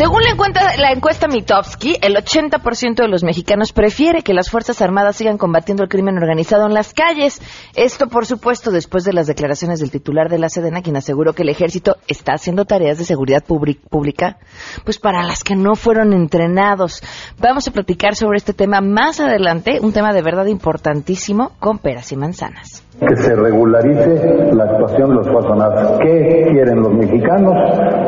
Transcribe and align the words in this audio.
Según 0.00 0.22
la 0.22 0.30
encuesta, 0.30 0.60
la 0.78 0.92
encuesta 0.92 1.28
Mitofsky, 1.28 1.98
el 2.00 2.14
80% 2.16 3.02
de 3.02 3.08
los 3.08 3.22
mexicanos 3.22 3.74
prefiere 3.74 4.22
que 4.22 4.32
las 4.32 4.48
Fuerzas 4.48 4.80
Armadas 4.80 5.16
sigan 5.16 5.36
combatiendo 5.36 5.82
el 5.82 5.90
crimen 5.90 6.16
organizado 6.16 6.64
en 6.64 6.72
las 6.72 6.94
calles. 6.94 7.42
Esto, 7.76 8.06
por 8.06 8.24
supuesto, 8.24 8.70
después 8.70 9.04
de 9.04 9.12
las 9.12 9.26
declaraciones 9.26 9.78
del 9.78 9.90
titular 9.90 10.30
de 10.30 10.38
la 10.38 10.48
Sedena, 10.48 10.80
quien 10.80 10.96
aseguró 10.96 11.34
que 11.34 11.42
el 11.42 11.50
ejército 11.50 11.96
está 12.08 12.32
haciendo 12.32 12.64
tareas 12.64 12.96
de 12.96 13.04
seguridad 13.04 13.44
pública, 13.44 14.38
pues 14.86 14.98
para 14.98 15.22
las 15.22 15.44
que 15.44 15.54
no 15.54 15.74
fueron 15.74 16.14
entrenados. 16.14 17.02
Vamos 17.38 17.68
a 17.68 17.70
platicar 17.70 18.16
sobre 18.16 18.38
este 18.38 18.54
tema 18.54 18.80
más 18.80 19.20
adelante, 19.20 19.80
un 19.82 19.92
tema 19.92 20.14
de 20.14 20.22
verdad 20.22 20.46
importantísimo, 20.46 21.52
con 21.60 21.76
peras 21.76 22.10
y 22.10 22.16
manzanas 22.16 22.86
que 23.00 23.16
se 23.16 23.34
regularice 23.34 24.52
la 24.52 24.64
actuación 24.64 25.08
de 25.08 25.14
los 25.14 25.28
Fuerzas. 25.30 25.98
¿Qué 26.02 26.48
quieren 26.50 26.82
los 26.82 26.92
mexicanos 26.92 27.54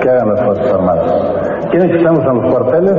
que 0.02 0.10
hagan 0.10 0.28
las 0.34 0.44
Fuerzas 0.44 0.66
Armadas? 0.74 1.51
¿Quieren 1.72 1.90
que 1.90 1.96
estemos 1.96 2.22
en 2.22 2.42
los 2.42 2.52
cuarteles? 2.52 2.92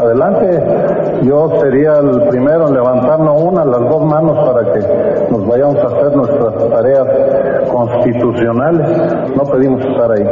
Adelante. 0.00 1.20
Yo 1.24 1.50
sería 1.60 1.94
el 1.98 2.28
primero 2.28 2.68
en 2.68 2.74
levantarnos 2.74 3.42
una, 3.42 3.64
las 3.64 3.80
dos 3.80 4.04
manos 4.04 4.38
para 4.46 4.72
que 4.72 5.32
nos 5.32 5.44
vayamos 5.48 5.76
a 5.78 5.86
hacer 5.88 6.16
nuestras 6.16 6.68
tareas 6.70 7.68
constitucionales. 7.72 9.36
No 9.36 9.42
pedimos 9.46 9.84
estar 9.84 10.12
ahí. 10.12 10.24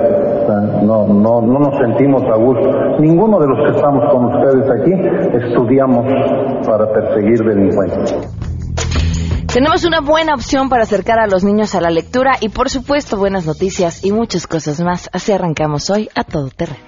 no, 0.85 1.09
no, 1.09 1.41
no 1.43 1.59
nos 1.59 1.77
sentimos 1.77 2.23
a 2.23 2.37
gusto. 2.37 3.01
Ninguno 3.01 3.41
de 3.41 3.49
los 3.49 3.59
que 3.69 3.77
estamos 3.77 4.13
con 4.13 4.27
ustedes 4.27 4.71
aquí 4.71 4.93
estudiamos 5.45 6.07
para 6.69 6.93
perseguir 6.93 7.43
delincuentes. 7.43 8.15
Tenemos 9.53 9.85
una 9.85 10.03
buena 10.03 10.35
opción 10.35 10.69
para 10.69 10.85
acercar 10.85 11.19
a 11.19 11.27
los 11.27 11.43
niños 11.43 11.75
a 11.75 11.81
la 11.81 11.91
lectura 11.91 12.37
y 12.41 12.51
por 12.51 12.71
supuesto 12.71 13.17
buenas 13.17 13.45
noticias 13.45 14.05
y 14.05 14.13
muchas 14.13 14.47
cosas 14.47 14.81
más. 14.81 15.11
Así 15.13 15.33
arrancamos 15.33 15.91
hoy 15.91 16.09
a 16.15 16.23
todo 16.23 16.49
terreno. 16.51 16.88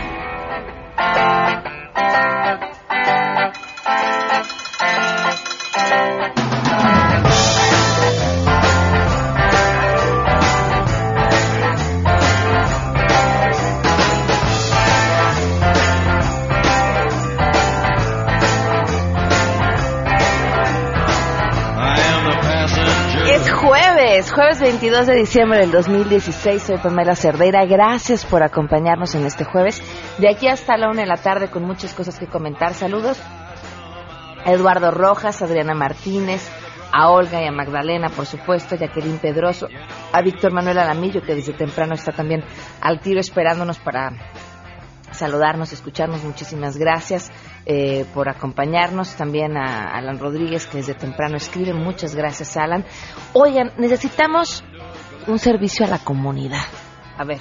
Jueves 24.31 24.61
22 24.61 25.07
de 25.07 25.15
diciembre 25.15 25.59
del 25.59 25.71
2016. 25.71 26.63
Soy 26.63 26.77
Pamela 26.77 27.15
Cerdeira. 27.15 27.65
Gracias 27.65 28.25
por 28.25 28.43
acompañarnos 28.43 29.13
en 29.15 29.25
este 29.25 29.43
jueves. 29.43 29.83
De 30.19 30.29
aquí 30.29 30.47
hasta 30.47 30.77
la 30.77 30.89
una 30.89 31.01
de 31.01 31.07
la 31.07 31.17
tarde 31.17 31.49
con 31.49 31.63
muchas 31.63 31.93
cosas 31.93 32.17
que 32.17 32.27
comentar. 32.27 32.73
Saludos 32.73 33.19
a 34.45 34.51
Eduardo 34.51 34.91
Rojas, 34.91 35.41
Adriana 35.41 35.73
Martínez, 35.73 36.49
a 36.93 37.09
Olga 37.09 37.41
y 37.41 37.47
a 37.47 37.51
Magdalena, 37.51 38.09
por 38.09 38.25
supuesto, 38.25 38.75
a 38.75 38.77
Jacqueline 38.77 39.19
Pedroso, 39.19 39.67
a 40.13 40.21
Víctor 40.21 40.53
Manuel 40.53 40.77
Alamillo, 40.77 41.21
que 41.21 41.35
desde 41.35 41.53
temprano 41.53 41.93
está 41.93 42.13
también 42.13 42.43
al 42.79 43.01
tiro 43.01 43.19
esperándonos 43.19 43.79
para 43.79 44.11
saludarnos, 45.11 45.73
escucharnos. 45.73 46.23
Muchísimas 46.23 46.77
gracias 46.77 47.31
eh, 47.65 48.05
por 48.13 48.29
acompañarnos. 48.29 49.15
También 49.15 49.57
a 49.57 49.95
Alan 49.95 50.19
Rodríguez, 50.19 50.65
que 50.67 50.77
desde 50.77 50.93
temprano 50.93 51.37
escribe. 51.37 51.73
Muchas 51.73 52.15
gracias, 52.15 52.57
Alan. 52.57 52.85
Oigan, 53.33 53.71
necesitamos 53.77 54.63
un 55.27 55.39
servicio 55.39 55.85
a 55.85 55.89
la 55.89 55.99
comunidad. 55.99 56.65
A 57.17 57.23
ver. 57.23 57.39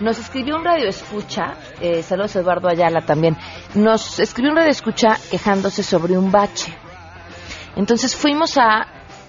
Nos 0.00 0.18
escribió 0.18 0.56
un 0.56 0.64
radio 0.64 0.88
escucha, 0.88 1.54
eh, 1.80 2.02
saludos 2.02 2.34
Eduardo 2.34 2.68
Ayala 2.68 3.02
también, 3.02 3.36
nos 3.74 4.18
escribió 4.18 4.50
un 4.50 4.56
radio 4.56 4.70
escucha 4.70 5.16
quejándose 5.30 5.84
sobre 5.84 6.18
un 6.18 6.32
bache. 6.32 6.74
Entonces 7.76 8.16
fuimos 8.16 8.58
a, 8.58 8.86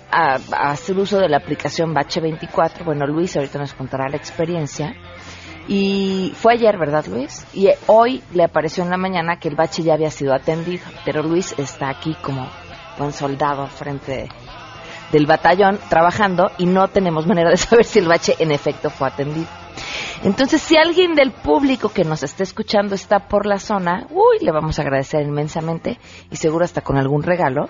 a 0.10 0.36
hacer 0.72 0.98
uso 0.98 1.20
de 1.20 1.30
la 1.30 1.38
aplicación 1.38 1.94
Bache 1.94 2.22
24. 2.22 2.86
Bueno, 2.86 3.06
Luis 3.06 3.36
ahorita 3.36 3.60
nos 3.60 3.74
contará 3.74 4.10
la 4.10 4.18
experiencia. 4.18 4.96
Y 5.68 6.34
fue 6.36 6.54
ayer, 6.54 6.78
¿verdad, 6.78 7.06
Luis? 7.08 7.46
Y 7.54 7.70
hoy 7.88 8.22
le 8.34 8.44
apareció 8.44 8.84
en 8.84 8.90
la 8.90 8.98
mañana 8.98 9.38
que 9.40 9.48
el 9.48 9.56
bache 9.56 9.84
ya 9.84 9.94
había 9.94 10.12
sido 10.12 10.34
atendido, 10.34 10.84
pero 11.06 11.24
Luis 11.24 11.56
está 11.58 11.90
aquí 11.90 12.16
como 12.22 12.50
un 13.00 13.14
soldado 13.14 13.68
frente 13.68 14.30
del 15.12 15.26
batallón 15.26 15.80
trabajando 15.90 16.52
y 16.58 16.66
no 16.66 16.88
tenemos 16.88 17.28
manera 17.28 17.50
de 17.50 17.58
saber 17.58 17.86
si 17.86 18.00
el 18.00 18.08
bache 18.08 18.36
en 18.40 18.52
efecto 18.52 18.90
fue 18.90 19.08
atendido. 19.08 19.48
Entonces, 20.24 20.62
si 20.62 20.78
alguien 20.78 21.16
del 21.16 21.32
público 21.32 21.90
que 21.90 22.06
nos 22.06 22.24
está 22.24 22.44
escuchando 22.44 22.96
está 22.96 23.28
por 23.28 23.46
la 23.46 23.60
zona, 23.60 24.08
uy, 24.10 24.40
le 24.40 24.52
vamos 24.52 24.80
a 24.80 24.82
agradecer 24.82 25.22
inmensamente 25.22 26.00
y 26.32 26.38
seguro 26.38 26.64
hasta 26.64 26.82
con 26.82 26.98
algún 26.98 27.24
regalo, 27.24 27.68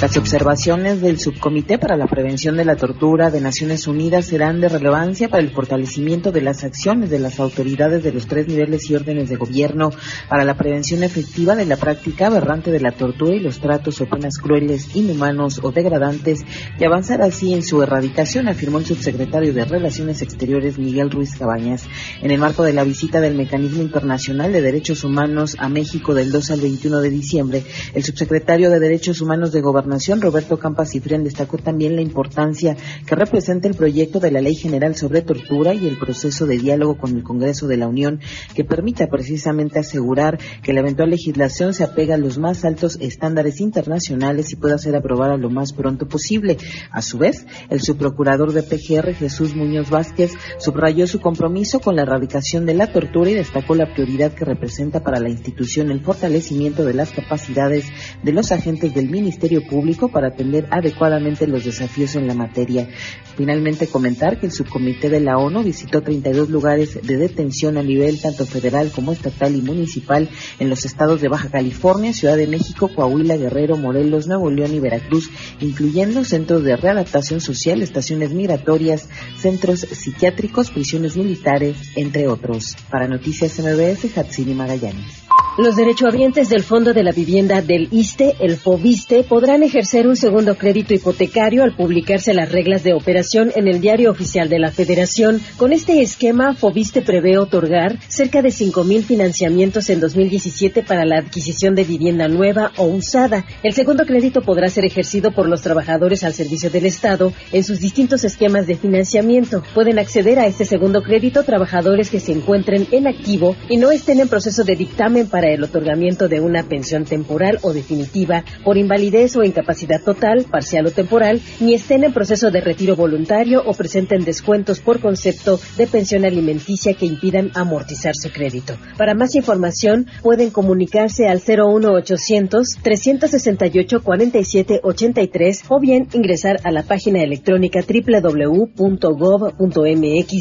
Las 0.00 0.16
observaciones 0.16 1.00
del 1.00 1.18
Subcomité 1.18 1.76
para 1.76 1.96
la 1.96 2.06
Prevención 2.06 2.56
de 2.56 2.64
la 2.64 2.76
Tortura 2.76 3.32
de 3.32 3.40
Naciones 3.40 3.88
Unidas 3.88 4.26
serán 4.26 4.60
de 4.60 4.68
relevancia 4.68 5.28
para 5.28 5.42
el 5.42 5.50
fortalecimiento 5.50 6.30
de 6.30 6.40
las 6.40 6.62
acciones 6.62 7.10
de 7.10 7.18
las 7.18 7.40
autoridades 7.40 8.04
de 8.04 8.12
los 8.12 8.28
tres 8.28 8.46
niveles 8.46 8.88
y 8.88 8.94
órdenes 8.94 9.28
de 9.28 9.34
gobierno 9.34 9.90
para 10.28 10.44
la 10.44 10.56
prevención 10.56 11.02
efectiva 11.02 11.56
de 11.56 11.66
la 11.66 11.76
práctica 11.76 12.28
aberrante 12.28 12.70
de 12.70 12.78
la 12.78 12.92
tortura 12.92 13.34
y 13.34 13.40
los 13.40 13.58
tratos 13.58 14.00
o 14.00 14.06
penas 14.06 14.38
crueles, 14.38 14.94
inhumanos 14.94 15.58
o 15.64 15.72
degradantes 15.72 16.44
y 16.78 16.84
avanzar 16.84 17.20
así 17.20 17.52
en 17.52 17.64
su 17.64 17.82
erradicación, 17.82 18.46
afirmó 18.46 18.78
el 18.78 18.86
subsecretario 18.86 19.52
de 19.52 19.64
Relaciones 19.64 20.22
Exteriores 20.22 20.78
Miguel 20.78 21.10
Ruiz 21.10 21.36
Cabañas 21.36 21.88
en 22.22 22.30
el 22.30 22.38
marco 22.38 22.62
de 22.62 22.72
la 22.72 22.84
visita 22.84 23.20
del 23.20 23.34
Mecanismo 23.34 23.82
Internacional 23.82 24.52
de 24.52 24.62
Derechos 24.62 25.02
Humanos 25.02 25.56
a 25.58 25.68
México 25.68 26.14
del 26.14 26.30
2 26.30 26.52
al 26.52 26.60
21 26.60 27.00
de 27.00 27.10
diciembre. 27.10 27.64
El 27.94 28.04
subsecretario 28.04 28.70
de 28.70 28.78
Derechos 28.78 29.20
Humanos 29.20 29.50
de 29.50 29.60
Gobernación 29.60 29.87
Roberto 30.20 30.58
Campas 30.58 30.90
Cifrián, 30.90 31.24
destacó 31.24 31.56
también 31.56 31.96
la 31.96 32.02
importancia 32.02 32.76
que 33.06 33.14
representa 33.14 33.68
el 33.68 33.74
proyecto 33.74 34.20
de 34.20 34.30
la 34.30 34.40
Ley 34.40 34.54
General 34.54 34.94
sobre 34.94 35.22
Tortura 35.22 35.74
y 35.74 35.86
el 35.86 35.98
proceso 35.98 36.46
de 36.46 36.58
diálogo 36.58 36.98
con 36.98 37.16
el 37.16 37.22
Congreso 37.22 37.66
de 37.66 37.78
la 37.78 37.88
Unión 37.88 38.20
que 38.54 38.64
permita 38.64 39.06
precisamente 39.06 39.78
asegurar 39.78 40.38
que 40.62 40.72
la 40.72 40.80
eventual 40.80 41.10
legislación 41.10 41.72
se 41.72 41.84
apega 41.84 42.16
a 42.16 42.18
los 42.18 42.38
más 42.38 42.64
altos 42.64 42.98
estándares 43.00 43.60
internacionales 43.60 44.52
y 44.52 44.56
pueda 44.56 44.76
ser 44.78 44.94
aprobada 44.94 45.36
lo 45.36 45.48
más 45.48 45.72
pronto 45.72 46.06
posible. 46.06 46.58
A 46.90 47.00
su 47.00 47.18
vez, 47.18 47.46
el 47.70 47.80
subprocurador 47.80 48.52
de 48.52 48.62
PGR, 48.62 49.14
Jesús 49.14 49.54
Muñoz 49.54 49.90
Vázquez, 49.90 50.32
subrayó 50.58 51.06
su 51.06 51.20
compromiso 51.20 51.80
con 51.80 51.96
la 51.96 52.02
erradicación 52.02 52.66
de 52.66 52.74
la 52.74 52.92
tortura 52.92 53.30
y 53.30 53.34
destacó 53.34 53.74
la 53.74 53.92
prioridad 53.94 54.32
que 54.32 54.44
representa 54.44 55.02
para 55.02 55.18
la 55.18 55.30
institución 55.30 55.90
el 55.90 56.02
fortalecimiento 56.02 56.84
de 56.84 56.94
las 56.94 57.10
capacidades 57.10 57.86
de 58.22 58.32
los 58.32 58.52
agentes 58.52 58.94
del 58.94 59.08
Ministerio 59.08 59.62
Público 59.62 59.77
público 59.78 60.08
para 60.08 60.28
atender 60.28 60.66
adecuadamente 60.72 61.46
los 61.46 61.64
desafíos 61.64 62.16
en 62.16 62.26
la 62.26 62.34
materia. 62.34 62.88
Finalmente, 63.36 63.86
comentar 63.86 64.40
que 64.40 64.46
el 64.46 64.52
subcomité 64.52 65.08
de 65.08 65.20
la 65.20 65.38
ONU 65.38 65.62
visitó 65.62 66.02
32 66.02 66.50
lugares 66.50 66.98
de 67.00 67.16
detención 67.16 67.78
a 67.78 67.84
nivel 67.84 68.20
tanto 68.20 68.44
federal 68.44 68.90
como 68.90 69.12
estatal 69.12 69.54
y 69.54 69.62
municipal 69.62 70.28
en 70.58 70.68
los 70.68 70.84
estados 70.84 71.20
de 71.20 71.28
Baja 71.28 71.48
California, 71.48 72.12
Ciudad 72.12 72.36
de 72.36 72.48
México, 72.48 72.90
Coahuila, 72.92 73.36
Guerrero, 73.36 73.76
Morelos, 73.76 74.26
Nuevo 74.26 74.50
León 74.50 74.74
y 74.74 74.80
Veracruz, 74.80 75.30
incluyendo 75.60 76.24
centros 76.24 76.64
de 76.64 76.76
readaptación 76.76 77.40
social, 77.40 77.80
estaciones 77.80 78.32
migratorias, 78.32 79.08
centros 79.36 79.78
psiquiátricos, 79.78 80.72
prisiones 80.72 81.16
militares, 81.16 81.76
entre 81.94 82.26
otros. 82.26 82.74
Para 82.90 83.06
Noticias 83.06 83.60
MBS, 83.60 84.18
Hatsini 84.18 84.54
Magallanes. 84.54 85.27
Los 85.58 85.74
derechohabientes 85.74 86.50
del 86.50 86.62
Fondo 86.62 86.94
de 86.94 87.02
la 87.02 87.10
Vivienda 87.10 87.62
del 87.62 87.88
ISTE, 87.90 88.36
el 88.38 88.58
FOBISTE, 88.58 89.24
podrán 89.24 89.64
ejercer 89.64 90.06
un 90.06 90.14
segundo 90.14 90.56
crédito 90.56 90.94
hipotecario 90.94 91.64
al 91.64 91.74
publicarse 91.74 92.32
las 92.32 92.52
reglas 92.52 92.84
de 92.84 92.92
operación 92.92 93.50
en 93.56 93.66
el 93.66 93.80
Diario 93.80 94.12
Oficial 94.12 94.48
de 94.48 94.60
la 94.60 94.70
Federación. 94.70 95.40
Con 95.56 95.72
este 95.72 96.00
esquema, 96.00 96.54
FOBISTE 96.54 97.02
prevé 97.02 97.38
otorgar 97.38 97.98
cerca 98.06 98.40
de 98.40 98.50
5.000 98.50 99.02
financiamientos 99.02 99.90
en 99.90 99.98
2017 99.98 100.84
para 100.84 101.04
la 101.04 101.18
adquisición 101.18 101.74
de 101.74 101.82
vivienda 101.82 102.28
nueva 102.28 102.70
o 102.76 102.84
usada. 102.84 103.44
El 103.64 103.74
segundo 103.74 104.06
crédito 104.06 104.42
podrá 104.42 104.68
ser 104.68 104.84
ejercido 104.84 105.32
por 105.32 105.48
los 105.48 105.62
trabajadores 105.62 106.22
al 106.22 106.34
servicio 106.34 106.70
del 106.70 106.86
Estado 106.86 107.32
en 107.50 107.64
sus 107.64 107.80
distintos 107.80 108.22
esquemas 108.22 108.68
de 108.68 108.76
financiamiento. 108.76 109.64
Pueden 109.74 109.98
acceder 109.98 110.38
a 110.38 110.46
este 110.46 110.64
segundo 110.64 111.02
crédito 111.02 111.42
trabajadores 111.42 112.10
que 112.10 112.20
se 112.20 112.30
encuentren 112.30 112.86
en 112.92 113.08
activo 113.08 113.56
y 113.68 113.76
no 113.76 113.90
estén 113.90 114.20
en 114.20 114.28
proceso 114.28 114.62
de 114.62 114.76
dictamen 114.76 115.26
para 115.26 115.47
el 115.52 115.64
otorgamiento 115.64 116.28
de 116.28 116.40
una 116.40 116.62
pensión 116.62 117.04
temporal 117.04 117.58
o 117.62 117.72
definitiva 117.72 118.44
por 118.64 118.76
invalidez 118.76 119.36
o 119.36 119.44
incapacidad 119.44 120.02
total, 120.02 120.44
parcial 120.50 120.86
o 120.86 120.90
temporal, 120.90 121.40
ni 121.60 121.74
estén 121.74 122.04
en 122.04 122.12
proceso 122.12 122.50
de 122.50 122.60
retiro 122.60 122.96
voluntario 122.96 123.62
o 123.64 123.72
presenten 123.74 124.24
descuentos 124.24 124.80
por 124.80 125.00
concepto 125.00 125.60
de 125.76 125.86
pensión 125.86 126.24
alimenticia 126.24 126.94
que 126.94 127.06
impidan 127.06 127.50
amortizar 127.54 128.14
su 128.14 128.30
crédito. 128.30 128.76
Para 128.96 129.14
más 129.14 129.34
información, 129.34 130.06
pueden 130.22 130.50
comunicarse 130.50 131.28
al 131.28 131.38
01800 131.46 132.78
368 132.82 134.02
4783 134.02 135.62
o 135.68 135.80
bien 135.80 136.08
ingresar 136.12 136.60
a 136.64 136.70
la 136.70 136.82
página 136.82 137.22
electrónica 137.22 137.80
www.gov.mx 137.80 138.68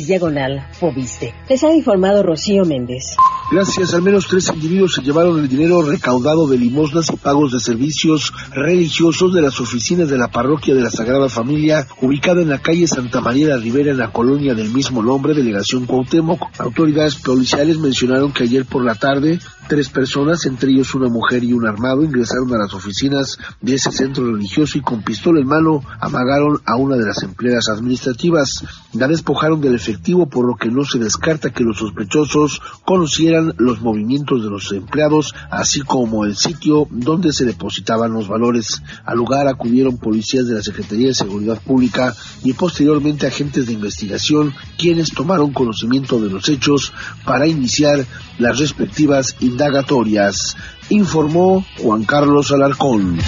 diagonal 0.07 0.67
Fobiste. 0.71 1.33
Les 1.49 1.63
ha 1.63 1.73
informado 1.73 2.23
Rocío 2.23 2.65
Méndez. 2.65 3.15
Gracias, 3.49 3.93
al 3.93 4.01
menos 4.01 4.27
tres 4.27 4.49
individuos 4.53 4.95
se 4.95 5.01
llevaron 5.01 5.39
el 5.39 5.47
dinero 5.47 5.81
recaudado 5.81 6.47
de 6.47 6.57
limosnas 6.57 7.09
y 7.13 7.15
pagos 7.15 7.53
de 7.53 7.61
servicios 7.61 8.33
religiosos 8.51 9.33
de 9.33 9.41
las 9.41 9.61
oficinas 9.61 10.09
de 10.09 10.17
la 10.17 10.27
parroquia 10.27 10.75
de 10.75 10.81
la 10.81 10.89
Sagrada 10.89 11.29
Familia, 11.29 11.87
ubicada 12.01 12.41
en 12.41 12.49
la 12.49 12.59
calle 12.59 12.87
Santa 12.87 13.21
María 13.21 13.47
de 13.47 13.57
Rivera, 13.59 13.91
en 13.91 13.99
la 13.99 14.11
colonia 14.11 14.53
del 14.53 14.71
mismo 14.71 15.01
nombre, 15.01 15.33
delegación 15.33 15.85
Cuauhtémoc. 15.85 16.59
Autoridades 16.59 17.15
policiales 17.15 17.77
mencionaron 17.77 18.33
que 18.33 18.43
ayer 18.43 18.65
por 18.65 18.83
la 18.83 18.95
tarde 18.95 19.39
Tres 19.67 19.89
personas, 19.89 20.45
entre 20.45 20.71
ellos 20.71 20.95
una 20.95 21.09
mujer 21.09 21.43
y 21.43 21.51
un 21.51 21.67
armado, 21.67 22.01
ingresaron 22.01 22.53
a 22.53 22.57
las 22.57 22.73
oficinas 22.73 23.37
de 23.59 23.75
ese 23.75 23.91
centro 23.91 24.25
religioso 24.31 24.77
y 24.77 24.81
con 24.81 25.03
pistola 25.03 25.41
en 25.41 25.47
mano 25.47 25.83
amagaron 25.99 26.61
a 26.65 26.77
una 26.77 26.95
de 26.95 27.05
las 27.05 27.21
empleadas 27.21 27.67
administrativas. 27.67 28.63
La 28.93 29.09
despojaron 29.09 29.59
del 29.59 29.75
efectivo, 29.75 30.29
por 30.29 30.47
lo 30.47 30.55
que 30.55 30.69
no 30.69 30.85
se 30.85 30.99
descarta 30.99 31.49
que 31.49 31.65
los 31.65 31.79
sospechosos 31.79 32.61
conocieran 32.85 33.36
los 33.57 33.81
movimientos 33.81 34.43
de 34.43 34.49
los 34.49 34.71
empleados, 34.71 35.33
así 35.49 35.81
como 35.81 36.25
el 36.25 36.35
sitio 36.35 36.87
donde 36.89 37.33
se 37.33 37.45
depositaban 37.45 38.13
los 38.13 38.27
valores. 38.27 38.81
Al 39.05 39.17
lugar 39.17 39.47
acudieron 39.47 39.97
policías 39.97 40.47
de 40.47 40.55
la 40.55 40.63
Secretaría 40.63 41.07
de 41.07 41.13
Seguridad 41.13 41.61
Pública 41.61 42.15
y 42.43 42.53
posteriormente 42.53 43.27
agentes 43.27 43.67
de 43.67 43.73
investigación, 43.73 44.53
quienes 44.77 45.11
tomaron 45.11 45.53
conocimiento 45.53 46.19
de 46.19 46.29
los 46.29 46.47
hechos 46.49 46.93
para 47.25 47.47
iniciar 47.47 48.05
las 48.37 48.59
respectivas 48.59 49.35
indagatorias, 49.39 50.55
informó 50.89 51.65
Juan 51.79 52.03
Carlos 52.03 52.51
Alarcón. 52.51 53.19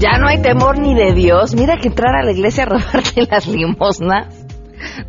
Ya 0.00 0.16
no 0.18 0.28
hay 0.28 0.40
temor 0.40 0.78
ni 0.78 0.94
de 0.94 1.12
Dios. 1.12 1.54
Mira 1.54 1.76
que 1.76 1.88
entrar 1.88 2.16
a 2.16 2.24
la 2.24 2.32
iglesia 2.32 2.64
a 2.64 2.66
robarte 2.68 3.26
las 3.30 3.46
limosnas. 3.46 4.46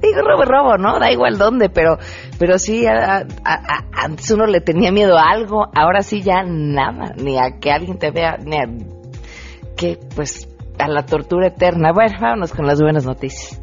Digo 0.01 0.21
robo, 0.21 0.43
robo, 0.43 0.77
¿no? 0.77 0.99
Da 0.99 1.09
igual 1.09 1.37
dónde, 1.37 1.69
pero, 1.69 1.97
pero 2.37 2.59
sí, 2.59 2.85
antes 2.85 4.29
uno 4.31 4.45
le 4.47 4.59
tenía 4.59 4.91
miedo 4.91 5.17
a 5.17 5.31
algo, 5.31 5.67
ahora 5.73 6.01
sí 6.01 6.21
ya 6.21 6.43
nada, 6.43 7.13
ni 7.15 7.37
a 7.37 7.57
que 7.61 7.71
alguien 7.71 7.97
te 7.97 8.11
vea, 8.11 8.35
ni 8.43 8.57
a 8.57 8.65
que, 9.77 9.97
pues, 10.13 10.49
a 10.77 10.89
la 10.89 11.05
tortura 11.05 11.47
eterna. 11.47 11.93
Bueno, 11.93 12.17
vámonos 12.19 12.51
con 12.51 12.67
las 12.67 12.81
buenas 12.81 13.05
noticias. 13.05 13.61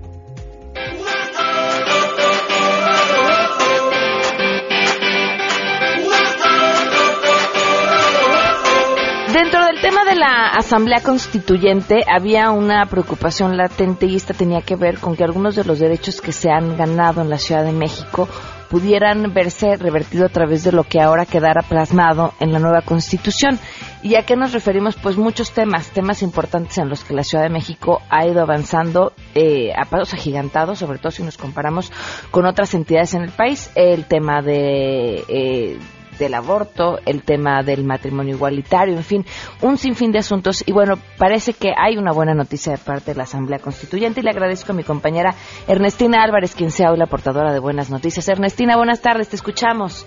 Dentro 9.32 9.62
del 9.66 9.78
tema 9.82 10.06
de 10.06 10.16
la 10.16 10.48
Asamblea 10.56 11.02
Constituyente 11.02 12.02
había 12.10 12.50
una 12.50 12.86
preocupación 12.86 13.58
latente 13.58 14.06
y 14.06 14.16
esta 14.16 14.32
tenía 14.32 14.62
que 14.62 14.74
ver 14.74 14.98
con 14.98 15.16
que 15.16 15.22
algunos 15.22 15.54
de 15.54 15.64
los 15.64 15.78
derechos 15.78 16.22
que 16.22 16.32
se 16.32 16.50
han 16.50 16.78
ganado 16.78 17.20
en 17.20 17.28
la 17.28 17.36
Ciudad 17.36 17.62
de 17.62 17.72
México 17.72 18.26
pudieran 18.70 19.34
verse 19.34 19.76
revertidos 19.76 20.30
a 20.30 20.32
través 20.32 20.64
de 20.64 20.72
lo 20.72 20.84
que 20.84 21.00
ahora 21.00 21.26
quedara 21.26 21.60
plasmado 21.60 22.32
en 22.40 22.52
la 22.52 22.58
nueva 22.58 22.80
Constitución. 22.80 23.58
¿Y 24.02 24.14
a 24.14 24.22
qué 24.22 24.34
nos 24.34 24.54
referimos? 24.54 24.96
Pues 24.96 25.18
muchos 25.18 25.52
temas, 25.52 25.90
temas 25.90 26.22
importantes 26.22 26.78
en 26.78 26.88
los 26.88 27.04
que 27.04 27.12
la 27.12 27.22
Ciudad 27.22 27.44
de 27.44 27.50
México 27.50 28.00
ha 28.08 28.26
ido 28.26 28.40
avanzando 28.40 29.12
eh, 29.34 29.72
a 29.76 29.84
pasos 29.84 30.14
agigantados, 30.14 30.78
sobre 30.78 30.98
todo 30.98 31.10
si 31.10 31.22
nos 31.22 31.36
comparamos 31.36 31.92
con 32.30 32.46
otras 32.46 32.72
entidades 32.72 33.12
en 33.12 33.24
el 33.24 33.30
país. 33.30 33.70
El 33.74 34.06
tema 34.06 34.40
de... 34.40 35.22
Eh, 35.28 35.78
del 36.18 36.34
aborto, 36.34 36.98
el 37.06 37.22
tema 37.22 37.62
del 37.62 37.84
matrimonio 37.84 38.34
igualitario, 38.34 38.96
en 38.96 39.04
fin, 39.04 39.24
un 39.62 39.78
sinfín 39.78 40.12
de 40.12 40.18
asuntos. 40.18 40.64
Y 40.66 40.72
bueno, 40.72 40.94
parece 41.18 41.52
que 41.52 41.72
hay 41.76 41.96
una 41.96 42.12
buena 42.12 42.34
noticia 42.34 42.72
de 42.72 42.78
parte 42.78 43.12
de 43.12 43.16
la 43.16 43.24
Asamblea 43.24 43.58
Constituyente 43.58 44.20
y 44.20 44.22
le 44.22 44.30
agradezco 44.30 44.72
a 44.72 44.74
mi 44.74 44.84
compañera 44.84 45.34
Ernestina 45.66 46.22
Álvarez, 46.22 46.54
quien 46.54 46.70
sea 46.70 46.90
hoy 46.90 46.98
la 46.98 47.06
portadora 47.06 47.52
de 47.52 47.60
buenas 47.60 47.90
noticias. 47.90 48.28
Ernestina, 48.28 48.76
buenas 48.76 49.00
tardes, 49.00 49.28
te 49.28 49.36
escuchamos. 49.36 50.06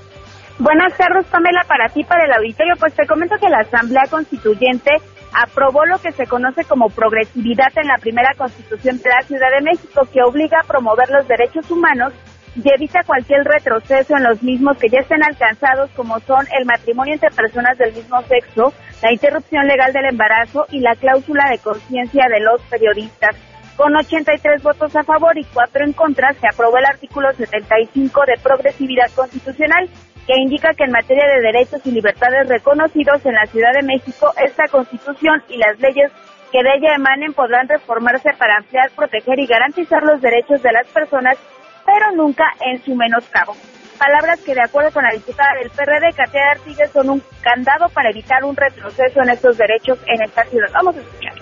Buenas 0.59 0.95
tardes, 0.95 1.25
Pamela, 1.27 1.63
para 1.67 1.87
ti, 1.87 2.03
para 2.03 2.25
el 2.25 2.33
auditorio. 2.33 2.75
Pues 2.79 2.93
te 2.93 3.07
comento 3.07 3.35
que 3.39 3.49
la 3.49 3.59
Asamblea 3.59 4.03
Constituyente 4.09 4.91
aprobó 5.33 5.85
lo 5.85 5.97
que 5.97 6.11
se 6.11 6.27
conoce 6.27 6.65
como 6.65 6.89
progresividad 6.89 7.71
en 7.75 7.87
la 7.87 7.97
primera 7.99 8.33
Constitución 8.37 8.97
de 8.97 9.09
la 9.09 9.25
Ciudad 9.25 9.47
de 9.57 9.63
México, 9.63 10.01
que 10.11 10.21
obliga 10.21 10.59
a 10.61 10.67
promover 10.67 11.09
los 11.09 11.27
derechos 11.27 11.69
humanos 11.71 12.13
y 12.55 12.69
evita 12.69 13.03
cualquier 13.03 13.43
retroceso 13.43 14.17
en 14.17 14.23
los 14.23 14.43
mismos 14.43 14.77
que 14.77 14.89
ya 14.89 14.99
estén 14.99 15.23
alcanzados, 15.23 15.89
como 15.91 16.19
son 16.21 16.45
el 16.57 16.65
matrimonio 16.65 17.13
entre 17.13 17.31
personas 17.31 17.77
del 17.77 17.93
mismo 17.93 18.21
sexo, 18.23 18.73
la 19.01 19.11
interrupción 19.11 19.67
legal 19.67 19.93
del 19.93 20.05
embarazo 20.05 20.65
y 20.69 20.79
la 20.79 20.95
cláusula 20.95 21.49
de 21.49 21.59
conciencia 21.59 22.27
de 22.27 22.41
los 22.41 22.61
periodistas. 22.63 23.35
Con 23.77 23.95
83 23.95 24.61
votos 24.61 24.95
a 24.95 25.03
favor 25.03 25.37
y 25.37 25.45
4 25.45 25.85
en 25.85 25.93
contra, 25.93 26.33
se 26.33 26.47
aprobó 26.47 26.77
el 26.77 26.85
artículo 26.85 27.31
75 27.33 28.21
de 28.27 28.41
progresividad 28.43 29.09
constitucional, 29.15 29.89
que 30.27 30.33
indica 30.37 30.73
que 30.73 30.83
en 30.83 30.91
materia 30.91 31.25
de 31.27 31.41
derechos 31.41 31.81
y 31.85 31.91
libertades 31.91 32.47
reconocidos 32.47 33.25
en 33.25 33.33
la 33.33 33.45
Ciudad 33.47 33.71
de 33.73 33.81
México, 33.81 34.31
esta 34.43 34.67
constitución 34.67 35.41
y 35.47 35.57
las 35.57 35.79
leyes 35.79 36.11
que 36.51 36.61
de 36.61 36.69
ella 36.75 36.95
emanen 36.95 37.33
podrán 37.33 37.67
reformarse 37.67 38.29
para 38.37 38.57
ampliar, 38.57 38.91
proteger 38.91 39.39
y 39.39 39.47
garantizar 39.47 40.03
los 40.03 40.21
derechos 40.21 40.61
de 40.61 40.73
las 40.73 40.85
personas 40.87 41.37
pero 41.85 42.11
nunca 42.15 42.45
en 42.59 42.81
su 42.83 42.95
menoscabo. 42.95 43.55
Palabras 43.97 44.39
que, 44.41 44.55
de 44.55 44.63
acuerdo 44.63 44.91
con 44.91 45.03
la 45.03 45.13
diputada 45.13 45.51
del 45.61 45.69
PRD, 45.69 46.13
Katia 46.15 46.41
Artigas, 46.51 46.91
son 46.91 47.09
un 47.09 47.23
candado 47.41 47.87
para 47.93 48.09
evitar 48.09 48.43
un 48.43 48.55
retroceso 48.55 49.21
en 49.21 49.29
estos 49.29 49.57
derechos 49.57 49.99
en 50.07 50.23
esta 50.23 50.43
ciudad. 50.45 50.69
Vamos 50.73 50.95
a 50.97 51.01
escuchar. 51.01 51.33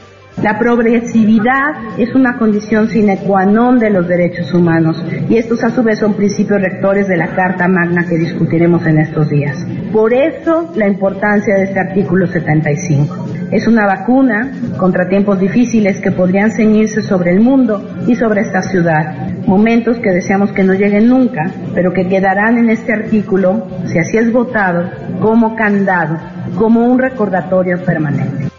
La 0.44 0.58
progresividad 0.58 1.98
es 1.98 2.16
una 2.16 2.38
condición 2.38 2.88
sine 2.88 3.18
qua 3.18 3.44
non 3.46 3.78
de 3.78 3.90
los 3.90 4.08
derechos 4.08 4.54
humanos 4.54 4.96
y 5.28 5.36
estos 5.36 5.64
a 5.64 5.70
su 5.70 5.84
vez 5.84 6.00
son 6.00 6.16
principios 6.16 6.62
rectores 6.62 7.10
de 7.10 7.18
la 7.18 7.28
Carta 7.36 7.68
Magna 7.68 8.06
que 8.08 8.16
discutiremos 8.16 8.86
en 8.88 9.00
estos 9.00 9.30
días. 9.30 9.58
Por 9.92 10.14
eso 10.14 10.72
la 10.76 10.88
importancia 10.88 11.56
de 11.56 11.64
este 11.64 11.80
artículo 11.80 12.26
75. 12.26 13.39
Es 13.52 13.66
una 13.66 13.88
vacuna 13.88 14.52
contra 14.78 15.10
tiempos 15.10 15.40
difíciles 15.40 16.00
que 16.00 16.12
podrían 16.12 16.52
ceñirse 16.52 17.02
sobre 17.02 17.32
el 17.32 17.40
mundo 17.40 17.84
y 18.08 18.16
sobre 18.16 18.42
esta 18.42 18.62
ciudad. 18.62 19.28
Momentos 19.48 19.98
que 19.98 20.12
deseamos 20.12 20.52
que 20.52 20.64
no 20.64 20.74
lleguen 20.74 21.10
nunca, 21.10 21.52
pero 21.74 21.92
que 21.92 22.08
quedarán 22.08 22.60
en 22.60 22.70
este 22.70 22.94
artículo, 22.94 23.68
si 23.88 23.98
así 23.98 24.18
es 24.18 24.32
votado, 24.32 24.92
como 25.20 25.56
candado, 25.56 26.18
como 26.60 26.86
un 26.86 27.00
recordatorio 27.00 27.84
permanente. 27.84 28.50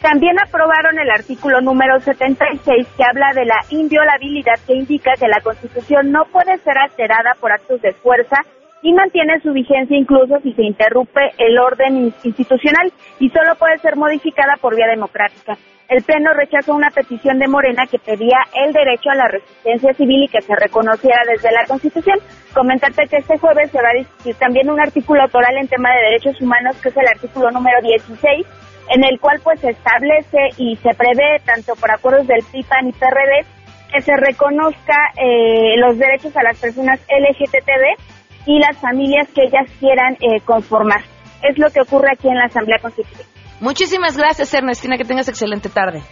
También 0.00 0.36
aprobaron 0.42 0.98
el 0.98 1.10
artículo 1.10 1.60
número 1.60 2.00
76 2.00 2.88
que 2.96 3.04
habla 3.04 3.32
de 3.34 3.44
la 3.44 3.60
inviolabilidad 3.68 4.54
que 4.66 4.74
indica 4.74 5.12
que 5.20 5.28
la 5.28 5.40
Constitución 5.42 6.10
no 6.10 6.24
puede 6.32 6.56
ser 6.64 6.78
alterada 6.78 7.34
por 7.38 7.52
actos 7.52 7.80
de 7.82 7.92
fuerza 7.92 8.38
y 8.82 8.92
mantiene 8.92 9.40
su 9.40 9.52
vigencia 9.52 9.96
incluso 9.96 10.38
si 10.42 10.52
se 10.52 10.62
interrumpe 10.62 11.20
el 11.38 11.58
orden 11.58 12.12
institucional 12.24 12.92
y 13.18 13.30
solo 13.30 13.54
puede 13.56 13.78
ser 13.78 13.96
modificada 13.96 14.56
por 14.60 14.76
vía 14.76 14.88
democrática. 14.88 15.56
El 15.88 16.02
Pleno 16.02 16.32
rechazó 16.32 16.74
una 16.74 16.88
petición 16.88 17.38
de 17.38 17.48
Morena 17.48 17.86
que 17.86 17.98
pedía 17.98 18.38
el 18.54 18.72
derecho 18.72 19.10
a 19.10 19.14
la 19.14 19.28
resistencia 19.28 19.92
civil 19.92 20.22
y 20.22 20.28
que 20.28 20.40
se 20.40 20.56
reconociera 20.56 21.20
desde 21.28 21.52
la 21.52 21.66
Constitución. 21.66 22.18
Comentarte 22.54 23.06
que 23.08 23.18
este 23.18 23.36
jueves 23.36 23.70
se 23.70 23.82
va 23.82 23.90
a 23.90 23.98
discutir 23.98 24.34
también 24.36 24.70
un 24.70 24.80
artículo 24.80 25.22
autoral 25.22 25.54
en 25.58 25.68
tema 25.68 25.90
de 25.90 26.02
derechos 26.04 26.40
humanos, 26.40 26.80
que 26.80 26.88
es 26.88 26.96
el 26.96 27.06
artículo 27.06 27.50
número 27.50 27.78
16, 27.82 28.46
en 28.88 29.04
el 29.04 29.20
cual 29.20 29.40
pues 29.44 29.60
se 29.60 29.70
establece 29.70 30.38
y 30.56 30.76
se 30.76 30.94
prevé, 30.94 31.40
tanto 31.44 31.74
por 31.74 31.90
acuerdos 31.90 32.26
del 32.26 32.42
PIPAN 32.50 32.88
y 32.88 32.92
PRD, 32.92 33.44
que 33.92 34.00
se 34.00 34.16
reconozca 34.16 34.96
eh, 35.22 35.76
los 35.76 35.98
derechos 35.98 36.34
a 36.38 36.42
las 36.42 36.58
personas 36.58 37.00
LGTB 37.10 38.21
y 38.46 38.58
las 38.58 38.76
familias 38.78 39.28
que 39.34 39.42
ellas 39.42 39.70
quieran 39.78 40.14
eh, 40.20 40.40
conformar. 40.44 41.02
Es 41.42 41.58
lo 41.58 41.70
que 41.70 41.80
ocurre 41.80 42.08
aquí 42.12 42.28
en 42.28 42.36
la 42.36 42.46
Asamblea 42.46 42.78
Constitucional. 42.80 43.26
Muchísimas 43.60 44.16
gracias, 44.16 44.52
Ernestina. 44.54 44.96
Que 44.96 45.04
tengas 45.04 45.28
excelente 45.28 45.68
tarde. 45.68 46.02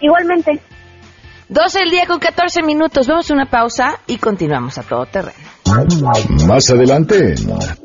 Igualmente. 0.00 0.60
12 1.48 1.78
del 1.78 1.90
día 1.90 2.06
con 2.06 2.18
14 2.18 2.62
minutos. 2.62 3.06
Vamos 3.06 3.30
a 3.30 3.34
una 3.34 3.46
pausa 3.46 4.00
y 4.06 4.18
continuamos 4.18 4.76
a 4.78 4.82
todo 4.82 5.06
terreno. 5.06 5.48
Más 6.46 6.70
adelante 6.70 7.34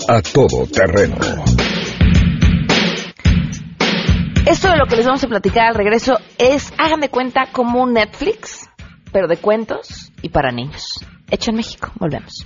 A 0.07 0.21
Todo 0.21 0.65
Terreno. 0.67 1.15
Esto 4.45 4.69
de 4.69 4.77
lo 4.77 4.85
que 4.85 4.97
les 4.97 5.05
vamos 5.05 5.23
a 5.23 5.27
platicar 5.27 5.67
al 5.67 5.75
regreso 5.75 6.17
es, 6.37 6.73
háganme 6.77 7.09
cuenta, 7.09 7.47
como 7.51 7.81
un 7.81 7.93
Netflix, 7.93 8.69
pero 9.11 9.27
de 9.27 9.37
cuentos 9.37 10.11
y 10.21 10.29
para 10.29 10.51
niños. 10.51 10.99
Hecho 11.31 11.51
en 11.51 11.57
México. 11.57 11.91
Volvemos. 11.97 12.45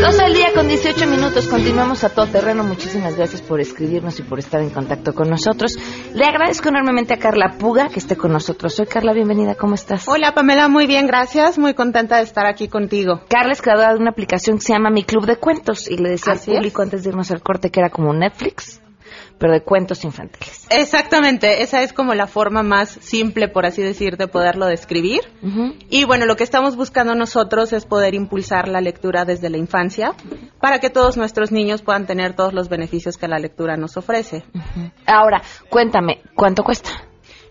12 0.00 0.22
del 0.24 0.34
día 0.34 0.52
con 0.52 0.66
18 0.66 1.06
minutos. 1.06 1.46
Continuamos 1.46 2.02
a 2.02 2.08
todo 2.08 2.26
terreno. 2.26 2.64
Muchísimas 2.64 3.14
gracias 3.16 3.40
por 3.40 3.60
escribirnos 3.60 4.18
y 4.18 4.24
por 4.24 4.40
estar 4.40 4.60
en 4.60 4.70
contacto 4.70 5.14
con 5.14 5.30
nosotros. 5.30 5.76
Le 6.12 6.24
agradezco 6.24 6.70
enormemente 6.70 7.14
a 7.14 7.18
Carla 7.18 7.54
Puga 7.56 7.88
que 7.88 8.00
esté 8.00 8.16
con 8.16 8.32
nosotros. 8.32 8.74
Soy 8.74 8.86
Carla, 8.86 9.12
bienvenida. 9.12 9.54
¿Cómo 9.54 9.76
estás? 9.76 10.08
Hola 10.08 10.34
Pamela, 10.34 10.66
muy 10.66 10.88
bien, 10.88 11.06
gracias. 11.06 11.56
Muy 11.56 11.74
contenta 11.74 12.16
de 12.16 12.24
estar 12.24 12.46
aquí 12.46 12.66
contigo. 12.66 13.20
Carla 13.28 13.52
es 13.52 13.62
creadora 13.62 13.92
de 13.94 14.00
una 14.00 14.10
aplicación 14.10 14.58
que 14.58 14.64
se 14.64 14.72
llama 14.72 14.90
Mi 14.90 15.04
Club 15.04 15.24
de 15.26 15.36
Cuentos 15.36 15.88
y 15.88 15.98
le 15.98 16.10
decía 16.10 16.32
al 16.32 16.40
público 16.40 16.82
antes 16.82 17.04
de 17.04 17.10
irnos 17.10 17.30
al 17.30 17.42
corte 17.42 17.70
que 17.70 17.78
era 17.78 17.90
como 17.90 18.12
Netflix 18.12 18.80
pero 19.40 19.54
de 19.54 19.62
cuentos 19.62 20.04
infantiles. 20.04 20.66
Exactamente, 20.68 21.62
esa 21.62 21.82
es 21.82 21.94
como 21.94 22.14
la 22.14 22.26
forma 22.26 22.62
más 22.62 22.90
simple, 22.90 23.48
por 23.48 23.64
así 23.64 23.82
decir, 23.82 24.18
de 24.18 24.28
poderlo 24.28 24.66
describir. 24.66 25.22
Y 25.88 26.04
bueno, 26.04 26.26
lo 26.26 26.36
que 26.36 26.44
estamos 26.44 26.76
buscando 26.76 27.14
nosotros 27.14 27.72
es 27.72 27.86
poder 27.86 28.14
impulsar 28.14 28.68
la 28.68 28.82
lectura 28.82 29.24
desde 29.24 29.48
la 29.48 29.56
infancia 29.56 30.12
para 30.60 30.78
que 30.78 30.90
todos 30.90 31.16
nuestros 31.16 31.50
niños 31.52 31.80
puedan 31.80 32.06
tener 32.06 32.36
todos 32.36 32.52
los 32.52 32.68
beneficios 32.68 33.16
que 33.16 33.28
la 33.28 33.38
lectura 33.38 33.78
nos 33.78 33.96
ofrece. 33.96 34.44
Ahora, 35.06 35.42
cuéntame, 35.70 36.20
¿cuánto 36.36 36.62
cuesta? 36.62 36.90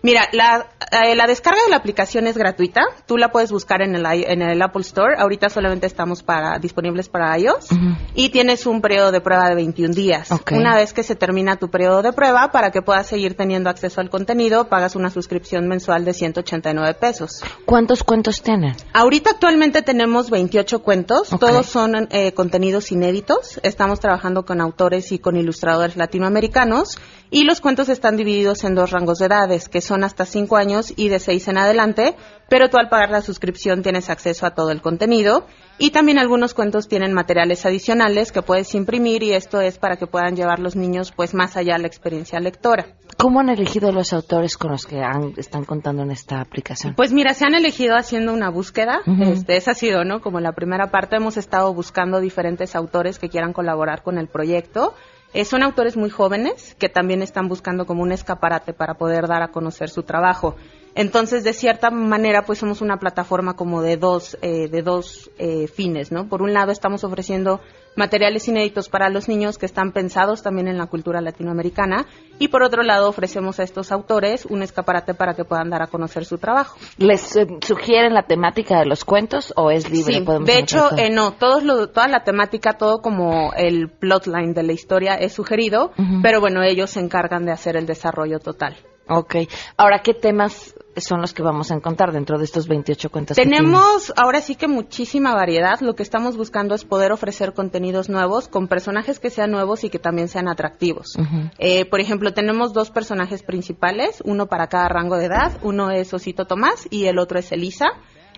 Mira, 0.02 0.28
la, 0.32 0.66
eh, 0.92 1.14
la, 1.14 1.26
descarga 1.26 1.62
de 1.64 1.70
la 1.70 1.76
aplicación 1.76 2.26
es 2.26 2.36
gratuita. 2.36 2.82
Tú 3.06 3.18
la 3.18 3.30
puedes 3.30 3.52
buscar 3.52 3.82
en 3.82 3.94
el, 3.94 4.06
en 4.06 4.40
el 4.40 4.62
Apple 4.62 4.80
Store. 4.80 5.16
Ahorita 5.18 5.50
solamente 5.50 5.86
estamos 5.86 6.22
para, 6.22 6.58
disponibles 6.58 7.08
para 7.08 7.38
iOS. 7.38 7.68
Y 8.14 8.30
tienes 8.30 8.66
un 8.66 8.80
periodo 8.80 9.12
de 9.12 9.20
prueba 9.20 9.48
de 9.48 9.56
21 9.56 9.94
días. 9.94 10.30
Una 10.52 10.74
vez 10.74 10.94
que 10.94 11.02
se 11.02 11.16
termina 11.16 11.56
tu 11.56 11.68
periodo 11.70 12.00
de 12.02 12.12
prueba, 12.12 12.50
para 12.50 12.70
que 12.70 12.80
puedas 12.80 13.06
seguir 13.06 13.36
teniendo 13.36 13.68
acceso 13.68 14.00
al 14.00 14.08
contenido, 14.08 14.68
pagas 14.68 14.96
una 14.96 15.10
suscripción 15.10 15.68
mensual 15.68 16.04
de 16.04 16.14
189 16.14 16.94
pesos. 16.94 17.42
¿Cuántos 17.66 18.02
cuentos 18.02 18.42
tienen? 18.42 18.74
Ahorita 18.94 19.30
actualmente 19.30 19.82
tenemos 19.82 20.30
28 20.30 20.80
cuentos. 20.80 21.28
Todos 21.28 21.66
son 21.66 22.08
eh, 22.10 22.32
contenidos 22.32 22.90
inéditos. 22.90 23.60
Estamos 23.62 24.00
trabajando 24.00 24.46
con 24.46 24.60
autores 24.62 25.12
y 25.12 25.18
con 25.18 25.36
ilustradores 25.36 25.96
latinoamericanos. 25.96 26.98
Y 27.32 27.44
los 27.44 27.60
cuentos 27.60 27.88
están 27.88 28.16
divididos 28.16 28.64
en 28.64 28.74
dos 28.74 28.90
rangos 28.90 29.18
de 29.18 29.26
edades, 29.26 29.68
que 29.68 29.80
son 29.80 30.02
hasta 30.02 30.26
5 30.26 30.56
años 30.56 30.92
y 30.96 31.08
de 31.08 31.20
6 31.20 31.46
en 31.46 31.58
adelante, 31.58 32.16
pero 32.48 32.68
tú 32.68 32.76
al 32.76 32.88
pagar 32.88 33.10
la 33.10 33.22
suscripción 33.22 33.82
tienes 33.82 34.10
acceso 34.10 34.46
a 34.46 34.50
todo 34.50 34.72
el 34.72 34.82
contenido. 34.82 35.46
Y 35.78 35.92
también 35.92 36.18
algunos 36.18 36.54
cuentos 36.54 36.88
tienen 36.88 37.12
materiales 37.12 37.64
adicionales 37.64 38.32
que 38.32 38.42
puedes 38.42 38.74
imprimir 38.74 39.22
y 39.22 39.32
esto 39.32 39.60
es 39.60 39.78
para 39.78 39.96
que 39.96 40.08
puedan 40.08 40.34
llevar 40.34 40.58
los 40.58 40.74
niños 40.74 41.12
pues 41.12 41.32
más 41.32 41.56
allá 41.56 41.78
la 41.78 41.86
experiencia 41.86 42.40
lectora. 42.40 42.86
¿Cómo 43.16 43.38
han 43.38 43.48
elegido 43.48 43.92
los 43.92 44.12
autores 44.12 44.56
con 44.56 44.72
los 44.72 44.84
que 44.84 45.00
están 45.36 45.64
contando 45.64 46.02
en 46.02 46.10
esta 46.10 46.40
aplicación? 46.40 46.94
Pues 46.96 47.12
mira, 47.12 47.32
se 47.34 47.44
han 47.44 47.54
elegido 47.54 47.94
haciendo 47.96 48.32
una 48.32 48.50
búsqueda. 48.50 49.02
este, 49.20 49.56
esa 49.56 49.70
ha 49.70 49.74
sido, 49.74 50.04
¿no? 50.04 50.20
Como 50.20 50.40
la 50.40 50.52
primera 50.52 50.90
parte 50.90 51.16
hemos 51.16 51.36
estado 51.36 51.72
buscando 51.72 52.18
diferentes 52.18 52.74
autores 52.74 53.20
que 53.20 53.28
quieran 53.28 53.52
colaborar 53.52 54.02
con 54.02 54.18
el 54.18 54.26
proyecto. 54.26 54.94
Eh, 55.32 55.44
son 55.44 55.62
autores 55.62 55.96
muy 55.96 56.10
jóvenes 56.10 56.74
que 56.78 56.88
también 56.88 57.22
están 57.22 57.46
buscando 57.48 57.86
como 57.86 58.02
un 58.02 58.10
escaparate 58.10 58.72
para 58.72 58.94
poder 58.94 59.28
dar 59.28 59.42
a 59.42 59.48
conocer 59.48 59.88
su 59.88 60.02
trabajo. 60.02 60.56
Entonces, 60.96 61.44
de 61.44 61.52
cierta 61.52 61.90
manera, 61.90 62.44
pues 62.44 62.58
somos 62.58 62.80
una 62.80 62.98
plataforma 62.98 63.54
como 63.54 63.80
de 63.80 63.96
dos, 63.96 64.36
eh, 64.42 64.68
de 64.68 64.82
dos 64.82 65.30
eh, 65.38 65.68
fines, 65.68 66.10
¿no? 66.10 66.28
Por 66.28 66.42
un 66.42 66.52
lado, 66.52 66.72
estamos 66.72 67.04
ofreciendo 67.04 67.60
materiales 67.96 68.46
inéditos 68.48 68.88
para 68.88 69.08
los 69.08 69.28
niños 69.28 69.58
que 69.58 69.66
están 69.66 69.92
pensados 69.92 70.42
también 70.42 70.68
en 70.68 70.78
la 70.78 70.86
cultura 70.86 71.20
latinoamericana 71.20 72.06
y 72.38 72.48
por 72.48 72.62
otro 72.62 72.82
lado 72.82 73.08
ofrecemos 73.08 73.60
a 73.60 73.62
estos 73.62 73.92
autores 73.92 74.46
un 74.46 74.62
escaparate 74.62 75.14
para 75.14 75.34
que 75.34 75.44
puedan 75.44 75.70
dar 75.70 75.82
a 75.82 75.86
conocer 75.88 76.24
su 76.24 76.38
trabajo. 76.38 76.78
¿Les 76.98 77.36
eh, 77.36 77.46
sugieren 77.62 78.14
la 78.14 78.22
temática 78.22 78.78
de 78.78 78.86
los 78.86 79.04
cuentos 79.04 79.52
o 79.56 79.70
es 79.70 79.90
libre? 79.90 80.14
Sí, 80.14 80.24
de 80.44 80.58
hecho, 80.58 80.90
no, 81.10 81.32
todos 81.32 81.62
toda 81.92 82.08
la 82.08 82.24
temática, 82.24 82.74
todo 82.74 83.02
como 83.02 83.52
el 83.54 83.88
plotline 83.88 84.54
de 84.54 84.62
la 84.62 84.72
historia 84.72 85.14
es 85.14 85.32
sugerido, 85.32 85.92
pero 86.22 86.40
bueno, 86.40 86.62
ellos 86.62 86.90
se 86.90 87.00
encargan 87.00 87.44
de 87.44 87.52
hacer 87.52 87.76
el 87.76 87.86
desarrollo 87.86 88.38
total. 88.38 88.76
Ok. 89.08 89.36
Ahora, 89.76 90.02
¿qué 90.02 90.14
temas 90.14 90.74
son 91.00 91.20
los 91.20 91.34
que 91.34 91.42
vamos 91.42 91.70
a 91.70 91.74
encontrar 91.74 92.12
dentro 92.12 92.38
de 92.38 92.44
estos 92.44 92.68
28 92.68 93.10
cuentos? 93.10 93.36
Tenemos 93.36 94.12
ahora 94.16 94.40
sí 94.40 94.54
que 94.54 94.68
muchísima 94.68 95.34
variedad. 95.34 95.80
Lo 95.80 95.94
que 95.94 96.02
estamos 96.02 96.36
buscando 96.36 96.74
es 96.74 96.84
poder 96.84 97.12
ofrecer 97.12 97.52
contenidos 97.52 98.08
nuevos 98.08 98.48
con 98.48 98.68
personajes 98.68 99.18
que 99.18 99.30
sean 99.30 99.50
nuevos 99.50 99.84
y 99.84 99.90
que 99.90 99.98
también 99.98 100.28
sean 100.28 100.48
atractivos. 100.48 101.16
Eh, 101.58 101.84
por 101.84 102.00
ejemplo, 102.00 102.32
tenemos 102.32 102.72
dos 102.72 102.90
personajes 102.90 103.42
principales, 103.42 104.22
uno 104.24 104.46
para 104.46 104.68
cada 104.68 104.88
rango 104.88 105.16
de 105.16 105.26
edad. 105.26 105.52
Uno 105.62 105.90
es 105.90 106.12
Osito 106.12 106.46
Tomás 106.46 106.86
y 106.90 107.06
el 107.06 107.18
otro 107.18 107.38
es 107.38 107.52
Elisa. 107.52 107.86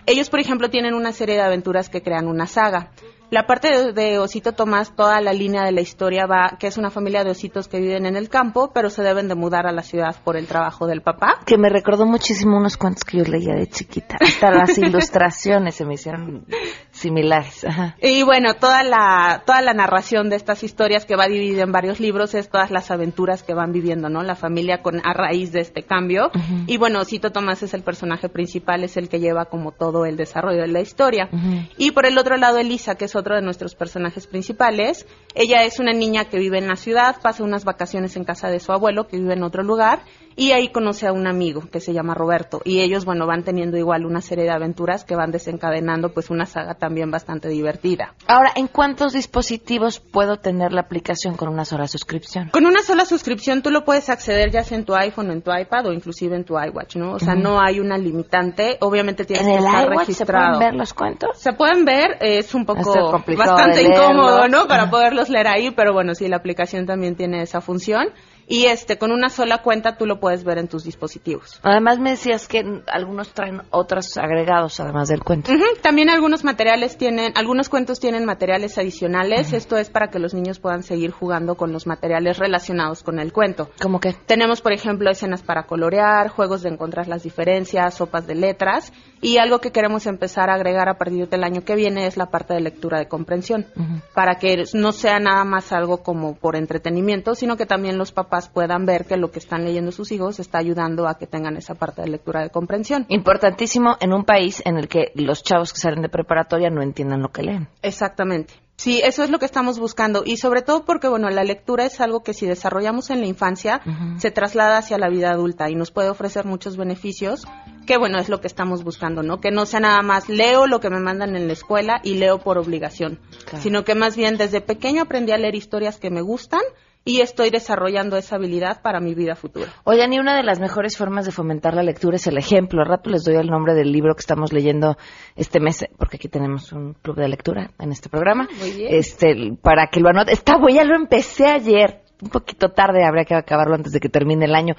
Ellos, 0.07 0.31
por 0.31 0.41
ejemplo, 0.41 0.69
tienen 0.69 0.95
una 0.95 1.13
serie 1.13 1.37
de 1.37 1.43
aventuras 1.43 1.89
que 1.89 2.03
crean 2.03 2.27
una 2.27 2.47
saga. 2.47 2.91
La 3.33 3.47
parte 3.47 3.95
de, 3.95 4.19
Osito 4.19 4.53
Tomás, 4.53 4.95
toda 4.95 5.19
la 5.23 5.33
línea 5.33 5.65
de 5.65 5.73
la 5.73 5.81
historia 5.81 6.27
va, 6.27 6.59
que 6.59 6.67
es 6.67 6.77
una 6.77 6.91
familia 6.91 7.25
de 7.25 7.31
ositos 7.31 7.67
que 7.67 7.81
viven 7.81 8.05
en 8.05 8.15
el 8.15 8.29
campo, 8.29 8.73
pero 8.75 8.91
se 8.91 9.03
deben 9.03 9.27
de 9.27 9.35
mudar 9.35 9.67
a 9.67 9.73
la 9.73 9.83
ciudad 9.83 10.15
por 10.23 10.37
el 10.37 10.47
trabajo 10.47 10.87
del 10.87 11.01
papá. 11.01 11.39
Que 11.47 11.57
me 11.57 11.71
recordó 11.71 12.05
muchísimo 12.05 12.59
unos 12.59 12.77
cuentos 12.77 13.05
que 13.05 13.17
yo 13.17 13.25
leía 13.25 13.55
de 13.55 13.67
chiquita. 13.69 14.19
Hasta 14.21 14.51
las 14.51 14.77
ilustraciones 14.77 15.77
se 15.77 15.87
me 15.87 15.95
hicieron 15.95 16.45
similares. 16.91 17.65
Y 18.03 18.23
bueno, 18.23 18.53
toda 18.53 18.83
la, 18.83 19.45
toda 19.47 19.63
la 19.63 19.73
narración 19.73 20.29
de 20.29 20.37
estas 20.37 20.63
historias 20.63 21.07
que 21.07 21.17
va 21.17 21.27
dividida 21.27 21.63
en 21.63 21.73
varios 21.73 22.01
libros 22.01 22.35
es 22.35 22.51
todas 22.51 22.71
las 22.71 22.91
aventuras 22.91 23.43
que 23.43 23.55
van 23.55 23.73
viviendo, 23.73 24.11
¿no? 24.11 24.23
La 24.23 24.37
familia 24.37 24.83
con, 24.83 25.01
a 25.07 25.15
raíz 25.15 25.53
de 25.53 25.61
este 25.61 25.85
cambio. 25.85 26.31
Y 26.67 26.77
bueno, 26.77 27.01
Osito 27.01 27.33
Tomás 27.33 27.63
es 27.63 27.73
el 27.73 27.83
personaje 27.83 28.29
principal, 28.29 28.85
es 28.85 28.99
el 28.99 29.09
que 29.09 29.21
lleva 29.21 29.47
como 29.47 29.73
todo 29.73 30.05
el 30.05 30.19
desarrollo 30.19 30.61
de 30.61 30.69
la 30.69 30.81
historia. 30.81 31.31
Y 31.79 31.93
por 31.93 32.05
el 32.05 32.19
otro 32.19 32.37
lado, 32.37 32.59
Elisa, 32.59 32.97
que 32.97 33.07
es 33.07 33.22
otro 33.23 33.37
de 33.37 33.43
nuestros 33.43 33.75
personajes 33.75 34.27
principales. 34.27 35.07
Ella 35.35 35.65
es 35.65 35.79
una 35.79 35.93
niña 35.93 36.27
que 36.27 36.39
vive 36.39 36.59
en 36.59 36.69
la 36.69 36.77
ciudad, 36.77 37.17
pasa 37.23 37.45
unas 37.45 37.65
vacaciones 37.65 38.17
en 38.17 38.25
casa 38.25 38.49
de 38.49 38.61
su 38.61 38.73
abuelo, 38.73 39.07
que 39.07 39.17
vive 39.17 39.33
en 39.33 39.43
otro 39.43 39.63
lugar, 39.63 40.03
y 40.37 40.53
ahí 40.53 40.69
conoce 40.69 41.07
a 41.07 41.13
un 41.13 41.27
amigo 41.27 41.63
que 41.71 41.81
se 41.81 41.93
llama 41.93 42.15
Roberto 42.15 42.61
y 42.65 42.81
ellos, 42.81 43.05
bueno, 43.05 43.27
van 43.27 43.43
teniendo 43.43 43.77
igual 43.77 44.07
una 44.07 44.21
serie 44.21 44.45
de 44.45 44.51
aventuras 44.51 45.05
que 45.05 45.17
van 45.17 45.31
desencadenando 45.31 46.13
pues 46.13 46.31
una 46.31 46.47
saga 46.47 46.75
también 46.75 47.11
bastante 47.11 47.49
divertida. 47.49 48.15
Ahora, 48.27 48.53
¿en 48.55 48.67
cuántos 48.69 49.13
dispositivos 49.13 50.01
puedo 50.01 50.37
tener 50.39 50.73
la 50.73 50.83
aplicación 50.83 51.37
con 51.37 51.49
una 51.49 51.65
sola 51.65 51.87
suscripción? 51.89 52.51
Con 52.51 52.67
una 52.67 52.83
sola 52.83 53.05
suscripción 53.05 53.63
tú 53.63 53.71
lo 53.71 53.85
puedes 53.85 54.09
acceder 54.09 54.51
ya 54.51 54.65
sea 54.65 54.79
en 54.79 54.85
tu 54.85 54.95
iPhone 54.95 55.31
o 55.31 55.33
en 55.33 55.43
tu 55.43 55.51
iPad 55.53 55.87
o 55.87 55.93
inclusive 55.93 56.37
en 56.37 56.45
tu 56.45 56.55
iWatch, 56.59 56.97
¿no? 56.97 57.13
O 57.13 57.19
sea, 57.19 57.35
no 57.35 57.61
hay 57.61 57.81
una 57.81 57.99
limitante, 57.99 58.79
obviamente 58.81 59.25
tienes 59.25 59.47
¿En 59.47 59.53
que 59.53 59.59
el 59.59 59.65
estar 59.65 59.85
iWatch 59.85 59.99
registrado. 60.01 60.55
se 60.55 60.57
pueden 60.57 60.71
ver 60.71 60.75
los 60.79 60.95
cuentos? 60.95 61.39
Se 61.39 61.53
pueden 61.53 61.85
ver, 61.85 62.19
es 62.21 62.55
un 62.55 62.65
poco 62.65 63.13
bastante 63.37 63.83
incómodo, 63.83 64.49
¿no? 64.49 64.67
Para 64.67 64.91
poderlos 64.91 65.29
leer 65.29 65.49
ahí, 65.49 65.71
pero 65.71 65.93
bueno, 65.93 66.15
sí, 66.15 66.29
la 66.29 66.37
aplicación 66.37 66.87
también 66.87 67.17
tiene 67.17 67.43
esa 67.43 67.61
función. 67.61 68.09
Y 68.47 68.67
este, 68.67 68.99
con 68.99 69.13
una 69.13 69.29
sola 69.29 69.59
cuenta 69.59 69.97
tú 69.97 70.07
lo 70.07 70.21
puedes 70.21 70.45
ver 70.45 70.59
en 70.59 70.69
tus 70.69 70.85
dispositivos. 70.85 71.61
Además 71.63 71.99
me 71.99 72.11
decías 72.11 72.49
que 72.49 72.83
algunos 72.87 73.33
traen 73.33 73.63
otros 73.71 74.17
agregados 74.17 74.81
además 74.81 75.09
del 75.09 75.23
cuento. 75.23 75.53
También 75.83 76.11
algunos 76.11 76.45
materiales 76.45 76.97
tienen, 76.97 77.33
algunos 77.37 77.69
cuentos 77.69 78.01
tienen 78.01 78.25
materiales 78.25 78.79
adicionales. 78.79 79.53
Esto 79.53 79.77
es 79.77 79.91
para 79.91 80.09
que 80.09 80.19
los 80.19 80.35
niños 80.35 80.59
puedan 80.59 80.83
seguir 80.83 81.11
jugando 81.11 81.57
con 81.57 81.73
los 81.73 81.87
materiales 81.87 82.39
relacionados 82.39 83.03
con 83.03 83.19
el 83.19 83.33
cuento. 83.33 83.71
¿Cómo 83.81 84.01
que? 84.01 84.13
Tenemos, 84.27 84.61
por 84.61 84.73
ejemplo, 84.73 85.11
escenas 85.11 85.43
para 85.43 85.65
colorear, 85.65 86.29
juegos 86.29 86.63
de 86.63 86.71
encontrar 86.71 87.09
las 87.09 87.23
diferencias, 87.23 87.95
sopas 87.95 88.27
de 88.27 88.35
letras. 88.35 88.93
Y 89.21 89.39
algo 89.39 89.61
que 89.61 89.71
queremos 89.71 90.07
empezar 90.07 90.51
a 90.51 90.55
agregar 90.55 90.89
a 90.89 90.99
partir 90.99 91.29
del 91.29 91.45
año 91.45 91.63
que 91.63 91.77
viene 91.77 92.07
es 92.07 92.17
la 92.17 92.27
parte 92.27 92.55
de 92.55 92.61
lectura 92.61 92.99
de 92.99 93.07
comprensión. 93.07 93.67
Para 94.15 94.35
que 94.35 94.65
no 94.75 94.91
sea 94.91 95.21
nada 95.21 95.45
más 95.45 95.73
algo 95.73 96.03
como 96.03 96.35
por 96.35 96.57
entretenimiento, 96.57 97.37
sino 97.37 97.57
que 97.57 97.67
también 97.67 97.99
los 97.99 98.11
papás 98.11 98.32
puedan 98.49 98.87
ver 98.87 99.05
que 99.07 99.17
lo 99.17 99.31
que 99.31 99.39
están 99.39 99.65
leyendo 99.65 99.93
sus 99.93 100.11
hijos 100.13 100.41
está 100.41 100.59
ayudando 100.59 101.07
a 101.07 101.19
que 101.19 101.27
tengan 101.27 101.57
esa 101.57 101.75
parte 101.75 102.03
de 102.03 102.09
lectura 102.09 102.43
de 102.43 102.51
comprensión. 102.51 103.05
Importantísimo 103.09 103.97
en 104.01 104.13
un 104.13 104.25
país 104.25 104.63
en 104.65 104.77
el 104.77 104.89
que 104.89 105.13
los 105.15 105.43
chavos 105.43 105.73
que 105.73 105.79
salen 105.81 106.03
de 106.03 106.09
preparatoria 106.09 106.71
no 106.71 106.83
entiendan 106.83 107.23
lo 107.23 107.29
que 107.31 107.43
leen. 107.43 107.69
Exactamente. 107.83 108.55
Sí, 108.77 109.01
eso 109.05 109.23
es 109.23 109.31
lo 109.31 109.39
que 109.39 109.45
estamos 109.45 109.79
buscando 109.79 110.23
y 110.25 110.39
sobre 110.39 110.63
todo 110.63 110.85
porque, 110.85 111.07
bueno, 111.07 111.29
la 111.31 111.45
lectura 111.45 111.85
es 111.85 112.01
algo 112.01 112.25
que 112.25 112.35
si 112.35 112.47
desarrollamos 112.47 113.11
en 113.11 113.21
la 113.21 113.27
infancia 113.27 113.81
se 114.17 114.31
traslada 114.33 114.79
hacia 114.79 114.99
la 114.99 115.09
vida 115.09 115.31
adulta 115.31 115.71
y 115.71 115.77
nos 115.77 115.93
puede 115.93 116.09
ofrecer 116.09 116.47
muchos 116.47 116.77
beneficios, 116.77 117.47
que 117.87 117.97
bueno, 117.99 118.19
es 118.19 118.29
lo 118.29 118.41
que 118.41 118.49
estamos 118.49 118.83
buscando, 118.83 119.23
¿no? 119.23 119.41
Que 119.41 119.51
no 119.53 119.67
sea 119.67 119.79
nada 119.81 120.03
más 120.03 120.29
leo 120.29 120.67
lo 120.67 120.81
que 120.81 120.91
me 120.91 120.99
mandan 121.01 121.37
en 121.37 121.47
la 121.47 121.53
escuela 121.53 122.01
y 122.03 122.15
leo 122.15 122.39
por 122.39 122.59
obligación, 122.59 123.21
Claro. 123.45 123.63
sino 123.63 123.85
que 123.85 123.95
más 123.95 124.17
bien 124.17 124.37
desde 124.37 124.61
pequeño 124.61 125.03
aprendí 125.03 125.31
a 125.33 125.39
leer 125.39 125.55
historias 125.55 125.99
que 125.99 126.11
me 126.11 126.23
gustan 126.23 126.63
y 127.05 127.21
estoy 127.21 127.51
desarrollando 127.51 128.17
esa 128.17 128.37
habilidad 128.37 128.81
para 128.83 129.01
mi 129.01 129.15
vida 129.15 129.35
futura. 129.35 129.69
Oigan, 129.85 130.13
y 130.13 130.19
una 130.19 130.37
de 130.37 130.45
las 130.45 130.61
mejores 130.61 130.97
formas 130.97 131.25
de 131.25 131.33
fomentar 131.33 131.75
la 131.75 131.83
lectura 131.83 132.17
es 132.17 132.27
el 132.27 132.39
ejemplo. 132.39 132.81
Al 132.81 132.89
rato 132.89 133.11
les 133.11 133.25
doy 133.25 133.35
el 133.37 133.49
nombre 133.49 133.75
del 133.75 133.91
libro 133.91 134.15
que 134.15 134.21
estamos 134.21 134.53
leyendo 134.53 134.97
este 135.35 135.59
mes, 135.59 135.85
porque 135.99 136.17
aquí 136.17 136.29
tenemos 136.29 136.73
un 136.73 136.95
club 136.95 137.17
de 137.17 137.29
lectura 137.29 137.71
en 137.79 137.91
este 137.91 138.09
programa. 138.09 138.49
Muy 138.61 138.71
bien. 138.71 138.95
Este, 138.95 139.35
para 139.61 139.89
que 139.89 140.01
lo 140.01 140.11
anote. 140.11 140.33
Está 140.33 140.57
bueno, 140.59 140.77
ya 140.77 140.85
lo 140.85 140.95
empecé 140.95 141.47
ayer. 141.47 142.03
Un 142.23 142.31
poquito 142.31 142.69
tarde, 142.69 143.05
habría 143.05 143.25
que 143.25 143.35
acabarlo 143.35 143.75
antes 143.75 143.93
de 143.93 143.99
que 143.99 144.09
termine 144.09 144.45
el 144.45 144.55
año. 144.55 144.77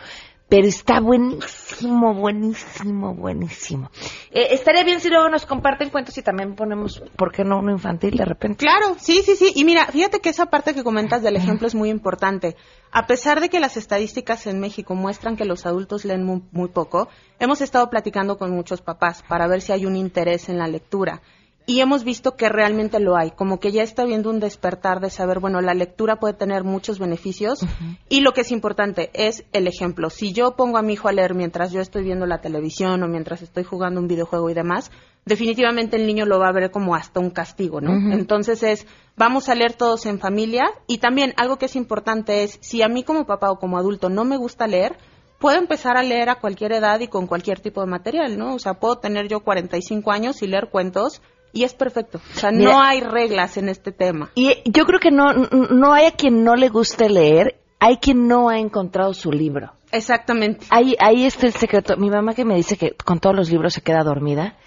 Pero 0.53 0.67
está 0.67 0.99
buenísimo, 0.99 2.13
buenísimo, 2.13 3.15
buenísimo. 3.15 3.89
Eh, 4.29 4.49
estaría 4.51 4.83
bien 4.83 4.99
si 4.99 5.09
luego 5.09 5.27
nos 5.27 5.47
comparten 5.47 5.89
cuentos 5.89 6.15
y 6.19 6.21
también 6.21 6.53
ponemos, 6.53 7.01
¿por 7.15 7.31
qué 7.31 7.43
no 7.43 7.57
uno 7.57 7.71
infantil 7.71 8.15
de 8.15 8.23
repente? 8.23 8.63
Claro, 8.63 8.95
sí, 8.99 9.23
sí, 9.25 9.35
sí. 9.35 9.51
Y 9.55 9.65
mira, 9.65 9.87
fíjate 9.87 10.19
que 10.19 10.29
esa 10.29 10.51
parte 10.51 10.75
que 10.75 10.83
comentas 10.83 11.23
del 11.23 11.37
ejemplo 11.37 11.65
es 11.65 11.73
muy 11.73 11.89
importante. 11.89 12.55
A 12.91 13.07
pesar 13.07 13.41
de 13.41 13.49
que 13.49 13.59
las 13.59 13.77
estadísticas 13.77 14.45
en 14.45 14.59
México 14.59 14.93
muestran 14.93 15.37
que 15.37 15.45
los 15.45 15.65
adultos 15.65 16.05
leen 16.05 16.23
muy, 16.23 16.43
muy 16.51 16.69
poco, 16.69 17.09
hemos 17.39 17.61
estado 17.61 17.89
platicando 17.89 18.37
con 18.37 18.51
muchos 18.51 18.79
papás 18.79 19.23
para 19.27 19.47
ver 19.47 19.59
si 19.59 19.71
hay 19.71 19.87
un 19.87 19.95
interés 19.95 20.49
en 20.49 20.59
la 20.59 20.67
lectura. 20.67 21.23
Y 21.65 21.79
hemos 21.79 22.03
visto 22.03 22.35
que 22.35 22.49
realmente 22.49 22.99
lo 22.99 23.15
hay, 23.15 23.31
como 23.31 23.59
que 23.59 23.71
ya 23.71 23.83
está 23.83 24.01
habiendo 24.01 24.29
un 24.29 24.41
despertar 24.41 24.99
de 24.99 25.09
saber, 25.09 25.39
bueno, 25.39 25.61
la 25.61 25.73
lectura 25.73 26.17
puede 26.17 26.33
tener 26.33 26.65
muchos 26.65 26.99
beneficios 26.99 27.65
y 28.09 28.19
lo 28.19 28.33
que 28.33 28.41
es 28.41 28.51
importante 28.51 29.11
es 29.13 29.45
el 29.53 29.67
ejemplo. 29.67 30.09
Si 30.09 30.33
yo 30.33 30.57
pongo 30.57 30.77
a 30.77 30.81
mi 30.81 30.93
hijo 30.93 31.07
a 31.07 31.13
leer 31.13 31.35
mientras 31.35 31.71
yo 31.71 31.79
estoy 31.79 32.03
viendo 32.03 32.25
la 32.25 32.41
televisión 32.41 33.01
o 33.01 33.07
mientras 33.07 33.41
estoy 33.41 33.63
jugando 33.63 34.01
un 34.01 34.09
videojuego 34.09 34.49
y 34.49 34.53
demás, 34.53 34.91
definitivamente 35.25 35.95
el 35.95 36.05
niño 36.05 36.25
lo 36.25 36.37
va 36.37 36.49
a 36.49 36.53
ver 36.53 36.69
como 36.69 36.95
hasta 36.95 37.21
un 37.21 37.29
castigo, 37.29 37.79
¿no? 37.79 38.13
Entonces 38.13 38.61
es, 38.63 38.85
vamos 39.15 39.47
a 39.47 39.55
leer 39.55 39.73
todos 39.73 40.05
en 40.05 40.19
familia 40.19 40.65
y 40.87 40.97
también 40.97 41.33
algo 41.37 41.57
que 41.57 41.67
es 41.67 41.77
importante 41.77 42.43
es, 42.43 42.57
si 42.61 42.81
a 42.81 42.89
mí 42.89 43.03
como 43.03 43.25
papá 43.25 43.51
o 43.51 43.59
como 43.59 43.77
adulto 43.77 44.09
no 44.09 44.25
me 44.25 44.35
gusta 44.35 44.67
leer, 44.67 44.97
puedo 45.39 45.57
empezar 45.57 45.97
a 45.97 46.03
leer 46.03 46.29
a 46.29 46.35
cualquier 46.35 46.71
edad 46.71 46.99
y 46.99 47.07
con 47.07 47.27
cualquier 47.27 47.59
tipo 47.59 47.81
de 47.81 47.87
material, 47.87 48.37
¿no? 48.37 48.55
O 48.55 48.59
sea, 48.59 48.75
puedo 48.75 48.97
tener 48.97 49.27
yo 49.27 49.41
45 49.41 50.11
años 50.11 50.41
y 50.41 50.47
leer 50.47 50.69
cuentos 50.69 51.21
y 51.53 51.63
es 51.63 51.73
perfecto. 51.73 52.19
O 52.35 52.39
sea, 52.39 52.51
Mira- 52.51 52.71
no 52.71 52.81
hay 52.81 52.99
reglas 53.01 53.55
en 53.57 53.69
este 53.69 53.91
tema. 53.91 54.31
Y 54.35 54.57
yo 54.65 54.85
creo 54.85 54.99
que 54.99 55.11
no, 55.11 55.31
no 55.33 55.93
hay 55.93 56.07
a 56.07 56.11
quien 56.11 56.43
no 56.43 56.55
le 56.55 56.67
guste 56.69 57.09
leer, 57.09 57.61
hay 57.79 57.97
quien 57.97 58.27
no 58.27 58.49
ha 58.49 58.59
encontrado 58.59 59.13
su 59.13 59.31
libro. 59.31 59.71
Exactamente. 59.91 60.65
Ahí, 60.71 60.95
ahí 60.99 61.25
está 61.25 61.45
el 61.45 61.53
secreto. 61.53 61.95
Mi 61.97 62.09
mamá 62.09 62.33
que 62.33 62.43
me 62.45 62.55
dice 62.55 62.75
que 62.77 62.91
con 63.05 63.19
todos 63.19 63.35
los 63.35 63.51
libros 63.51 63.73
se 63.73 63.81
queda 63.81 64.03
dormida. 64.03 64.57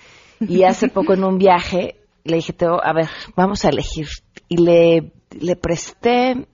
Y 0.40 0.62
hace 0.64 0.88
poco 0.88 1.14
en 1.14 1.24
un 1.24 1.38
viaje 1.38 1.96
le 2.24 2.36
dije, 2.36 2.52
Teo, 2.52 2.80
a 2.82 2.92
ver, 2.92 3.08
vamos 3.34 3.64
a 3.64 3.70
elegir. 3.70 4.06
Y 4.48 4.58
le, 4.58 5.12
le 5.30 5.56
presté, 5.56 6.46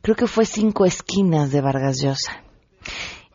creo 0.00 0.16
que 0.16 0.26
fue 0.26 0.46
Cinco 0.46 0.84
Esquinas 0.86 1.52
de 1.52 1.60
Vargas 1.60 2.00
Llosa. 2.02 2.42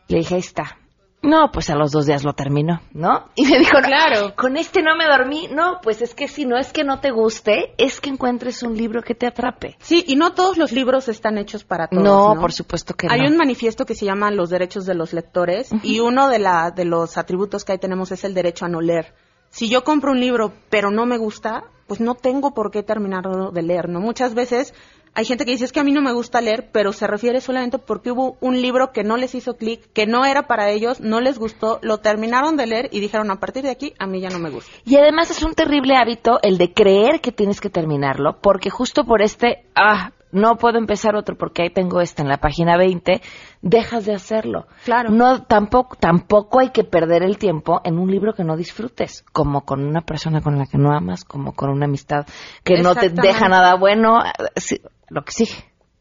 Le 0.08 0.18
dije, 0.18 0.34
ahí 0.34 0.40
está. 0.40 0.76
No, 1.22 1.50
pues 1.52 1.68
a 1.68 1.74
los 1.74 1.90
dos 1.92 2.06
días 2.06 2.24
lo 2.24 2.32
terminó, 2.32 2.80
¿no? 2.94 3.26
Y 3.34 3.44
me 3.44 3.58
dijo, 3.58 3.78
no, 3.80 3.86
Claro. 3.86 4.34
con 4.36 4.56
este 4.56 4.82
no 4.82 4.96
me 4.96 5.04
dormí. 5.06 5.48
No, 5.52 5.78
pues 5.82 6.00
es 6.00 6.14
que 6.14 6.28
si 6.28 6.46
no 6.46 6.56
es 6.56 6.72
que 6.72 6.82
no 6.82 7.00
te 7.00 7.10
guste, 7.10 7.74
es 7.76 8.00
que 8.00 8.08
encuentres 8.08 8.62
un 8.62 8.74
libro 8.74 9.02
que 9.02 9.14
te 9.14 9.26
atrape. 9.26 9.76
Sí, 9.80 10.02
y 10.06 10.16
no 10.16 10.32
todos 10.32 10.56
los 10.56 10.72
libros 10.72 11.08
están 11.08 11.36
hechos 11.36 11.62
para 11.64 11.88
todos. 11.88 12.02
No, 12.02 12.34
No, 12.34 12.40
por 12.40 12.52
supuesto 12.52 12.94
que 12.94 13.06
Hay 13.10 13.20
no. 13.20 13.28
un 13.28 13.36
manifiesto 13.36 13.84
que 13.84 13.94
se 13.94 14.06
llama 14.06 14.30
Los 14.30 14.48
derechos 14.48 14.86
de 14.86 14.94
los 14.94 15.12
lectores 15.12 15.70
y 15.82 16.00
uno 16.00 16.28
de, 16.28 16.38
la, 16.38 16.70
de 16.70 16.86
los 16.86 17.18
atributos 17.18 17.64
que 17.66 17.72
ahí 17.72 17.78
tenemos 17.78 18.10
es 18.12 18.24
el 18.24 18.32
derecho 18.32 18.64
a 18.64 18.68
no 18.68 18.80
leer. 18.80 19.12
Si 19.50 19.68
yo 19.68 19.84
compro 19.84 20.12
un 20.12 20.20
libro 20.20 20.52
pero 20.70 20.90
no 20.90 21.04
me 21.04 21.18
gusta, 21.18 21.64
pues 21.86 22.00
no 22.00 22.14
tengo 22.14 22.54
por 22.54 22.70
qué 22.70 22.82
terminarlo 22.82 23.50
de 23.50 23.62
leer, 23.62 23.88
¿no? 23.88 24.00
Muchas 24.00 24.32
veces 24.34 24.72
hay 25.14 25.24
gente 25.24 25.44
que 25.44 25.52
dice 25.52 25.64
es 25.64 25.72
que 25.72 25.80
a 25.80 25.84
mí 25.84 25.92
no 25.92 26.02
me 26.02 26.12
gusta 26.12 26.40
leer, 26.40 26.70
pero 26.72 26.92
se 26.92 27.06
refiere 27.06 27.40
solamente 27.40 27.78
porque 27.78 28.10
hubo 28.10 28.36
un 28.40 28.60
libro 28.60 28.92
que 28.92 29.04
no 29.04 29.16
les 29.16 29.34
hizo 29.34 29.56
clic, 29.56 29.92
que 29.92 30.06
no 30.06 30.24
era 30.24 30.46
para 30.46 30.70
ellos, 30.70 31.00
no 31.00 31.20
les 31.20 31.38
gustó, 31.38 31.78
lo 31.82 31.98
terminaron 31.98 32.56
de 32.56 32.66
leer 32.66 32.88
y 32.92 33.00
dijeron 33.00 33.30
a 33.30 33.40
partir 33.40 33.62
de 33.62 33.70
aquí 33.70 33.94
a 33.98 34.06
mí 34.06 34.20
ya 34.20 34.30
no 34.30 34.38
me 34.38 34.50
gusta. 34.50 34.70
Y 34.84 34.96
además 34.96 35.30
es 35.30 35.42
un 35.42 35.54
terrible 35.54 35.96
hábito 35.96 36.38
el 36.42 36.58
de 36.58 36.72
creer 36.72 37.20
que 37.20 37.32
tienes 37.32 37.60
que 37.60 37.70
terminarlo, 37.70 38.38
porque 38.40 38.70
justo 38.70 39.04
por 39.04 39.22
este, 39.22 39.64
ah, 39.74 40.12
no 40.32 40.56
puedo 40.56 40.78
empezar 40.78 41.16
otro 41.16 41.36
porque 41.36 41.62
ahí 41.62 41.70
tengo 41.70 42.00
este 42.00 42.22
en 42.22 42.28
la 42.28 42.38
página 42.38 42.76
20, 42.76 43.20
dejas 43.62 44.06
de 44.06 44.14
hacerlo. 44.14 44.66
Claro. 44.84 45.10
No, 45.10 45.42
tampoco, 45.42 45.96
tampoco 45.96 46.60
hay 46.60 46.70
que 46.70 46.84
perder 46.84 47.22
el 47.22 47.38
tiempo 47.38 47.80
en 47.84 47.98
un 47.98 48.10
libro 48.10 48.34
que 48.34 48.44
no 48.44 48.56
disfrutes, 48.56 49.24
como 49.32 49.62
con 49.62 49.84
una 49.84 50.02
persona 50.02 50.40
con 50.40 50.58
la 50.58 50.66
que 50.66 50.78
no 50.78 50.92
amas, 50.92 51.24
como 51.24 51.52
con 51.52 51.70
una 51.70 51.86
amistad 51.86 52.26
que 52.64 52.80
no 52.80 52.94
te 52.94 53.10
deja 53.10 53.48
nada 53.48 53.74
bueno, 53.74 54.20
lo 55.10 55.22
que 55.22 55.32
sigue. 55.32 55.52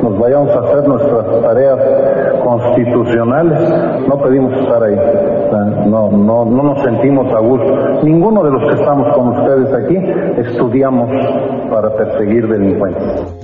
nos 0.03 0.19
vayamos 0.19 0.49
a 0.49 0.59
hacer 0.59 0.88
nuestras 0.88 1.41
tareas 1.41 1.79
constitucionales. 2.43 3.57
No 4.07 4.17
pedimos 4.17 4.53
estar 4.53 4.83
ahí. 4.83 4.99
No, 5.88 6.12
no, 6.12 6.45
no 6.45 6.63
nos 6.63 6.81
sentimos 6.83 7.33
a 7.33 7.39
gusto. 7.39 8.03
Ninguno 8.03 8.43
de 8.43 8.51
los 8.51 8.63
que 8.67 8.79
estamos 8.81 9.15
con 9.15 9.29
ustedes 9.29 9.73
aquí 9.73 9.97
estudiamos 10.41 11.09
para 11.71 11.89
perseguir 11.91 12.47
delincuentes. 12.47 13.38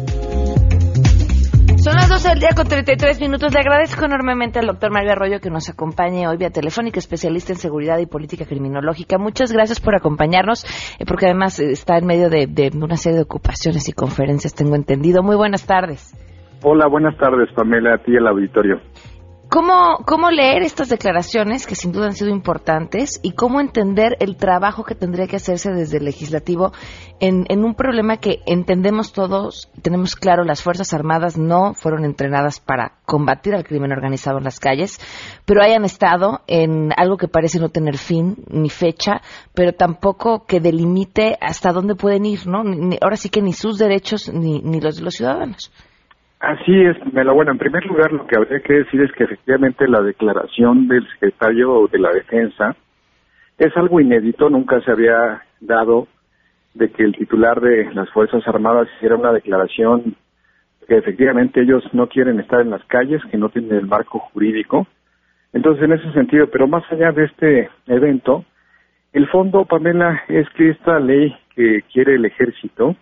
Son 2.26 2.34
las 2.34 2.40
12 2.40 2.40
del 2.40 2.40
día 2.40 2.50
con 2.56 2.68
33 2.68 3.22
minutos. 3.22 3.54
Le 3.54 3.60
agradezco 3.60 4.06
enormemente 4.06 4.58
al 4.58 4.66
doctor 4.66 4.92
Mario 4.92 5.12
Arroyo 5.12 5.40
que 5.40 5.52
nos 5.52 5.70
acompañe 5.70 6.28
hoy 6.28 6.38
vía 6.38 6.50
telefónica, 6.50 6.98
especialista 6.98 7.54
en 7.54 7.60
seguridad 7.60 8.00
y 8.00 8.08
política 8.08 8.46
criminológica. 8.46 9.20
Muchas 9.20 9.52
gracias 9.52 9.80
por 9.80 9.96
acompañarnos, 9.96 10.66
eh, 11.00 11.06
porque 11.06 11.28
además 11.28 11.60
eh, 11.60 11.72
está 11.72 11.98
en 11.98 12.08
medio 12.08 12.32
de, 12.32 12.48
de 12.48 12.72
una 12.76 12.98
serie 12.98 13.18
de 13.18 13.24
ocupaciones 13.24 13.88
y 13.90 13.94
conferencias, 13.94 14.56
tengo 14.56 14.76
entendido. 14.76 15.22
Muy 15.22 15.36
buenas 15.36 15.68
tardes. 15.68 16.16
Hola, 16.64 16.88
buenas 16.88 17.16
tardes, 17.18 17.48
Pamela, 17.54 17.94
a 17.94 17.98
ti 18.00 18.18
al 18.18 18.28
auditorio. 18.28 18.82
¿Cómo, 19.56 20.00
¿Cómo 20.06 20.32
leer 20.32 20.64
estas 20.64 20.90
declaraciones 20.90 21.66
que 21.66 21.76
sin 21.76 21.94
duda 21.94 22.08
han 22.08 22.14
sido 22.14 22.30
importantes 22.30 23.22
y 23.24 23.32
cómo 23.32 23.62
entender 23.62 24.18
el 24.20 24.36
trabajo 24.36 24.84
que 24.84 24.96
tendría 24.96 25.28
que 25.28 25.38
hacerse 25.38 25.72
desde 25.72 26.00
el 26.00 26.04
legislativo 26.04 26.74
en, 27.22 27.46
en, 27.48 27.64
un 27.64 27.74
problema 27.74 28.18
que 28.18 28.42
entendemos 28.48 29.14
todos, 29.14 29.70
tenemos 29.82 30.18
claro, 30.18 30.44
las 30.44 30.62
Fuerzas 30.62 30.94
Armadas 30.94 31.38
no 31.38 31.74
fueron 31.74 32.04
entrenadas 32.04 32.60
para 32.60 32.98
combatir 33.06 33.56
al 33.56 33.64
crimen 33.64 33.94
organizado 33.94 34.40
en 34.40 34.44
las 34.44 34.60
calles, 34.60 35.00
pero 35.46 35.64
hayan 35.64 35.86
estado 35.86 36.42
en 36.48 36.90
algo 36.98 37.16
que 37.16 37.30
parece 37.30 37.58
no 37.62 37.70
tener 37.70 37.98
fin 37.98 38.36
ni 38.50 38.70
fecha, 38.70 39.22
pero 39.54 39.72
tampoco 39.72 40.44
que 40.46 40.60
delimite 40.60 41.38
hasta 41.40 41.72
dónde 41.72 41.96
pueden 41.96 42.26
ir, 42.26 42.46
¿no? 42.46 42.66
Ni, 42.66 42.98
ahora 43.02 43.16
sí 43.16 43.30
que 43.30 43.42
ni 43.42 43.54
sus 43.54 43.78
derechos 43.78 44.30
ni, 44.34 44.60
ni 44.60 44.82
los 44.82 44.98
de 44.98 45.04
los 45.04 45.16
ciudadanos. 45.16 45.72
Así 46.40 46.84
es, 46.84 46.98
Mela. 47.14 47.32
Bueno, 47.32 47.52
en 47.52 47.58
primer 47.58 47.86
lugar, 47.86 48.12
lo 48.12 48.28
que 48.28 48.36
habría 48.36 48.60
que 48.60 48.74
decir 48.74 49.02
es 49.02 49.12
que 49.14 49.24
efectivamente 49.24 49.88
la 49.88 50.02
declaración 50.02 50.88
del 50.88 51.08
secretario 51.10 51.88
de 51.92 52.00
la 52.00 52.12
Defensa 52.12 52.76
es 53.58 53.76
algo 53.78 54.00
inédito, 54.00 54.50
nunca 54.50 54.82
se 54.82 54.92
había 54.92 55.44
dado 55.62 56.08
de 56.74 56.92
que 56.92 57.04
el 57.04 57.16
titular 57.16 57.62
de 57.62 57.94
las 57.94 58.10
Fuerzas 58.10 58.46
Armadas 58.48 58.90
hiciera 58.98 59.16
una 59.16 59.32
declaración 59.32 60.16
que 60.88 60.98
efectivamente 60.98 61.62
ellos 61.62 61.84
no 61.94 62.08
quieren 62.08 62.40
estar 62.40 62.62
en 62.62 62.70
las 62.70 62.84
calles, 62.86 63.22
que 63.32 63.38
no 63.38 63.50
tienen 63.50 63.78
el 63.78 63.88
marco 63.88 64.20
jurídico. 64.20 64.86
Entonces, 65.54 65.84
en 65.84 65.94
ese 65.94 66.12
sentido, 66.12 66.48
pero 66.52 66.68
más 66.68 66.84
allá 66.92 67.12
de 67.12 67.26
este 67.26 67.70
evento, 67.88 68.44
el 69.14 69.28
fondo, 69.30 69.66
Pamela, 69.66 70.24
es 70.28 70.48
que 70.50 70.70
esta 70.70 71.00
ley 71.00 71.36
que 71.56 71.82
quiere 71.92 72.16
el 72.16 72.26
ejército, 72.26 72.96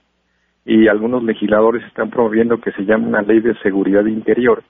y 0.66 0.88
algunos 0.88 1.24
legisladores 1.24 1.84
están 1.86 2.10
promoviendo 2.10 2.60
que 2.60 2.72
se 2.72 2.86
llame 2.86 3.08
una 3.08 3.22
ley 3.22 3.40
de 3.40 3.56
seguridad 3.60 4.06
interior, 4.06 4.64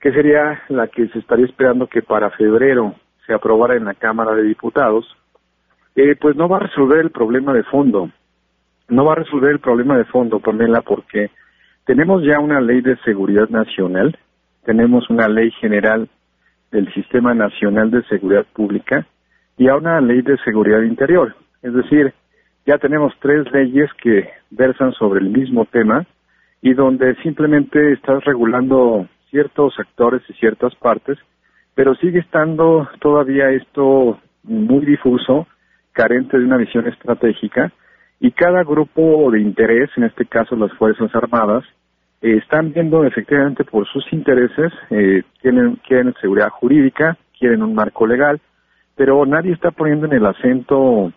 que 0.00 0.12
sería 0.12 0.62
la 0.68 0.86
que 0.88 1.08
se 1.08 1.18
estaría 1.18 1.46
esperando 1.46 1.86
que 1.86 2.02
para 2.02 2.30
febrero 2.30 2.94
se 3.26 3.34
aprobara 3.34 3.76
en 3.76 3.84
la 3.84 3.94
Cámara 3.94 4.34
de 4.34 4.42
Diputados, 4.42 5.06
eh, 5.96 6.16
pues 6.18 6.36
no 6.36 6.48
va 6.48 6.58
a 6.58 6.60
resolver 6.60 7.00
el 7.00 7.10
problema 7.10 7.52
de 7.52 7.64
fondo. 7.64 8.10
No 8.88 9.04
va 9.04 9.12
a 9.12 9.16
resolver 9.16 9.50
el 9.50 9.58
problema 9.58 9.98
de 9.98 10.04
fondo, 10.04 10.40
Pamela, 10.40 10.80
porque 10.80 11.30
tenemos 11.84 12.22
ya 12.24 12.38
una 12.38 12.60
ley 12.60 12.80
de 12.80 12.96
seguridad 12.98 13.48
nacional, 13.50 14.16
tenemos 14.64 15.10
una 15.10 15.28
ley 15.28 15.50
general 15.52 16.08
del 16.70 16.92
Sistema 16.94 17.34
Nacional 17.34 17.90
de 17.90 18.02
Seguridad 18.04 18.46
Pública 18.52 19.06
y 19.56 19.68
a 19.68 19.76
una 19.76 20.00
ley 20.00 20.22
de 20.22 20.38
seguridad 20.38 20.82
interior. 20.82 21.34
Es 21.62 21.74
decir, 21.74 22.14
ya 22.68 22.76
tenemos 22.76 23.14
tres 23.18 23.50
leyes 23.50 23.90
que 23.94 24.28
versan 24.50 24.92
sobre 24.92 25.20
el 25.20 25.30
mismo 25.30 25.64
tema 25.64 26.04
y 26.60 26.74
donde 26.74 27.14
simplemente 27.22 27.92
estás 27.92 28.22
regulando 28.26 29.08
ciertos 29.30 29.72
actores 29.78 30.20
y 30.28 30.34
ciertas 30.34 30.74
partes, 30.74 31.16
pero 31.74 31.94
sigue 31.94 32.18
estando 32.18 32.86
todavía 33.00 33.48
esto 33.52 34.20
muy 34.42 34.84
difuso, 34.84 35.46
carente 35.92 36.38
de 36.38 36.44
una 36.44 36.58
visión 36.58 36.86
estratégica 36.86 37.72
y 38.20 38.32
cada 38.32 38.62
grupo 38.64 39.30
de 39.30 39.40
interés, 39.40 39.88
en 39.96 40.04
este 40.04 40.26
caso 40.26 40.54
las 40.54 40.72
Fuerzas 40.74 41.14
Armadas, 41.14 41.64
eh, 42.20 42.36
están 42.36 42.74
viendo 42.74 43.02
efectivamente 43.02 43.64
por 43.64 43.88
sus 43.88 44.04
intereses, 44.12 44.74
eh, 44.90 45.22
quieren, 45.40 45.76
quieren 45.88 46.12
seguridad 46.20 46.50
jurídica, 46.50 47.16
quieren 47.38 47.62
un 47.62 47.74
marco 47.74 48.06
legal, 48.06 48.42
pero 48.94 49.24
nadie 49.24 49.52
está 49.52 49.70
poniendo 49.70 50.04
en 50.04 50.12
el 50.12 50.26
acento 50.26 51.14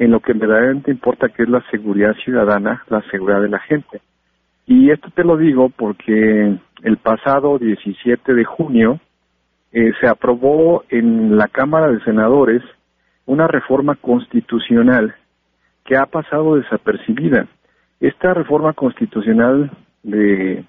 en 0.00 0.12
lo 0.12 0.20
que 0.20 0.32
verdaderamente 0.32 0.90
importa, 0.90 1.28
que 1.28 1.42
es 1.42 1.48
la 1.50 1.62
seguridad 1.70 2.14
ciudadana, 2.24 2.82
la 2.88 3.02
seguridad 3.10 3.42
de 3.42 3.50
la 3.50 3.58
gente. 3.58 4.00
Y 4.66 4.90
esto 4.90 5.10
te 5.10 5.24
lo 5.24 5.36
digo 5.36 5.68
porque 5.68 6.56
el 6.82 6.96
pasado 6.96 7.58
17 7.58 8.32
de 8.32 8.44
junio 8.44 8.98
eh, 9.72 9.92
se 10.00 10.08
aprobó 10.08 10.84
en 10.88 11.36
la 11.36 11.48
Cámara 11.48 11.88
de 11.88 12.00
Senadores 12.00 12.62
una 13.26 13.46
reforma 13.46 13.94
constitucional 13.94 15.14
que 15.84 15.98
ha 15.98 16.06
pasado 16.06 16.56
desapercibida. 16.56 17.46
Esta 18.00 18.32
reforma 18.32 18.72
constitucional 18.72 19.70
de 20.02 20.64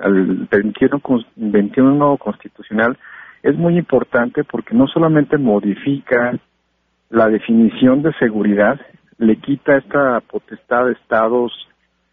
al 0.00 0.48
21, 0.50 1.00
21 1.36 2.16
constitucional 2.16 2.98
es 3.44 3.56
muy 3.56 3.78
importante 3.78 4.42
porque 4.42 4.74
no 4.74 4.88
solamente 4.88 5.38
modifica 5.38 6.36
la 7.12 7.28
definición 7.28 8.02
de 8.02 8.12
seguridad 8.14 8.80
le 9.18 9.36
quita 9.36 9.76
esta 9.76 10.20
potestad 10.20 10.86
de 10.86 10.92
estados 10.92 11.52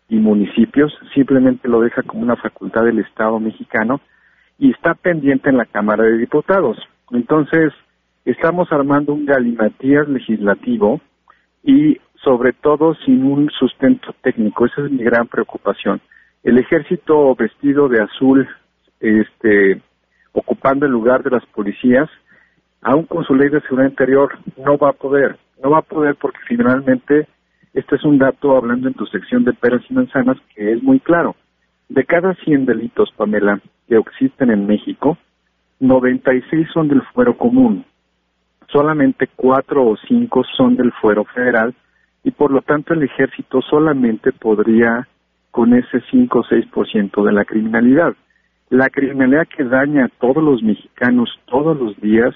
y 0.10 0.18
municipios, 0.18 0.94
simplemente 1.14 1.70
lo 1.70 1.80
deja 1.80 2.04
como 2.04 2.22
una 2.22 2.36
facultad 2.36 2.84
del 2.84 3.00
Estado 3.00 3.40
mexicano 3.40 4.02
y 4.58 4.72
está 4.72 4.96
pendiente 4.96 5.50
en 5.50 5.56
la 5.56 5.66
Cámara 5.66 6.04
de 6.04 6.18
Diputados. 6.18 6.78
Entonces, 7.12 7.72
estamos 8.26 8.70
armando 8.74 9.14
un 9.14 9.26
galimatías 9.26 10.10
legislativo 10.10 11.00
y 11.64 11.98
sobre 12.22 12.52
todo 12.52 12.94
sin 13.06 13.24
un 13.24 13.50
sustento 13.52 14.14
técnico. 14.22 14.66
Esa 14.66 14.82
es 14.84 14.92
mi 14.92 15.02
gran 15.04 15.28
preocupación. 15.28 16.02
El 16.44 16.58
ejército 16.58 17.34
vestido 17.36 17.88
de 17.88 18.04
azul, 18.04 18.50
este, 19.00 19.82
ocupando 20.34 20.86
el 20.86 20.92
lugar 20.92 21.24
de 21.24 21.30
las 21.30 21.46
policías, 21.46 22.10
aún 22.82 23.06
con 23.06 23.24
su 23.24 23.36
ley 23.36 23.50
de 23.50 23.62
seguridad 23.62 23.90
interior, 23.90 24.38
no 24.58 24.78
va 24.78 24.90
a 24.90 24.94
poder. 24.94 25.38
No 25.62 25.72
va 25.72 25.80
a 25.80 25.84
poder 25.84 26.16
porque 26.16 26.40
finalmente 26.48 27.28
este 27.74 27.96
es 27.96 28.04
un 28.04 28.18
dato, 28.18 28.56
hablando 28.56 28.88
en 28.88 28.94
tu 28.94 29.06
sección 29.06 29.44
de 29.44 29.54
peras 29.54 29.82
y 29.90 29.94
manzanas, 29.94 30.38
que 30.56 30.74
es 30.74 30.82
muy 30.82 31.00
claro. 31.00 31.36
De 31.88 32.06
cada 32.06 32.34
100 32.36 32.66
delitos, 32.66 33.12
Pamela, 33.16 33.60
que 33.88 33.96
existen 33.96 34.52
en 34.52 34.66
México, 34.66 35.18
96 35.80 36.68
son 36.74 36.88
del 36.88 37.02
fuero 37.14 37.38
común. 37.38 37.86
Solamente 38.72 39.28
4 39.36 39.86
o 39.86 39.98
5 39.98 40.44
son 40.56 40.76
del 40.76 40.92
fuero 40.94 41.26
federal 41.26 41.74
y 42.24 42.32
por 42.32 42.52
lo 42.52 42.62
tanto 42.62 42.94
el 42.94 43.04
ejército 43.04 43.62
solamente 43.62 44.32
podría 44.32 45.08
con 45.52 45.74
ese 45.74 46.02
5 46.12 46.40
o 46.40 46.44
6% 46.44 47.24
de 47.24 47.32
la 47.32 47.46
criminalidad. 47.46 48.14
La 48.70 48.90
criminalidad 48.90 49.48
que 49.48 49.64
daña 49.64 50.06
a 50.06 50.10
todos 50.20 50.44
los 50.44 50.62
mexicanos 50.62 51.30
todos 51.46 51.80
los 51.80 52.00
días 52.00 52.36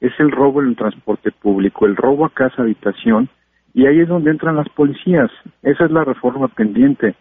es 0.00 0.12
el 0.18 0.30
robo 0.30 0.62
en 0.62 0.68
el 0.68 0.76
transporte 0.76 1.30
público, 1.30 1.86
el 1.86 1.96
robo 1.96 2.24
a 2.24 2.30
casa 2.30 2.62
habitación, 2.62 3.28
y 3.74 3.86
ahí 3.86 4.00
es 4.00 4.08
donde 4.08 4.30
entran 4.30 4.56
las 4.56 4.68
policías. 4.70 5.30
Esa 5.62 5.84
es 5.84 5.90
la 5.90 6.04
reforma 6.04 6.48
pendiente. 6.48 7.14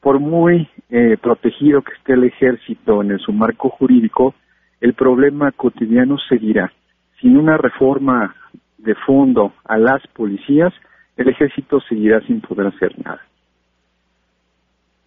Por 0.00 0.18
muy 0.18 0.68
eh, 0.90 1.16
protegido 1.20 1.82
que 1.82 1.92
esté 1.92 2.14
el 2.14 2.24
ejército 2.24 3.02
en 3.02 3.18
su 3.18 3.32
marco 3.32 3.68
jurídico, 3.68 4.34
el 4.80 4.94
problema 4.94 5.52
cotidiano 5.52 6.16
seguirá. 6.28 6.72
Sin 7.20 7.36
una 7.36 7.56
reforma 7.56 8.34
de 8.78 8.94
fondo 8.94 9.52
a 9.64 9.78
las 9.78 10.06
policías, 10.08 10.72
el 11.16 11.28
ejército 11.28 11.80
seguirá 11.80 12.20
sin 12.22 12.40
poder 12.40 12.68
hacer 12.68 12.92
nada. 13.02 13.20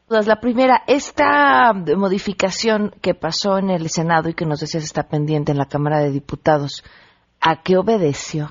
La 0.09 0.39
primera, 0.39 0.81
esta 0.87 1.71
modificación 1.95 2.89
que 2.99 3.13
pasó 3.13 3.59
en 3.59 3.69
el 3.69 3.89
Senado 3.89 4.27
y 4.27 4.33
que 4.33 4.43
nos 4.43 4.59
decías 4.59 4.83
está 4.83 5.07
pendiente 5.07 5.51
en 5.51 5.59
la 5.59 5.67
Cámara 5.67 5.99
de 5.99 6.09
Diputados, 6.09 6.83
¿a 7.39 7.61
qué 7.61 7.77
obedeció? 7.77 8.47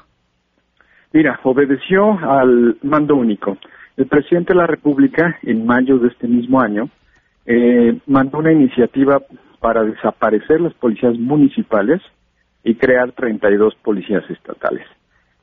Mira, 1.13 1.41
obedeció 1.43 2.13
al 2.13 2.79
mando 2.83 3.17
único. 3.17 3.59
El 3.97 4.07
presidente 4.07 4.53
de 4.53 4.61
la 4.61 4.69
República, 4.69 5.37
en 5.43 5.67
mayo 5.67 5.99
de 5.99 6.09
este 6.09 6.29
mismo 6.29 6.61
año, 6.61 6.91
eh, 7.45 7.99
mandó 8.07 8.39
una 8.39 8.53
iniciativa 8.53 9.21
para 9.59 9.83
desaparecer 9.83 10.61
las 10.61 10.75
policías 10.75 11.19
municipales 11.19 12.01
y 12.63 12.77
crear 12.77 13.11
32 13.11 13.75
policías 13.83 14.23
estatales. 14.31 14.87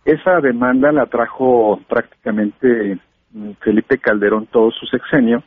Esa 0.05 0.39
demanda 0.39 0.93
la 0.93 1.07
trajo 1.07 1.81
prácticamente 1.89 2.99
mm, 3.33 3.51
Felipe 3.59 3.97
Calderón 3.97 4.45
todo 4.45 4.71
su 4.71 4.85
sexenio 4.85 5.43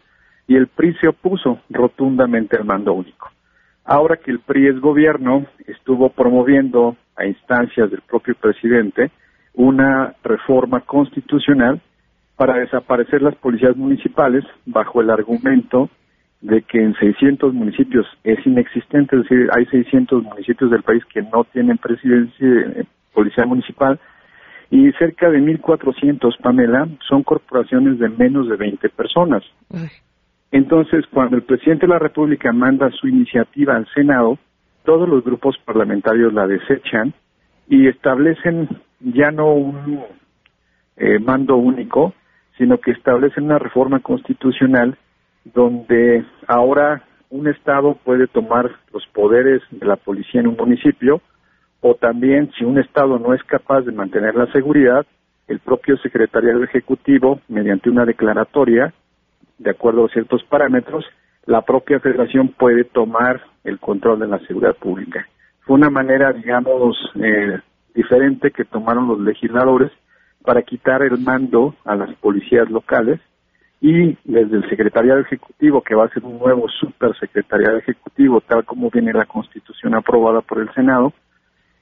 y 0.49 0.57
el 0.57 0.67
PRI 0.67 0.95
se 0.95 1.09
opuso 1.09 1.61
rotundamente 1.71 2.57
al 2.57 2.65
mando 2.65 2.95
único. 2.95 3.31
Ahora 3.85 4.17
que 4.17 4.31
el 4.31 4.41
PRI 4.41 4.69
es 4.69 4.81
gobierno, 4.81 5.47
estuvo 5.67 6.09
promoviendo 6.09 6.97
a 7.17 7.27
instancias 7.27 7.91
del 7.91 8.01
propio 8.01 8.35
presidente 8.35 9.11
una 9.55 10.15
reforma 10.25 10.81
constitucional 10.81 11.81
para 12.37 12.59
desaparecer 12.59 13.21
las 13.21 13.35
policías 13.37 13.77
municipales 13.77 14.45
bajo 14.65 15.01
el 15.01 15.11
argumento 15.11 15.91
de 16.41 16.63
que 16.63 16.79
en 16.79 16.95
600 16.95 17.53
municipios 17.53 18.07
es 18.25 18.39
inexistente, 18.47 19.17
es 19.17 19.23
decir, 19.25 19.49
hay 19.57 19.67
600 19.67 20.23
municipios 20.23 20.71
del 20.71 20.83
país 20.83 21.05
que 21.13 21.23
no 21.23 21.45
tienen 21.53 21.79
presidencia, 21.79 22.47
eh, 22.47 22.85
policía 23.13 23.45
municipal, 23.45 23.99
y 24.71 24.93
cerca 24.93 25.31
de 25.31 25.41
1.400, 25.41 26.37
Pamela, 26.41 26.87
son 27.09 27.23
corporaciones 27.23 27.99
de 27.99 28.09
menos 28.09 28.49
de 28.49 28.57
20 28.57 28.89
personas. 28.91 29.43
Entonces, 30.51 31.05
cuando 31.13 31.37
el 31.37 31.43
presidente 31.43 31.87
de 31.87 31.93
la 31.93 31.99
República 31.99 32.53
manda 32.53 32.91
su 32.91 33.07
iniciativa 33.07 33.77
al 33.77 33.87
Senado, 33.95 34.39
todos 34.85 35.09
los 35.09 35.23
grupos 35.23 35.59
parlamentarios 35.65 36.33
la 36.33 36.47
desechan 36.47 37.13
y 37.69 37.87
establecen 37.89 38.69
ya 39.01 39.31
no 39.31 39.53
un 39.53 40.03
eh, 40.97 41.19
mando 41.19 41.57
único, 41.57 42.15
sino 42.57 42.79
que 42.79 42.93
establecen 42.93 43.45
una 43.45 43.59
reforma 43.59 44.01
constitucional 44.01 44.97
donde 45.45 46.25
ahora 46.47 47.05
un 47.31 47.47
Estado 47.47 47.99
puede 48.05 48.27
tomar 48.27 48.71
los 48.93 49.07
poderes 49.09 49.63
de 49.71 49.87
la 49.87 49.97
policía 49.97 50.41
en 50.41 50.49
un 50.49 50.57
municipio 50.57 51.21
o 51.81 51.95
también 51.95 52.51
si 52.59 52.65
un 52.65 52.79
Estado 52.79 53.19
no 53.19 53.35
es 53.35 53.43
capaz 53.45 53.83
de 53.83 53.93
mantener 53.93 54.35
la 54.35 54.51
seguridad, 54.53 55.07
el 55.47 55.61
propio 55.61 55.97
secretariado 55.99 56.65
ejecutivo, 56.65 57.41
mediante 57.49 57.91
una 57.91 58.05
declaratoria, 58.05 58.93
de 59.59 59.71
acuerdo 59.71 60.07
a 60.07 60.09
ciertos 60.09 60.43
parámetros, 60.45 61.05
la 61.47 61.63
propia 61.63 62.01
federación 62.01 62.49
puede 62.49 62.85
tomar 62.85 63.41
el 63.65 63.79
control 63.79 64.21
de 64.21 64.29
la 64.29 64.39
seguridad 64.41 64.77
pública. 64.77 65.27
Fue 65.61 65.77
una 65.77 65.91
manera, 65.91 66.33
digamos, 66.33 66.97
eh, 67.17 67.59
diferente 67.95 68.51
que 68.51 68.65
tomaron 68.65 69.09
los 69.09 69.21
legisladores 69.21 69.91
para 70.43 70.63
quitar 70.63 71.03
el 71.03 71.19
mando 71.19 71.75
a 71.85 71.97
las 71.97 72.15
policías 72.17 72.71
locales 72.71 73.21
y 73.81 74.17
desde 74.25 74.57
el 74.57 74.69
secretariado 74.69 75.21
ejecutivo, 75.21 75.83
que 75.83 75.95
va 75.95 76.07
a 76.07 76.11
ser 76.11 76.25
un 76.25 76.39
nuevo 76.39 76.69
supersecretariado 76.69 77.79
ejecutivo, 77.79 78.41
tal 78.41 78.65
como 78.65 78.91
viene 78.91 79.13
la 79.13 79.27
constitución 79.27 79.95
aprobada 79.95 80.41
por 80.41 80.59
el 80.61 80.73
Senado, 80.75 81.13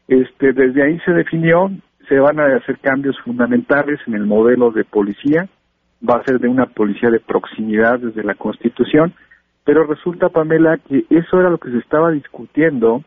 este, 0.09 0.53
desde 0.53 0.85
ahí 0.85 0.99
se 1.01 1.12
definió, 1.12 1.71
se 2.09 2.19
van 2.19 2.39
a 2.39 2.57
hacer 2.57 2.79
cambios 2.79 3.19
fundamentales 3.25 3.99
en 4.07 4.15
el 4.15 4.27
modelo 4.27 4.71
de 4.71 4.85
policía, 4.85 5.49
va 6.03 6.17
a 6.17 6.25
ser 6.25 6.39
de 6.41 6.49
una 6.49 6.67
policía 6.67 7.11
de 7.11 7.21
proximidad 7.21 7.99
desde 7.99 8.23
la 8.23 8.35
constitución, 8.35 9.15
pero 9.65 9.85
resulta, 9.85 10.29
Pamela, 10.29 10.79
que 10.79 11.05
eso 11.11 11.41
era 11.41 11.51
lo 11.51 11.59
que 11.59 11.71
se 11.71 11.79
estaba 11.79 12.11
discutiendo 12.11 13.03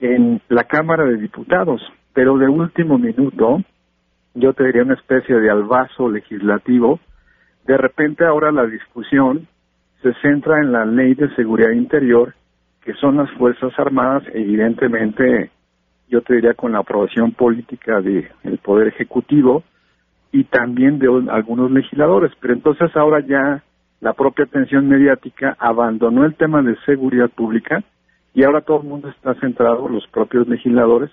en 0.00 0.40
la 0.48 0.64
Cámara 0.64 1.04
de 1.04 1.16
Diputados, 1.16 1.80
pero 2.12 2.36
de 2.36 2.48
último 2.48 2.98
minuto, 2.98 3.62
yo 4.34 4.52
te 4.52 4.64
diría 4.64 4.82
una 4.82 4.94
especie 4.94 5.36
de 5.36 5.50
albazo 5.50 6.10
legislativo, 6.10 7.00
de 7.66 7.76
repente 7.76 8.24
ahora 8.24 8.52
la 8.52 8.66
discusión 8.66 9.48
se 10.02 10.12
centra 10.20 10.60
en 10.60 10.72
la 10.72 10.84
ley 10.84 11.14
de 11.14 11.34
seguridad 11.34 11.70
interior, 11.70 12.34
que 12.82 12.92
son 12.94 13.16
las 13.16 13.30
Fuerzas 13.32 13.72
Armadas, 13.78 14.24
evidentemente, 14.34 15.50
yo 16.08 16.20
te 16.20 16.34
diría 16.34 16.52
con 16.52 16.72
la 16.72 16.80
aprobación 16.80 17.32
política 17.32 18.02
del 18.02 18.58
Poder 18.62 18.88
Ejecutivo 18.88 19.62
y 20.34 20.42
también 20.42 20.98
de 20.98 21.06
algunos 21.30 21.70
legisladores. 21.70 22.32
Pero 22.40 22.54
entonces 22.54 22.90
ahora 22.96 23.20
ya 23.24 23.62
la 24.00 24.14
propia 24.14 24.46
atención 24.46 24.88
mediática 24.88 25.56
abandonó 25.60 26.24
el 26.24 26.34
tema 26.34 26.60
de 26.60 26.76
seguridad 26.84 27.30
pública 27.30 27.84
y 28.34 28.42
ahora 28.42 28.62
todo 28.62 28.80
el 28.80 28.88
mundo 28.88 29.08
está 29.08 29.34
centrado, 29.34 29.88
los 29.88 30.04
propios 30.08 30.48
legisladores, 30.48 31.10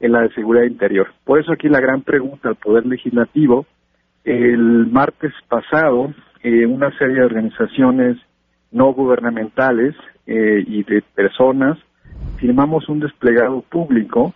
en 0.00 0.12
la 0.12 0.22
de 0.22 0.32
seguridad 0.32 0.64
interior. 0.64 1.08
Por 1.22 1.38
eso 1.38 1.52
aquí 1.52 1.68
la 1.68 1.80
gran 1.80 2.00
pregunta 2.00 2.48
al 2.48 2.56
Poder 2.56 2.86
Legislativo 2.86 3.66
el 4.24 4.86
martes 4.90 5.34
pasado, 5.48 6.14
eh, 6.42 6.64
una 6.64 6.96
serie 6.96 7.16
de 7.16 7.26
organizaciones 7.26 8.16
no 8.70 8.94
gubernamentales 8.94 9.94
eh, 10.26 10.64
y 10.66 10.82
de 10.84 11.02
personas 11.14 11.76
firmamos 12.36 12.88
un 12.88 13.00
desplegado 13.00 13.60
público 13.68 14.32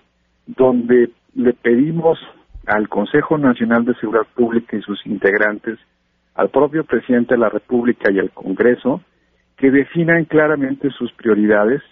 donde 0.47 1.11
le 1.35 1.55
pedimos 1.55 2.19
al 2.67 2.89
Consejo 2.89 3.39
Nacional 3.39 3.85
de 3.85 3.95
Seguridad 3.95 4.27
Pública 4.35 4.77
y 4.77 4.83
sus 4.83 5.05
integrantes, 5.07 5.79
al 6.35 6.51
propio 6.51 6.85
presidente 6.85 7.35
de 7.35 7.41
la 7.41 7.49
República 7.49 8.11
y 8.11 8.19
al 8.19 8.31
Congreso, 8.31 9.01
que 9.57 9.71
definan 9.71 10.25
claramente 10.25 10.91
sus 10.91 11.13
prioridades, 11.13 11.83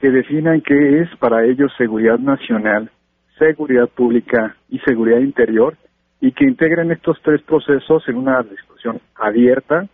que 0.00 0.10
definan 0.10 0.60
qué 0.62 1.00
es 1.02 1.16
para 1.18 1.44
ellos 1.44 1.72
seguridad 1.78 2.18
nacional, 2.18 2.90
seguridad 3.38 3.88
pública 3.88 4.56
y 4.68 4.78
seguridad 4.80 5.20
interior, 5.20 5.76
y 6.20 6.32
que 6.32 6.44
integren 6.44 6.90
estos 6.90 7.20
tres 7.22 7.42
procesos 7.42 8.08
en 8.08 8.16
una 8.16 8.42
discusión 8.42 9.00
abierta, 9.14 9.86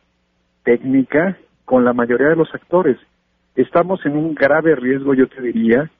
técnica, 0.62 1.36
con 1.64 1.84
la 1.84 1.92
mayoría 1.92 2.28
de 2.28 2.36
los 2.36 2.54
actores. 2.54 2.96
Estamos 3.56 4.04
en 4.06 4.16
un 4.16 4.34
grave 4.34 4.76
riesgo, 4.76 5.14
yo 5.14 5.26
te 5.26 5.42
diría, 5.42 5.90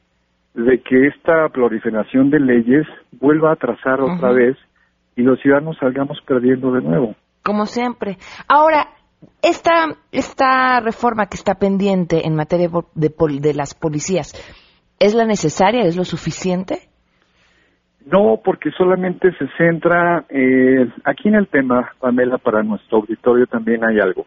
de 0.55 0.81
que 0.81 1.07
esta 1.07 1.49
proliferación 1.49 2.31
de 2.31 2.41
leyes 2.41 2.87
vuelva 3.13 3.51
a 3.51 3.55
atrasar 3.55 4.01
otra 4.01 4.33
vez 4.33 4.57
y 5.17 5.23
los 5.23 5.41
ciudadanos 5.41 5.77
salgamos 5.79 6.19
perdiendo 6.27 6.73
de 6.73 6.83
nuevo. 6.83 7.15
Como 7.43 7.67
siempre. 7.67 8.17
Ahora, 8.49 8.89
esta, 9.43 9.87
esta 10.11 10.81
reforma 10.81 11.27
que 11.27 11.37
está 11.37 11.55
pendiente 11.55 12.27
en 12.27 12.35
materia 12.35 12.69
de, 12.95 13.11
de 13.41 13.55
las 13.55 13.75
policías, 13.75 14.35
¿es 14.99 15.15
la 15.15 15.25
necesaria? 15.25 15.83
¿Es 15.83 15.97
lo 15.97 16.05
suficiente? 16.05 16.89
No, 18.07 18.41
porque 18.45 18.71
solamente 18.73 19.33
se 19.39 19.47
centra 19.57 20.25
eh, 20.29 20.89
aquí 21.05 21.29
en 21.29 21.37
el 21.37 21.47
tema, 21.47 21.93
Pamela, 22.01 22.39
para 22.39 22.63
nuestro 22.63 22.99
auditorio 22.99 23.47
también 23.47 23.85
hay 23.85 24.01
algo. 24.01 24.27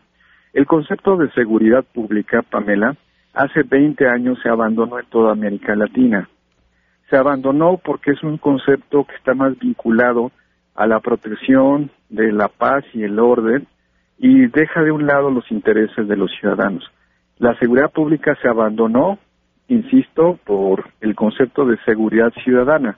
El 0.53 0.65
concepto 0.65 1.17
de 1.17 1.29
seguridad 1.31 1.83
pública, 1.93 2.41
Pamela, 2.49 2.95
hace 3.35 3.63
20 3.63 4.07
años 4.07 4.39
se 4.41 4.49
abandonó 4.49 4.99
en 4.99 5.05
toda 5.07 5.31
América 5.31 5.75
Latina. 5.75 6.29
Se 7.09 7.17
abandonó 7.17 7.77
porque 7.77 8.11
es 8.11 8.23
un 8.23 8.37
concepto 8.37 9.05
que 9.05 9.15
está 9.15 9.33
más 9.33 9.57
vinculado 9.59 10.31
a 10.73 10.87
la 10.87 10.99
protección 10.99 11.91
de 12.09 12.31
la 12.31 12.47
paz 12.47 12.83
y 12.93 13.03
el 13.03 13.19
orden 13.19 13.67
y 14.17 14.47
deja 14.47 14.81
de 14.81 14.91
un 14.91 15.05
lado 15.05 15.29
los 15.29 15.49
intereses 15.51 16.07
de 16.07 16.15
los 16.15 16.31
ciudadanos. 16.39 16.89
La 17.37 17.57
seguridad 17.59 17.91
pública 17.91 18.35
se 18.41 18.47
abandonó, 18.47 19.19
insisto, 19.67 20.39
por 20.45 20.85
el 21.01 21.15
concepto 21.15 21.65
de 21.65 21.77
seguridad 21.85 22.31
ciudadana. 22.43 22.97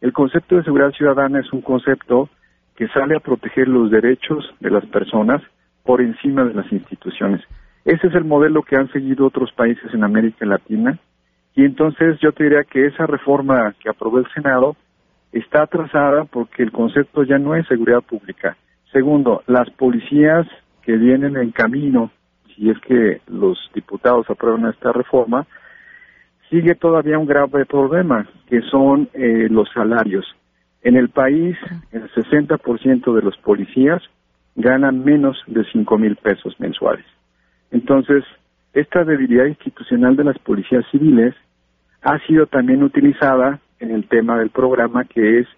El 0.00 0.12
concepto 0.12 0.56
de 0.56 0.64
seguridad 0.64 0.92
ciudadana 0.92 1.40
es 1.40 1.52
un 1.52 1.62
concepto 1.62 2.28
que 2.76 2.88
sale 2.88 3.16
a 3.16 3.20
proteger 3.20 3.68
los 3.68 3.90
derechos 3.90 4.54
de 4.60 4.70
las 4.70 4.86
personas 4.86 5.42
por 5.84 6.00
encima 6.00 6.44
de 6.44 6.54
las 6.54 6.70
instituciones. 6.72 7.42
Ese 7.84 8.06
es 8.06 8.14
el 8.14 8.24
modelo 8.24 8.62
que 8.62 8.76
han 8.76 8.90
seguido 8.92 9.26
otros 9.26 9.52
países 9.52 9.92
en 9.92 10.04
América 10.04 10.46
Latina 10.46 10.98
y 11.54 11.64
entonces 11.64 12.18
yo 12.20 12.32
te 12.32 12.44
diría 12.44 12.64
que 12.64 12.86
esa 12.86 13.06
reforma 13.06 13.74
que 13.80 13.90
aprobó 13.90 14.18
el 14.18 14.30
Senado 14.32 14.76
está 15.32 15.62
atrasada 15.62 16.24
porque 16.24 16.62
el 16.62 16.72
concepto 16.72 17.24
ya 17.24 17.38
no 17.38 17.54
es 17.54 17.66
seguridad 17.66 18.02
pública. 18.02 18.56
Segundo, 18.92 19.42
las 19.46 19.68
policías 19.70 20.46
que 20.82 20.96
vienen 20.96 21.36
en 21.36 21.50
camino, 21.50 22.10
si 22.54 22.70
es 22.70 22.78
que 22.80 23.20
los 23.26 23.58
diputados 23.74 24.28
aprueban 24.30 24.66
esta 24.66 24.92
reforma, 24.92 25.46
sigue 26.50 26.74
todavía 26.74 27.18
un 27.18 27.26
grave 27.26 27.64
problema, 27.64 28.28
que 28.46 28.60
son 28.62 29.08
eh, 29.14 29.48
los 29.50 29.70
salarios. 29.72 30.26
En 30.82 30.96
el 30.96 31.08
país, 31.08 31.56
el 31.92 32.10
60% 32.10 33.14
de 33.14 33.22
los 33.22 33.36
policías 33.38 34.02
ganan 34.54 35.02
menos 35.04 35.42
de 35.46 35.64
5 35.64 35.98
mil 35.98 36.16
pesos 36.16 36.58
mensuales. 36.60 37.06
Entonces, 37.72 38.22
esta 38.74 39.04
debilidad 39.04 39.46
institucional 39.46 40.14
de 40.14 40.24
las 40.24 40.38
policías 40.38 40.84
civiles 40.90 41.34
ha 42.02 42.18
sido 42.26 42.46
también 42.46 42.82
utilizada 42.82 43.60
en 43.80 43.90
el 43.90 44.06
tema 44.06 44.38
del 44.38 44.50
programa, 44.50 45.04
que 45.04 45.40
es 45.40 45.48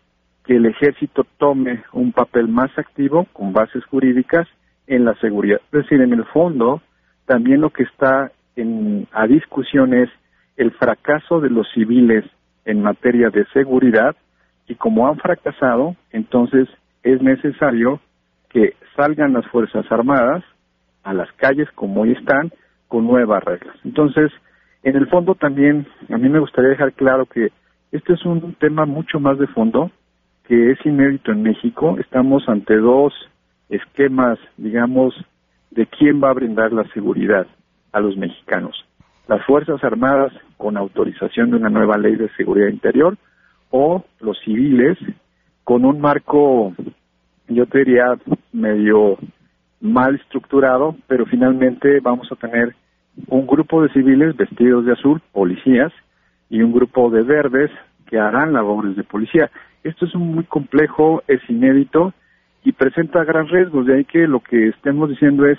que 0.45 0.57
el 0.57 0.67
ejército 0.67 1.27
tome 1.39 1.83
un 1.93 2.13
papel 2.13 2.49
más 2.49 2.71
activo 2.79 3.27
con 3.33 3.53
bases 3.53 3.85
jurídicas 3.87 4.47
en 4.87 5.05
la 5.05 5.15
seguridad. 5.17 5.61
Es 5.67 5.83
decir, 5.83 6.01
en 6.01 6.13
el 6.13 6.25
fondo, 6.27 6.81
también 7.27 7.61
lo 7.61 7.71
que 7.71 7.83
está 7.83 8.31
en, 8.57 9.09
a 9.13 9.27
discusión 9.27 9.95
es 9.95 10.11
el 10.57 10.71
fracaso 10.73 11.41
de 11.41 11.51
los 11.51 11.67
civiles 11.73 12.25
en 12.65 12.83
materia 12.83 13.31
de 13.31 13.45
seguridad 13.47 14.15
y 14.69 14.77
como 14.77 15.09
han 15.09 15.19
fracasado, 15.19 15.97
entonces 16.11 16.69
es 17.03 17.21
necesario 17.23 18.01
que 18.51 18.75
salgan 18.97 19.33
las 19.33 19.47
Fuerzas 19.49 19.85
Armadas 19.91 20.45
a 21.05 21.15
las 21.15 21.31
calles 21.33 21.69
como 21.75 22.03
hoy 22.03 22.13
están 22.13 22.51
con 22.89 23.07
nuevas 23.07 23.43
reglas. 23.45 23.77
Entonces, 23.85 24.33
en 24.83 24.97
el 24.97 25.07
fondo 25.09 25.35
también 25.35 25.87
a 26.11 26.19
mí 26.19 26.29
me 26.29 26.41
gustaría 26.41 26.71
dejar 26.71 26.93
claro 26.93 27.27
que 27.27 27.53
este 27.93 28.15
es 28.15 28.25
un 28.25 28.55
tema 28.55 28.87
mucho 28.87 29.21
más 29.21 29.39
de 29.39 29.47
fondo 29.47 29.91
que 30.47 30.73
es 30.73 30.85
inédito 30.85 31.33
en 31.33 31.43
México. 31.43 31.97
Estamos 31.99 32.49
ante 32.49 32.77
dos 32.77 33.13
esquemas, 33.69 34.39
digamos, 34.57 35.15
de 35.71 35.87
quién 35.87 36.23
va 36.23 36.31
a 36.31 36.35
brindar 36.35 36.73
la 36.73 36.85
seguridad 36.93 37.47
a 37.93 38.01
los 38.01 38.17
mexicanos. 38.17 38.85
Las 39.27 39.45
Fuerzas 39.47 39.83
Armadas 39.83 40.33
con 40.57 40.77
autorización 40.77 41.51
de 41.51 41.57
una 41.57 41.71
nueva 41.71 41.97
ley 41.97 42.17
de 42.17 42.29
seguridad 42.37 42.69
interior 42.69 43.17
o 43.71 44.05
los 44.21 44.39
civiles 44.45 44.99
con 45.65 45.85
un 45.85 46.01
marco, 46.01 46.75
yo 47.49 47.67
te 47.67 47.79
diría, 47.79 48.19
medio 48.53 49.19
mal 49.85 50.15
estructurado, 50.15 50.97
pero 51.07 51.27
finalmente 51.27 52.01
vamos 52.01 52.33
a 52.33 52.37
tener 52.37 52.75
un 53.29 53.47
grupo 53.47 53.83
de 53.83 53.91
civiles 53.91 54.35
vestidos 54.35 54.87
de 54.87 54.93
azul, 54.93 55.21
policías, 55.31 55.93
y 56.49 56.63
un 56.63 56.73
grupo 56.73 57.11
de 57.11 57.23
verdes 57.23 57.71
que 58.07 58.19
harán 58.19 58.55
labores 58.55 58.97
de 58.97 59.05
policía. 59.05 59.51
Esto 59.83 60.07
es 60.07 60.15
muy 60.15 60.45
complejo, 60.45 61.23
es 61.29 61.41
inédito 61.49 62.15
y 62.65 62.73
presenta 62.73 63.25
gran 63.25 63.47
riesgos, 63.49 63.87
de 63.87 63.97
ahí 63.97 64.05
que 64.05 64.27
lo 64.27 64.41
que 64.41 64.69
estemos 64.69 65.11
diciendo 65.11 65.47
es, 65.47 65.59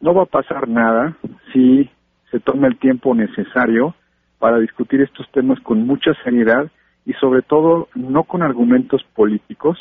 no 0.00 0.14
va 0.14 0.22
a 0.22 0.26
pasar 0.26 0.68
nada 0.68 1.16
si 1.52 1.90
se 2.30 2.38
toma 2.38 2.68
el 2.68 2.78
tiempo 2.78 3.14
necesario 3.14 3.94
para 4.38 4.58
discutir 4.60 5.00
estos 5.00 5.28
temas 5.32 5.58
con 5.60 5.86
mucha 5.86 6.12
seriedad 6.22 6.70
y 7.04 7.14
sobre 7.14 7.42
todo 7.42 7.88
no 7.94 8.24
con 8.24 8.42
argumentos 8.42 9.02
políticos 9.14 9.78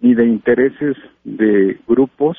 ni 0.00 0.14
de 0.14 0.26
intereses 0.26 0.96
de 1.24 1.78
grupos, 1.86 2.38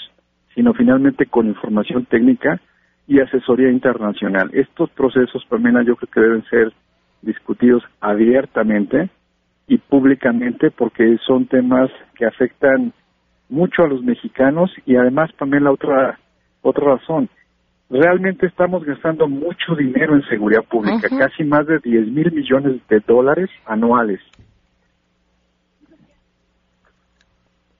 sino 0.59 0.73
finalmente 0.73 1.25
con 1.25 1.47
información 1.47 2.03
técnica 2.03 2.59
y 3.07 3.21
asesoría 3.21 3.71
internacional. 3.71 4.49
Estos 4.51 4.89
procesos, 4.89 5.45
Pamela, 5.47 5.83
yo 5.83 5.95
creo 5.95 6.11
que 6.11 6.19
deben 6.19 6.43
ser 6.49 6.73
discutidos 7.21 7.81
abiertamente 8.01 9.09
y 9.67 9.77
públicamente 9.77 10.69
porque 10.69 11.17
son 11.25 11.45
temas 11.45 11.89
que 12.13 12.25
afectan 12.25 12.91
mucho 13.47 13.83
a 13.83 13.87
los 13.87 14.03
mexicanos 14.03 14.69
y 14.85 14.97
además, 14.97 15.31
Pamela, 15.31 15.71
otra, 15.71 16.19
otra 16.61 16.97
razón, 16.97 17.29
realmente 17.89 18.45
estamos 18.45 18.83
gastando 18.83 19.29
mucho 19.29 19.75
dinero 19.77 20.13
en 20.13 20.23
seguridad 20.23 20.65
pública, 20.65 21.07
casi 21.07 21.45
más 21.45 21.67
de 21.67 21.79
10 21.79 22.07
mil 22.07 22.33
millones 22.33 22.81
de 22.89 22.99
dólares 23.07 23.49
anuales. 23.65 24.19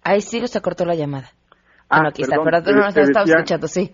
Ahí 0.02 0.22
sí 0.22 0.39
se 0.48 0.62
cortó 0.62 0.86
la 0.86 0.96
llamada. 0.96 1.28
Ah, 1.89 2.04
está, 2.15 2.38
perdón, 2.43 2.62
pero 2.65 2.78
no 2.78 2.86
nos 2.86 2.93
te 2.93 3.02
estaba 3.02 3.25
decía- 3.25 3.36
escuchando, 3.38 3.67
sí. 3.67 3.91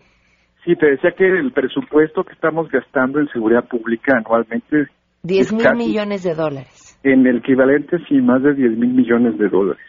Sí, 0.66 0.76
te 0.76 0.86
decía 0.88 1.12
que 1.16 1.26
el 1.28 1.52
presupuesto 1.54 2.24
que 2.24 2.34
estamos 2.34 2.70
gastando 2.72 3.20
en 3.20 3.28
seguridad 3.30 3.68
pública 3.68 4.18
anualmente 4.18 4.88
10 5.24 5.48
es 5.48 5.54
mil 5.54 5.64
casi 5.64 5.76
millones 5.78 6.24
de 6.24 6.34
dólares. 6.34 7.00
En 7.04 7.26
el 7.28 7.38
equivalente, 7.38 7.98
sí, 8.10 8.16
más 8.16 8.42
de 8.42 8.54
10 8.56 8.72
mil 8.78 8.90
millones 8.94 9.38
de 9.38 9.48
dólares. 9.48 9.86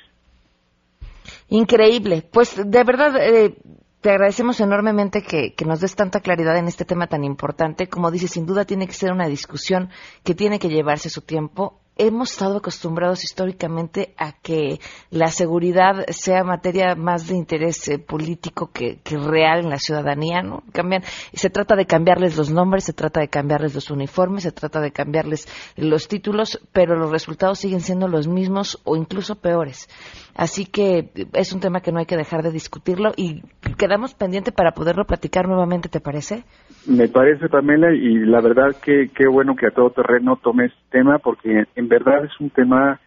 Increíble. 1.48 2.22
Pues 2.32 2.56
de 2.56 2.84
verdad, 2.84 3.16
eh, 3.20 3.56
te 4.00 4.10
agradecemos 4.10 4.60
enormemente 4.60 5.22
que, 5.22 5.54
que 5.56 5.64
nos 5.64 5.80
des 5.80 5.94
tanta 5.96 6.20
claridad 6.20 6.56
en 6.58 6.66
este 6.66 6.84
tema 6.84 7.06
tan 7.06 7.24
importante. 7.24 7.88
Como 7.88 8.10
dices, 8.10 8.30
sin 8.32 8.46
duda 8.46 8.64
tiene 8.64 8.86
que 8.86 8.92
ser 8.92 9.12
una 9.12 9.26
discusión 9.28 9.88
que 10.24 10.34
tiene 10.34 10.58
que 10.58 10.68
llevarse 10.68 11.08
su 11.08 11.22
tiempo. 11.22 11.80
Hemos 11.98 12.32
estado 12.32 12.58
acostumbrados 12.58 13.24
históricamente 13.24 14.14
a 14.18 14.32
que 14.32 14.80
la 15.10 15.28
seguridad 15.28 16.04
sea 16.10 16.44
materia 16.44 16.94
más 16.94 17.26
de 17.26 17.36
interés 17.36 17.88
eh, 17.88 17.98
político 17.98 18.70
que, 18.70 19.00
real 19.04 19.60
en 19.60 19.70
la 19.70 19.78
ciudadanía, 19.78 20.42
¿no? 20.42 20.62
Cambian, 20.72 21.02
se 21.32 21.48
trata 21.48 21.74
de 21.74 21.86
cambiarles 21.86 22.36
los 22.36 22.50
nombres, 22.50 22.84
se 22.84 22.92
trata 22.92 23.20
de 23.20 23.28
cambiarles 23.28 23.74
los 23.74 23.90
uniformes, 23.90 24.42
se 24.42 24.52
trata 24.52 24.80
de 24.80 24.92
cambiarles 24.92 25.48
los 25.76 26.06
títulos, 26.06 26.60
pero 26.70 26.96
los 26.96 27.10
resultados 27.10 27.60
siguen 27.60 27.80
siendo 27.80 28.08
los 28.08 28.28
mismos 28.28 28.78
o 28.84 28.96
incluso 28.96 29.36
peores. 29.36 29.88
Así 30.36 30.66
que 30.66 31.08
es 31.32 31.52
un 31.54 31.60
tema 31.60 31.80
que 31.80 31.92
no 31.92 31.98
hay 31.98 32.04
que 32.06 32.16
dejar 32.16 32.42
de 32.42 32.50
discutirlo 32.52 33.12
y 33.16 33.40
quedamos 33.78 34.14
pendiente 34.14 34.52
para 34.52 34.72
poderlo 34.72 35.04
platicar 35.06 35.48
nuevamente, 35.48 35.88
¿te 35.88 36.00
parece? 36.00 36.44
Me 36.86 37.08
parece, 37.08 37.48
Pamela, 37.48 37.92
y 37.94 38.18
la 38.18 38.42
verdad 38.42 38.76
que 38.82 39.08
qué 39.14 39.26
bueno 39.26 39.56
que 39.56 39.66
a 39.66 39.70
todo 39.70 39.90
terreno 39.90 40.36
tome 40.36 40.66
este 40.66 40.80
tema, 40.90 41.18
porque 41.18 41.64
en 41.74 41.88
verdad 41.88 42.24
es 42.26 42.38
un 42.38 42.50
tema 42.50 43.00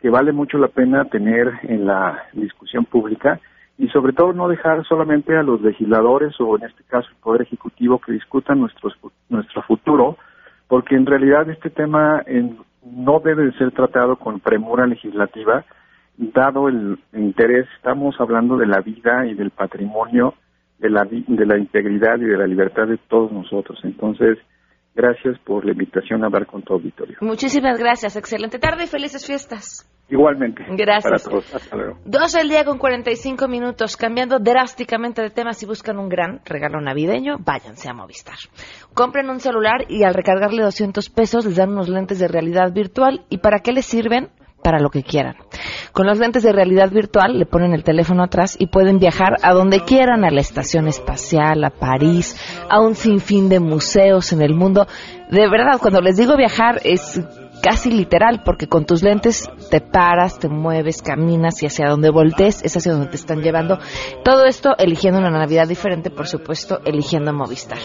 que 0.00 0.10
vale 0.10 0.30
mucho 0.30 0.58
la 0.58 0.68
pena 0.68 1.04
tener 1.06 1.48
en 1.64 1.86
la 1.86 2.22
discusión 2.34 2.84
pública 2.84 3.40
y 3.78 3.88
sobre 3.88 4.12
todo 4.12 4.32
no 4.32 4.46
dejar 4.48 4.86
solamente 4.86 5.36
a 5.36 5.42
los 5.42 5.60
legisladores 5.60 6.34
o 6.40 6.56
en 6.56 6.64
este 6.66 6.84
caso 6.84 7.08
el 7.10 7.16
Poder 7.16 7.42
Ejecutivo 7.42 7.98
que 7.98 8.12
discutan 8.12 8.60
nuestros, 8.60 8.94
nuestro 9.28 9.62
futuro, 9.62 10.16
porque 10.68 10.94
en 10.94 11.06
realidad 11.06 11.50
este 11.50 11.70
tema 11.70 12.22
en- 12.26 12.58
no 12.84 13.18
debe 13.18 13.46
de 13.46 13.52
ser 13.58 13.72
tratado 13.72 14.14
con 14.16 14.38
premura 14.38 14.86
legislativa, 14.86 15.64
dado 16.18 16.68
el 16.68 16.98
interés, 17.12 17.66
estamos 17.76 18.14
hablando 18.18 18.56
de 18.56 18.66
la 18.66 18.80
vida 18.80 19.26
y 19.26 19.34
del 19.34 19.50
patrimonio, 19.50 20.34
de 20.78 20.90
la, 20.90 21.04
de 21.04 21.46
la 21.46 21.58
integridad 21.58 22.18
y 22.18 22.24
de 22.24 22.36
la 22.36 22.46
libertad 22.46 22.86
de 22.86 22.98
todos 23.08 23.32
nosotros. 23.32 23.78
Entonces, 23.84 24.38
gracias 24.94 25.38
por 25.40 25.64
la 25.64 25.72
invitación 25.72 26.22
a 26.22 26.26
hablar 26.26 26.46
con 26.46 26.62
tu 26.62 26.74
auditorio. 26.74 27.18
Muchísimas 27.20 27.78
gracias. 27.78 28.16
Excelente 28.16 28.58
tarde 28.58 28.84
y 28.84 28.86
felices 28.86 29.26
fiestas. 29.26 29.90
Igualmente. 30.08 30.64
Gracias. 30.70 31.24
Para 31.24 31.40
todos. 31.42 31.54
Hasta 31.54 31.76
luego. 31.76 31.98
Dos 32.04 32.32
del 32.32 32.48
día 32.48 32.64
con 32.64 32.78
45 32.78 33.48
minutos, 33.48 33.96
cambiando 33.96 34.38
drásticamente 34.38 35.20
de 35.20 35.30
tema. 35.30 35.52
Si 35.52 35.66
buscan 35.66 35.98
un 35.98 36.08
gran 36.08 36.40
regalo 36.44 36.80
navideño, 36.80 37.36
váyanse 37.40 37.90
a 37.90 37.94
Movistar. 37.94 38.36
Compren 38.94 39.28
un 39.28 39.40
celular 39.40 39.84
y 39.88 40.04
al 40.04 40.14
recargarle 40.14 40.62
200 40.62 41.10
pesos 41.10 41.44
les 41.44 41.56
dan 41.56 41.70
unos 41.70 41.88
lentes 41.88 42.18
de 42.20 42.28
realidad 42.28 42.72
virtual. 42.72 43.24
¿Y 43.28 43.38
para 43.38 43.58
qué 43.58 43.72
les 43.72 43.86
sirven? 43.86 44.28
Para 44.62 44.80
lo 44.80 44.90
que 44.90 45.02
quieran. 45.02 45.36
Con 45.96 46.06
los 46.06 46.18
lentes 46.18 46.42
de 46.42 46.52
realidad 46.52 46.90
virtual 46.90 47.38
le 47.38 47.46
ponen 47.46 47.72
el 47.72 47.82
teléfono 47.82 48.22
atrás 48.22 48.54
y 48.58 48.66
pueden 48.66 48.98
viajar 48.98 49.38
a 49.40 49.54
donde 49.54 49.80
quieran, 49.80 50.26
a 50.26 50.30
la 50.30 50.42
estación 50.42 50.88
espacial, 50.88 51.64
a 51.64 51.70
París, 51.70 52.36
a 52.68 52.82
un 52.82 52.94
sinfín 52.94 53.48
de 53.48 53.60
museos 53.60 54.30
en 54.34 54.42
el 54.42 54.54
mundo. 54.54 54.86
De 55.30 55.48
verdad, 55.48 55.78
cuando 55.80 56.02
les 56.02 56.18
digo 56.18 56.36
viajar 56.36 56.82
es 56.84 57.18
casi 57.62 57.90
literal, 57.90 58.42
porque 58.44 58.66
con 58.66 58.84
tus 58.84 59.02
lentes 59.02 59.48
te 59.70 59.80
paras, 59.80 60.38
te 60.38 60.50
mueves, 60.50 61.00
caminas 61.00 61.62
y 61.62 61.66
hacia 61.66 61.88
donde 61.88 62.10
voltees 62.10 62.62
es 62.62 62.76
hacia 62.76 62.92
donde 62.92 63.08
te 63.08 63.16
están 63.16 63.40
llevando. 63.40 63.78
Todo 64.22 64.44
esto 64.44 64.76
eligiendo 64.76 65.18
una 65.18 65.30
Navidad 65.30 65.66
diferente, 65.66 66.10
por 66.10 66.26
supuesto, 66.26 66.78
eligiendo 66.84 67.32
Movistar. 67.32 67.78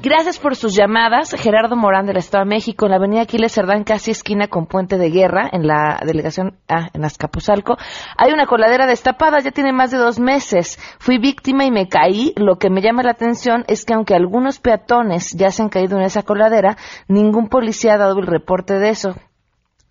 Gracias 0.00 0.38
por 0.38 0.54
sus 0.54 0.76
llamadas. 0.76 1.34
Gerardo 1.36 1.74
Morán 1.74 2.06
del 2.06 2.18
Estado 2.18 2.44
de 2.44 2.50
México, 2.50 2.86
en 2.86 2.92
la 2.92 2.98
avenida 2.98 3.22
Aquiles 3.22 3.52
Cerdán, 3.52 3.82
casi 3.82 4.12
esquina 4.12 4.46
con 4.46 4.66
Puente 4.66 4.96
de 4.96 5.10
Guerra, 5.10 5.50
en 5.50 5.66
la 5.66 6.00
delegación 6.06 6.56
ah, 6.68 6.88
en 6.94 7.04
Azcapotzalco. 7.04 7.76
Hay 8.16 8.32
una 8.32 8.46
coladera 8.46 8.86
destapada, 8.86 9.40
ya 9.40 9.50
tiene 9.50 9.72
más 9.72 9.90
de 9.90 9.98
dos 9.98 10.20
meses. 10.20 10.78
Fui 11.00 11.18
víctima 11.18 11.64
y 11.64 11.72
me 11.72 11.88
caí. 11.88 12.32
Lo 12.36 12.58
que 12.58 12.70
me 12.70 12.80
llama 12.80 13.02
la 13.02 13.10
atención 13.10 13.64
es 13.66 13.84
que 13.84 13.94
aunque 13.94 14.14
algunos 14.14 14.60
peatones 14.60 15.32
ya 15.32 15.50
se 15.50 15.62
han 15.62 15.68
caído 15.68 15.96
en 15.98 16.04
esa 16.04 16.22
coladera, 16.22 16.76
ningún 17.08 17.48
policía 17.48 17.94
ha 17.94 17.98
dado 17.98 18.20
el 18.20 18.26
reporte 18.28 18.74
de 18.74 18.90
eso. 18.90 19.16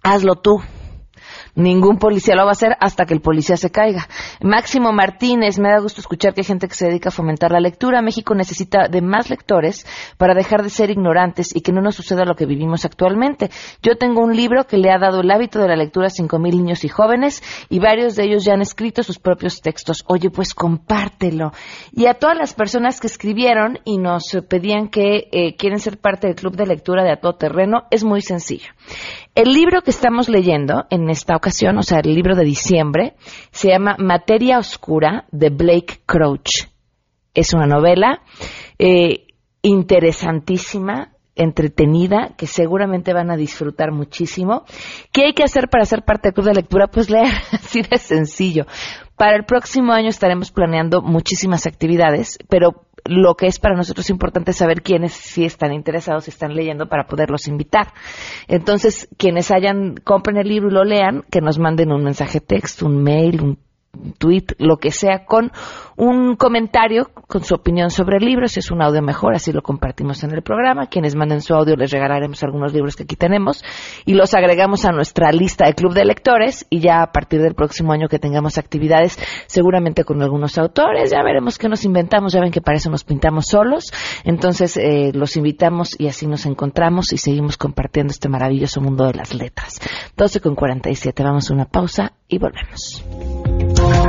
Hazlo 0.03 0.35
tú. 0.35 0.61
Ningún 1.57 1.97
policía 1.97 2.35
lo 2.35 2.43
va 2.43 2.49
a 2.49 2.51
hacer 2.51 2.77
hasta 2.79 3.05
que 3.07 3.15
el 3.15 3.21
policía 3.21 3.57
se 3.57 3.71
caiga. 3.71 4.07
Máximo 4.43 4.93
Martínez, 4.93 5.57
me 5.57 5.69
da 5.69 5.79
gusto 5.79 6.01
escuchar 6.01 6.35
que 6.35 6.41
hay 6.41 6.45
gente 6.45 6.67
que 6.67 6.75
se 6.75 6.85
dedica 6.85 7.09
a 7.09 7.11
fomentar 7.11 7.51
la 7.51 7.59
lectura. 7.59 8.03
México 8.03 8.35
necesita 8.35 8.87
de 8.87 9.01
más 9.01 9.31
lectores 9.31 9.87
para 10.17 10.35
dejar 10.35 10.61
de 10.61 10.69
ser 10.69 10.91
ignorantes 10.91 11.55
y 11.55 11.61
que 11.61 11.71
no 11.71 11.81
nos 11.81 11.95
suceda 11.95 12.25
lo 12.25 12.35
que 12.35 12.45
vivimos 12.45 12.85
actualmente. 12.85 13.49
Yo 13.81 13.95
tengo 13.95 14.21
un 14.21 14.35
libro 14.35 14.65
que 14.65 14.77
le 14.77 14.91
ha 14.91 14.99
dado 14.99 15.21
el 15.21 15.31
hábito 15.31 15.59
de 15.59 15.67
la 15.67 15.75
lectura 15.75 16.07
a 16.07 16.11
cinco 16.11 16.37
mil 16.37 16.55
niños 16.55 16.83
y 16.83 16.89
jóvenes 16.89 17.41
y 17.69 17.79
varios 17.79 18.15
de 18.15 18.25
ellos 18.25 18.45
ya 18.45 18.53
han 18.53 18.61
escrito 18.61 19.01
sus 19.01 19.17
propios 19.17 19.59
textos. 19.61 20.03
Oye, 20.05 20.29
pues 20.29 20.53
compártelo. 20.53 21.53
Y 21.91 22.05
a 22.05 22.13
todas 22.13 22.37
las 22.37 22.53
personas 22.53 22.99
que 22.99 23.07
escribieron 23.07 23.79
y 23.83 23.97
nos 23.97 24.37
pedían 24.47 24.89
que 24.89 25.27
eh, 25.31 25.55
quieren 25.55 25.79
ser 25.79 25.97
parte 25.97 26.27
del 26.27 26.35
club 26.35 26.55
de 26.55 26.67
lectura 26.67 27.03
de 27.03 27.13
A 27.13 27.19
Todo 27.19 27.33
Terreno, 27.33 27.85
es 27.89 28.03
muy 28.03 28.21
sencillo. 28.21 28.67
El 29.37 29.53
libro 29.53 29.83
que 29.83 29.91
estamos 29.91 30.29
leyendo 30.29 30.87
en 30.89 31.11
esta 31.11 31.35
ocasión, 31.35 31.77
o 31.77 31.83
sea, 31.83 31.99
el 31.99 32.11
libro 32.15 32.35
de 32.35 32.43
diciembre, 32.43 33.13
se 33.51 33.69
llama 33.69 33.95
Materia 33.99 34.57
Oscura 34.57 35.25
de 35.31 35.51
Blake 35.51 35.99
Crouch. 36.07 36.65
Es 37.35 37.53
una 37.53 37.67
novela 37.67 38.23
eh, 38.79 39.27
interesantísima, 39.61 41.13
entretenida, 41.35 42.33
que 42.35 42.47
seguramente 42.47 43.13
van 43.13 43.29
a 43.29 43.37
disfrutar 43.37 43.91
muchísimo. 43.91 44.63
¿Qué 45.11 45.25
hay 45.25 45.33
que 45.33 45.43
hacer 45.43 45.67
para 45.69 45.85
ser 45.85 46.01
parte 46.01 46.29
del 46.29 46.33
club 46.33 46.47
de 46.47 46.53
lectura? 46.55 46.87
Pues 46.87 47.11
leer, 47.11 47.27
así 47.51 47.83
de 47.83 47.99
sencillo. 47.99 48.65
Para 49.15 49.35
el 49.35 49.45
próximo 49.45 49.93
año 49.93 50.09
estaremos 50.09 50.49
planeando 50.49 51.03
muchísimas 51.03 51.67
actividades, 51.67 52.39
pero 52.49 52.86
lo 53.07 53.35
que 53.35 53.47
es 53.47 53.59
para 53.59 53.75
nosotros 53.75 54.09
importante 54.09 54.51
es 54.51 54.57
saber 54.57 54.81
quiénes 54.81 55.13
sí 55.13 55.45
están 55.45 55.73
interesados, 55.73 56.25
si 56.25 56.31
están 56.31 56.55
leyendo 56.55 56.87
para 56.87 57.07
poderlos 57.07 57.47
invitar. 57.47 57.93
Entonces, 58.47 59.07
quienes 59.17 59.51
hayan, 59.51 59.95
compren 59.95 60.37
el 60.37 60.47
libro 60.47 60.69
y 60.69 60.73
lo 60.73 60.83
lean, 60.83 61.23
que 61.31 61.41
nos 61.41 61.59
manden 61.59 61.91
un 61.91 62.03
mensaje 62.03 62.39
texto, 62.39 62.85
un 62.85 63.03
mail, 63.03 63.41
un 63.41 63.66
tweet, 64.17 64.45
lo 64.57 64.77
que 64.77 64.91
sea, 64.91 65.25
con 65.25 65.51
un 65.95 66.35
comentario 66.35 67.09
con 67.27 67.43
su 67.43 67.55
opinión 67.55 67.89
sobre 67.89 68.17
el 68.17 68.25
libro. 68.25 68.47
Si 68.47 68.59
es 68.59 68.71
un 68.71 68.81
audio 68.81 69.01
mejor, 69.01 69.35
así 69.35 69.51
lo 69.51 69.61
compartimos 69.61 70.23
en 70.23 70.31
el 70.33 70.43
programa. 70.43 70.87
Quienes 70.87 71.15
manden 71.15 71.41
su 71.41 71.53
audio 71.53 71.75
les 71.75 71.91
regalaremos 71.91 72.43
algunos 72.43 72.73
libros 72.73 72.95
que 72.95 73.03
aquí 73.03 73.15
tenemos 73.15 73.63
y 74.05 74.13
los 74.13 74.33
agregamos 74.33 74.85
a 74.85 74.91
nuestra 74.91 75.31
lista 75.31 75.65
de 75.65 75.73
club 75.73 75.93
de 75.93 76.05
lectores 76.05 76.65
y 76.69 76.79
ya 76.79 77.01
a 77.01 77.11
partir 77.11 77.41
del 77.41 77.55
próximo 77.55 77.93
año 77.93 78.07
que 78.07 78.19
tengamos 78.19 78.57
actividades, 78.57 79.19
seguramente 79.47 80.03
con 80.03 80.21
algunos 80.21 80.57
autores, 80.57 81.11
ya 81.11 81.23
veremos 81.23 81.57
qué 81.57 81.67
nos 81.67 81.83
inventamos. 81.83 82.33
Ya 82.33 82.41
ven 82.41 82.51
que 82.51 82.61
para 82.61 82.77
eso 82.77 82.89
nos 82.89 83.03
pintamos 83.03 83.47
solos. 83.47 83.91
Entonces 84.23 84.77
eh, 84.77 85.11
los 85.13 85.35
invitamos 85.35 85.99
y 85.99 86.07
así 86.07 86.27
nos 86.27 86.45
encontramos 86.45 87.11
y 87.13 87.17
seguimos 87.17 87.57
compartiendo 87.57 88.11
este 88.11 88.29
maravilloso 88.29 88.81
mundo 88.81 89.05
de 89.05 89.13
las 89.13 89.33
letras. 89.33 89.79
12 90.15 90.41
con 90.41 90.55
47. 90.55 91.23
Vamos 91.23 91.49
a 91.49 91.53
una 91.53 91.65
pausa 91.65 92.13
y 92.29 92.37
volvemos. 92.37 93.03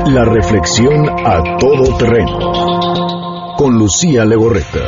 La 0.07 0.25
reflexión 0.25 1.09
a 1.09 1.57
todo 1.59 1.97
terreno. 1.97 3.55
Con 3.57 3.79
Lucía 3.79 4.25
Legorreta. 4.25 4.81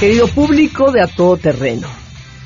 Querido 0.00 0.26
público 0.28 0.90
de 0.90 1.00
A 1.02 1.06
Todo 1.06 1.36
Terreno, 1.36 1.88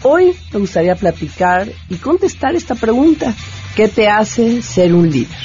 hoy 0.03 0.37
me 0.53 0.61
gustaría 0.61 0.95
platicar 0.95 1.69
y 1.89 1.97
contestar 1.97 2.55
esta 2.55 2.75
pregunta. 2.75 3.35
¿Qué 3.75 3.89
te 3.89 4.09
hace 4.09 4.63
ser 4.63 4.95
un 4.95 5.11
líder? 5.11 5.37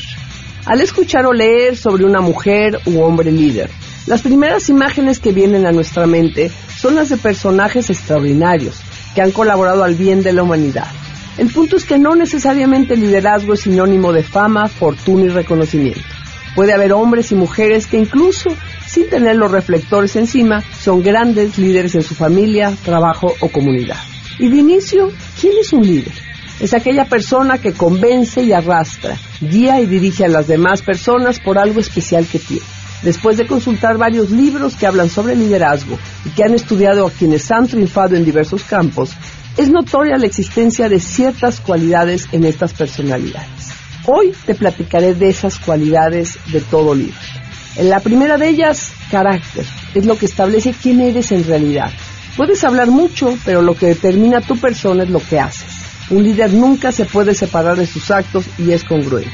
Al 0.66 0.82
escuchar 0.82 1.26
o 1.26 1.34
leer 1.34 1.78
sobre 1.78 2.06
una 2.06 2.22
mujer 2.22 2.80
u 2.86 3.02
hombre 3.02 3.32
líder, 3.32 3.70
las 4.06 4.22
primeras 4.22 4.70
imágenes 4.70 5.20
que 5.20 5.32
vienen 5.32 5.66
a 5.66 5.72
nuestra 5.72 6.06
mente 6.06 6.52
son 6.78 6.96
las 6.96 7.10
de 7.10 7.18
personajes 7.18 7.90
extraordinarios 7.90 8.82
que 9.16 9.22
han 9.22 9.32
colaborado 9.32 9.84
al 9.84 9.96
bien 9.96 10.22
de 10.22 10.34
la 10.34 10.44
humanidad 10.44 10.88
el 11.38 11.52
punto 11.52 11.76
es 11.76 11.84
que 11.84 11.98
no 11.98 12.16
necesariamente 12.16 12.94
el 12.94 13.02
liderazgo 13.02 13.54
es 13.54 13.62
sinónimo 13.62 14.14
de 14.14 14.24
fama, 14.24 14.68
fortuna 14.68 15.26
y 15.26 15.30
reconocimiento. 15.30 16.02
Puede 16.56 16.74
haber 16.74 16.94
hombres 16.94 17.32
y 17.34 17.36
mujeres 17.36 17.88
que 17.88 17.98
incluso 17.98 18.50
sin 18.88 19.10
tener 19.10 19.36
los 19.36 19.52
reflectores 19.52 20.16
encima 20.16 20.64
son 20.80 21.04
grandes 21.04 21.58
líderes 21.58 21.96
en 21.96 22.04
su 22.04 22.16
familia, 22.16 22.74
trabajo 22.84 23.34
o 23.42 23.50
comunidad. 23.50 23.98
Y 24.40 24.48
de 24.48 24.58
inicio, 24.58 25.12
¿quién 25.40 25.54
es 25.60 25.74
un 25.74 25.86
líder? 25.86 26.14
Es 26.62 26.74
aquella 26.74 27.04
persona 27.06 27.58
que 27.58 27.74
convence 27.74 28.42
y 28.42 28.54
arrastra, 28.54 29.18
guía 29.42 29.82
y 29.82 29.86
dirige 29.86 30.24
a 30.24 30.30
las 30.30 30.48
demás 30.48 30.82
personas 30.82 31.40
por 31.42 31.60
algo 31.60 31.82
especial 31.82 32.26
que 32.26 32.40
tiene. 32.40 32.64
Después 33.02 33.38
de 33.38 33.46
consultar 33.46 33.98
varios 33.98 34.32
libros 34.32 34.76
que 34.76 34.88
hablan 34.88 35.10
sobre 35.10 35.36
liderazgo 35.36 36.00
y 36.24 36.30
que 36.30 36.44
han 36.44 36.54
estudiado 36.54 37.06
a 37.06 37.12
quienes 37.12 37.52
han 37.52 37.68
triunfado 37.68 38.16
en 38.16 38.24
diversos 38.24 38.64
campos, 38.64 39.12
es 39.58 39.70
notoria 39.70 40.18
la 40.18 40.26
existencia 40.26 40.90
de 40.90 41.00
ciertas 41.00 41.62
cualidades 41.62 42.28
en 42.32 42.44
estas 42.44 42.74
personalidades. 42.74 43.72
Hoy 44.06 44.34
te 44.46 44.54
platicaré 44.54 45.16
de 45.16 45.30
esas 45.30 45.58
cualidades 45.58 46.38
de 46.52 46.62
todo. 46.62 46.94
En 46.94 47.90
la 47.90 48.00
primera 48.02 48.38
de 48.38 48.50
ellas, 48.50 48.92
carácter, 49.10 49.66
es 49.94 50.06
lo 50.06 50.18
que 50.18 50.26
establece 50.26 50.74
quién 50.74 51.02
eres 51.02 51.32
en 51.32 51.46
realidad. 51.46 51.92
Puedes 52.38 52.64
hablar 52.64 52.88
mucho, 52.88 53.38
pero 53.46 53.62
lo 53.62 53.76
que 53.76 53.88
determina 53.88 54.42
tu 54.42 54.58
persona 54.58 55.04
es 55.04 55.10
lo 55.10 55.20
que 55.20 55.40
haces. 55.40 55.66
Un 56.10 56.24
líder 56.24 56.54
nunca 56.54 56.92
se 56.92 57.06
puede 57.06 57.34
separar 57.34 57.78
de 57.78 57.88
sus 57.88 58.12
actos 58.12 58.46
y 58.58 58.72
es 58.72 58.84
congruente. 58.84 59.32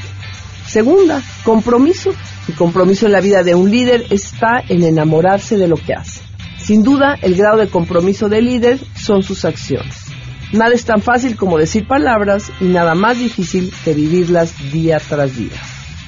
Segunda, 0.66 1.20
compromiso. 1.44 2.14
El 2.48 2.54
compromiso 2.54 3.06
en 3.06 3.12
la 3.12 3.20
vida 3.20 3.42
de 3.42 3.54
un 3.54 3.70
líder 3.70 4.06
está 4.10 4.62
en 4.68 4.84
enamorarse 4.84 5.58
de 5.58 5.68
lo 5.68 5.76
que 5.76 5.94
hace. 5.94 6.20
Sin 6.58 6.82
duda, 6.82 7.18
el 7.20 7.34
grado 7.34 7.58
de 7.58 7.68
compromiso 7.68 8.28
del 8.28 8.46
líder 8.46 8.78
son 8.94 9.22
sus 9.22 9.44
acciones. 9.44 10.01
Nada 10.52 10.74
es 10.74 10.84
tan 10.84 11.00
fácil 11.00 11.34
como 11.34 11.56
decir 11.56 11.86
palabras 11.86 12.52
y 12.60 12.64
nada 12.64 12.94
más 12.94 13.18
difícil 13.18 13.72
que 13.84 13.94
vivirlas 13.94 14.52
día 14.70 15.00
tras 15.00 15.34
día. 15.34 15.56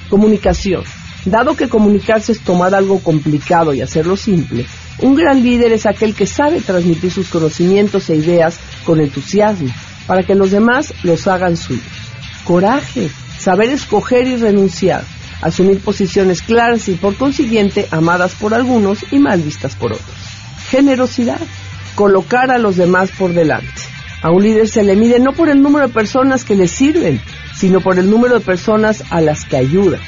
Comunicación. 0.07 0.83
Dado 1.25 1.55
que 1.55 1.67
comunicarse 1.67 2.31
es 2.31 2.41
tomar 2.41 2.75
algo 2.75 2.99
complicado 2.99 3.73
y 3.73 3.81
hacerlo 3.81 4.15
simple, 4.15 4.67
un 4.99 5.15
gran 5.15 5.43
líder 5.43 5.71
es 5.71 5.87
aquel 5.87 6.13
que 6.13 6.27
sabe 6.27 6.61
transmitir 6.61 7.11
sus 7.11 7.29
conocimientos 7.29 8.07
e 8.11 8.15
ideas 8.17 8.59
con 8.85 9.01
entusiasmo 9.01 9.69
para 10.05 10.21
que 10.21 10.35
los 10.35 10.51
demás 10.51 10.93
los 11.01 11.27
hagan 11.27 11.57
suyos. 11.57 11.83
Coraje. 12.43 13.09
Saber 13.39 13.69
escoger 13.69 14.27
y 14.27 14.37
renunciar. 14.37 15.03
Asumir 15.41 15.79
posiciones 15.79 16.43
claras 16.43 16.87
y 16.87 16.93
por 16.93 17.15
consiguiente 17.17 17.87
amadas 17.91 18.35
por 18.35 18.53
algunos 18.53 18.99
y 19.11 19.17
mal 19.17 19.41
vistas 19.41 19.75
por 19.75 19.91
otros. 19.91 20.15
Generosidad. 20.69 21.41
Colocar 21.95 22.51
a 22.51 22.59
los 22.59 22.75
demás 22.75 23.09
por 23.17 23.33
delante 23.33 23.84
a 24.25 24.31
un 24.31 24.41
líder 24.41 24.67
se 24.67 24.83
le 24.83 24.95
mide 24.95 25.19
no 25.19 25.33
por 25.33 25.49
el 25.49 25.61
número 25.61 25.85
de 25.85 25.93
personas 25.93 26.43
que 26.45 26.55
le 26.55 26.67
sirven, 26.67 27.21
sino 27.55 27.79
por 27.79 27.99
el 27.99 28.09
número 28.09 28.39
de 28.39 28.43
personas 28.43 29.03
a 29.11 29.21
las 29.21 29.45
que 29.45 29.55
ayuda. 29.55 29.99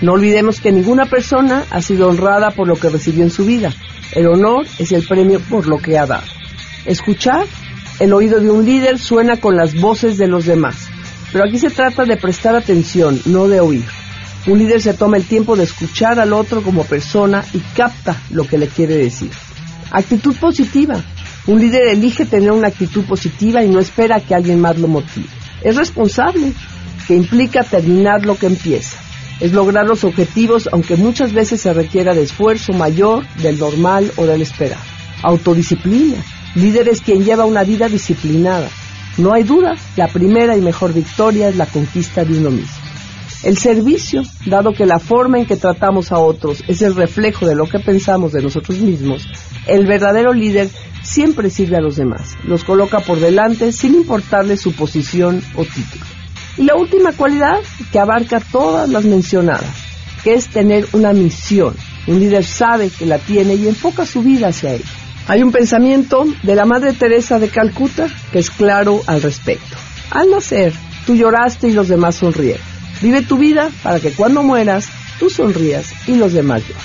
No 0.00 0.12
olvidemos 0.12 0.60
que 0.60 0.70
ninguna 0.70 1.06
persona 1.06 1.64
ha 1.70 1.82
sido 1.82 2.06
honrada 2.06 2.52
por 2.52 2.68
lo 2.68 2.76
que 2.76 2.90
recibió 2.90 3.24
en 3.24 3.30
su 3.32 3.44
vida. 3.44 3.74
El 4.12 4.28
honor 4.28 4.68
es 4.78 4.92
el 4.92 5.04
premio 5.04 5.40
por 5.40 5.66
lo 5.66 5.78
que 5.78 5.98
ha 5.98 6.06
dado. 6.06 6.22
Escuchar, 6.84 7.44
el 7.98 8.12
oído 8.12 8.38
de 8.38 8.52
un 8.52 8.64
líder 8.64 9.00
suena 9.00 9.38
con 9.38 9.56
las 9.56 9.74
voces 9.74 10.16
de 10.16 10.28
los 10.28 10.44
demás. 10.44 10.76
Pero 11.32 11.44
aquí 11.44 11.58
se 11.58 11.70
trata 11.70 12.04
de 12.04 12.16
prestar 12.16 12.54
atención, 12.54 13.20
no 13.24 13.48
de 13.48 13.58
oír. 13.58 13.84
Un 14.46 14.60
líder 14.60 14.80
se 14.80 14.94
toma 14.94 15.16
el 15.16 15.24
tiempo 15.24 15.56
de 15.56 15.64
escuchar 15.64 16.20
al 16.20 16.34
otro 16.34 16.62
como 16.62 16.84
persona 16.84 17.44
y 17.52 17.58
capta 17.74 18.22
lo 18.30 18.46
que 18.46 18.58
le 18.58 18.68
quiere 18.68 18.96
decir. 18.96 19.32
Actitud 19.90 20.36
positiva. 20.36 21.02
Un 21.46 21.60
líder 21.60 21.86
elige 21.88 22.26
tener 22.26 22.50
una 22.50 22.68
actitud 22.68 23.04
positiva 23.04 23.62
y 23.62 23.68
no 23.68 23.78
espera 23.78 24.20
que 24.20 24.34
alguien 24.34 24.60
más 24.60 24.78
lo 24.78 24.88
motive. 24.88 25.28
Es 25.62 25.76
responsable, 25.76 26.52
que 27.06 27.14
implica 27.14 27.62
terminar 27.62 28.26
lo 28.26 28.36
que 28.36 28.46
empieza. 28.46 28.98
Es 29.40 29.52
lograr 29.52 29.86
los 29.86 30.02
objetivos, 30.02 30.68
aunque 30.72 30.96
muchas 30.96 31.32
veces 31.32 31.60
se 31.60 31.72
requiera 31.72 32.14
de 32.14 32.22
esfuerzo 32.22 32.72
mayor 32.72 33.24
del 33.36 33.58
normal 33.58 34.10
o 34.16 34.26
del 34.26 34.42
esperado. 34.42 34.82
Autodisciplina. 35.22 36.16
Líder 36.56 36.88
es 36.88 37.00
quien 37.00 37.24
lleva 37.24 37.44
una 37.44 37.62
vida 37.62 37.88
disciplinada. 37.88 38.68
No 39.18 39.32
hay 39.32 39.44
duda, 39.44 39.76
la 39.96 40.08
primera 40.08 40.56
y 40.56 40.60
mejor 40.60 40.92
victoria 40.92 41.48
es 41.48 41.56
la 41.56 41.66
conquista 41.66 42.24
de 42.24 42.38
uno 42.38 42.50
mismo. 42.50 42.86
El 43.42 43.56
servicio, 43.58 44.22
dado 44.46 44.72
que 44.72 44.86
la 44.86 44.98
forma 44.98 45.38
en 45.38 45.46
que 45.46 45.56
tratamos 45.56 46.10
a 46.10 46.18
otros 46.18 46.64
es 46.66 46.82
el 46.82 46.96
reflejo 46.96 47.46
de 47.46 47.54
lo 47.54 47.66
que 47.66 47.78
pensamos 47.78 48.32
de 48.32 48.42
nosotros 48.42 48.78
mismos, 48.78 49.26
el 49.66 49.86
verdadero 49.86 50.32
líder 50.32 50.68
siempre 51.06 51.50
sirve 51.50 51.76
a 51.76 51.80
los 51.80 51.96
demás, 51.96 52.36
los 52.44 52.64
coloca 52.64 53.00
por 53.00 53.20
delante 53.20 53.72
sin 53.72 53.94
importarle 53.94 54.56
su 54.56 54.72
posición 54.72 55.42
o 55.54 55.64
título. 55.64 56.04
Y 56.58 56.64
la 56.64 56.74
última 56.74 57.12
cualidad 57.12 57.60
que 57.92 57.98
abarca 57.98 58.40
todas 58.40 58.88
las 58.88 59.04
mencionadas, 59.04 59.74
que 60.24 60.34
es 60.34 60.48
tener 60.48 60.86
una 60.92 61.12
misión. 61.12 61.74
Un 62.06 62.20
líder 62.20 62.44
sabe 62.44 62.90
que 62.90 63.06
la 63.06 63.18
tiene 63.18 63.54
y 63.54 63.68
enfoca 63.68 64.06
su 64.06 64.22
vida 64.22 64.48
hacia 64.48 64.74
ella. 64.74 64.84
Hay 65.28 65.42
un 65.42 65.52
pensamiento 65.52 66.24
de 66.42 66.54
la 66.54 66.64
Madre 66.64 66.92
Teresa 66.92 67.38
de 67.38 67.48
Calcuta 67.48 68.08
que 68.32 68.38
es 68.38 68.50
claro 68.50 69.00
al 69.06 69.22
respecto. 69.22 69.76
Al 70.10 70.30
nacer, 70.30 70.72
tú 71.04 71.14
lloraste 71.14 71.68
y 71.68 71.72
los 71.72 71.88
demás 71.88 72.16
sonrieron. 72.16 72.64
Vive 73.02 73.22
tu 73.22 73.36
vida 73.36 73.70
para 73.82 74.00
que 74.00 74.12
cuando 74.12 74.42
mueras, 74.42 74.88
tú 75.18 75.28
sonrías 75.28 75.92
y 76.06 76.14
los 76.14 76.32
demás 76.32 76.62
lloren. 76.62 76.82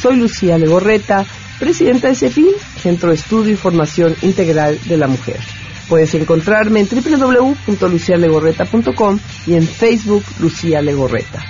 Soy 0.00 0.16
Lucía 0.16 0.58
Legorreta 0.58 1.24
presidenta 1.58 2.08
de 2.08 2.14
CEFIN, 2.14 2.52
Centro 2.80 3.12
Estudio 3.12 3.52
y 3.52 3.56
Formación 3.56 4.16
Integral 4.22 4.78
de 4.84 4.96
la 4.96 5.08
Mujer. 5.08 5.40
Puedes 5.88 6.14
encontrarme 6.14 6.80
en 6.80 6.88
www.lucialegorreta.com 6.88 9.18
y 9.46 9.54
en 9.54 9.66
Facebook 9.66 10.24
Lucía 10.40 10.82
Legorreta. 10.82 11.42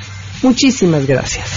Muchísimas 0.42 1.06
gracias. 1.06 1.48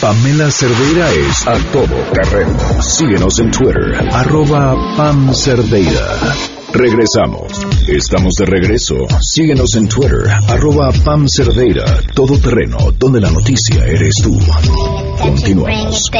Pamela 0.00 0.50
Cerdeira 0.50 1.10
es 1.10 1.46
a 1.46 1.54
todo 1.72 1.94
terreno. 2.12 2.82
Síguenos 2.82 3.38
en 3.38 3.50
Twitter, 3.50 3.94
arroba 4.12 4.74
Pam 4.96 5.34
Cerdeira. 5.34 6.18
Regresamos. 6.72 7.75
Estamos 7.88 8.34
de 8.34 8.46
regreso. 8.46 8.96
Síguenos 9.20 9.76
en 9.76 9.86
Twitter, 9.86 10.26
arroba 10.48 10.90
Pam 11.04 11.28
Cerdeira, 11.28 11.84
todo 12.16 12.34
terreno, 12.36 12.78
donde 12.98 13.20
la 13.20 13.30
noticia 13.30 13.86
eres 13.86 14.16
tú. 14.20 14.34
Continuamos. 15.22 16.10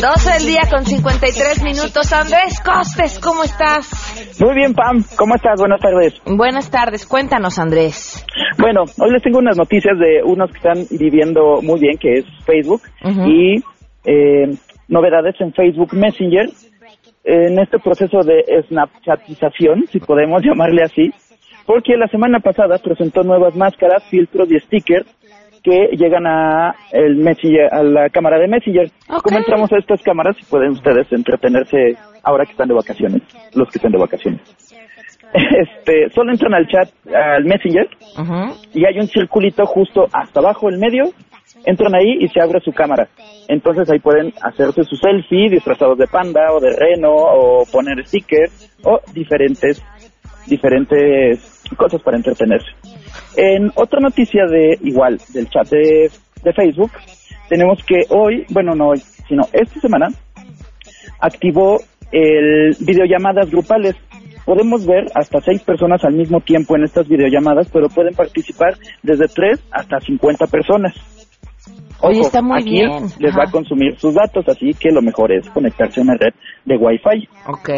12 0.00 0.32
del 0.32 0.46
día 0.46 0.62
con 0.68 0.84
53 0.84 1.62
minutos. 1.62 2.12
Andrés 2.12 2.60
Costes, 2.60 3.20
¿cómo 3.20 3.44
estás? 3.44 3.88
Muy 4.40 4.56
bien, 4.56 4.74
Pam. 4.74 5.04
¿Cómo 5.16 5.36
estás? 5.36 5.60
Buenas 5.60 5.80
tardes. 5.80 6.14
Buenas 6.26 6.68
tardes. 6.68 7.06
Cuéntanos, 7.06 7.60
Andrés. 7.60 8.26
Bueno, 8.58 8.82
hoy 8.98 9.12
les 9.12 9.22
tengo 9.22 9.38
unas 9.38 9.56
noticias 9.56 9.96
de 10.00 10.20
unos 10.24 10.50
que 10.50 10.56
están 10.56 10.84
viviendo 10.98 11.62
muy 11.62 11.78
bien, 11.78 11.96
que 11.96 12.12
es 12.14 12.24
Facebook, 12.44 12.82
y 13.04 13.62
eh, 14.04 14.50
novedades 14.88 15.36
en 15.38 15.52
Facebook 15.52 15.94
Messenger. 15.94 16.50
En 17.30 17.58
este 17.58 17.78
proceso 17.78 18.20
de 18.22 18.42
snapchatización, 18.68 19.84
si 19.88 20.00
podemos 20.00 20.42
llamarle 20.46 20.82
así, 20.82 21.10
porque 21.66 21.94
la 21.98 22.08
semana 22.08 22.40
pasada 22.40 22.78
presentó 22.78 23.22
nuevas 23.22 23.54
máscaras, 23.54 24.02
filtros 24.08 24.50
y 24.50 24.58
stickers 24.60 25.06
que 25.62 25.90
llegan 25.92 26.26
a 26.26 26.74
el 26.90 27.16
Messenger, 27.16 27.68
a 27.70 27.82
la 27.82 28.08
cámara 28.08 28.38
de 28.38 28.48
Messenger. 28.48 28.90
¿Cómo 29.22 29.36
entramos 29.36 29.70
a 29.70 29.76
estas 29.76 30.00
cámaras 30.02 30.36
y 30.40 30.44
pueden 30.46 30.70
ustedes 30.70 31.12
entretenerse 31.12 31.98
ahora 32.22 32.46
que 32.46 32.52
están 32.52 32.68
de 32.68 32.74
vacaciones, 32.74 33.20
los 33.54 33.68
que 33.68 33.76
están 33.76 33.92
de 33.92 33.98
vacaciones? 33.98 34.40
Este, 35.30 36.08
solo 36.14 36.32
entran 36.32 36.54
al 36.54 36.66
chat, 36.66 36.88
al 37.14 37.44
Messenger, 37.44 37.86
y 38.72 38.86
hay 38.86 38.98
un 38.98 39.08
circulito 39.08 39.66
justo 39.66 40.06
hasta 40.10 40.40
abajo, 40.40 40.70
el 40.70 40.78
medio, 40.78 41.04
entran 41.64 41.94
ahí 41.94 42.18
y 42.20 42.28
se 42.28 42.40
abre 42.40 42.60
su 42.60 42.72
cámara. 42.72 43.08
Entonces 43.48 43.88
ahí 43.90 43.98
pueden 43.98 44.32
hacerse 44.42 44.84
su 44.84 44.96
selfie 44.96 45.50
disfrazados 45.50 45.98
de 45.98 46.06
panda 46.06 46.52
o 46.52 46.60
de 46.60 46.74
reno 46.76 47.10
o 47.10 47.64
poner 47.70 48.06
stickers 48.06 48.70
o 48.84 49.00
diferentes 49.12 49.82
diferentes 50.46 51.62
cosas 51.76 52.02
para 52.02 52.16
entretenerse. 52.16 52.68
En 53.36 53.70
otra 53.74 54.00
noticia 54.00 54.46
de 54.46 54.78
igual 54.82 55.18
del 55.32 55.48
chat 55.48 55.68
de, 55.68 56.10
de 56.42 56.52
Facebook, 56.52 56.90
tenemos 57.48 57.84
que 57.84 58.04
hoy, 58.10 58.44
bueno 58.50 58.74
no 58.74 58.88
hoy, 58.88 59.02
sino 59.28 59.42
esta 59.52 59.80
semana, 59.80 60.08
activó 61.20 61.78
el 62.12 62.76
videollamadas 62.80 63.50
grupales. 63.50 63.96
Podemos 64.44 64.86
ver 64.86 65.04
hasta 65.14 65.40
seis 65.40 65.62
personas 65.62 66.02
al 66.04 66.14
mismo 66.14 66.40
tiempo 66.40 66.74
en 66.74 66.84
estas 66.84 67.06
videollamadas, 67.06 67.68
pero 67.70 67.88
pueden 67.88 68.14
participar 68.14 68.74
desde 69.02 69.28
tres 69.28 69.62
hasta 69.70 70.00
50 70.00 70.46
personas. 70.46 70.94
Oye, 72.00 72.20
está 72.20 72.42
muy 72.42 72.60
aquí 72.60 72.70
bien. 72.70 73.06
Les 73.18 73.36
va 73.36 73.44
a 73.44 73.50
consumir 73.50 73.98
sus 73.98 74.14
datos, 74.14 74.48
así 74.48 74.72
que 74.74 74.90
lo 74.90 75.02
mejor 75.02 75.32
es 75.32 75.48
conectarse 75.50 76.00
a 76.00 76.04
una 76.04 76.14
red 76.14 76.32
de 76.64 76.76
Wi-Fi. 76.76 77.28
Ok. 77.46 77.68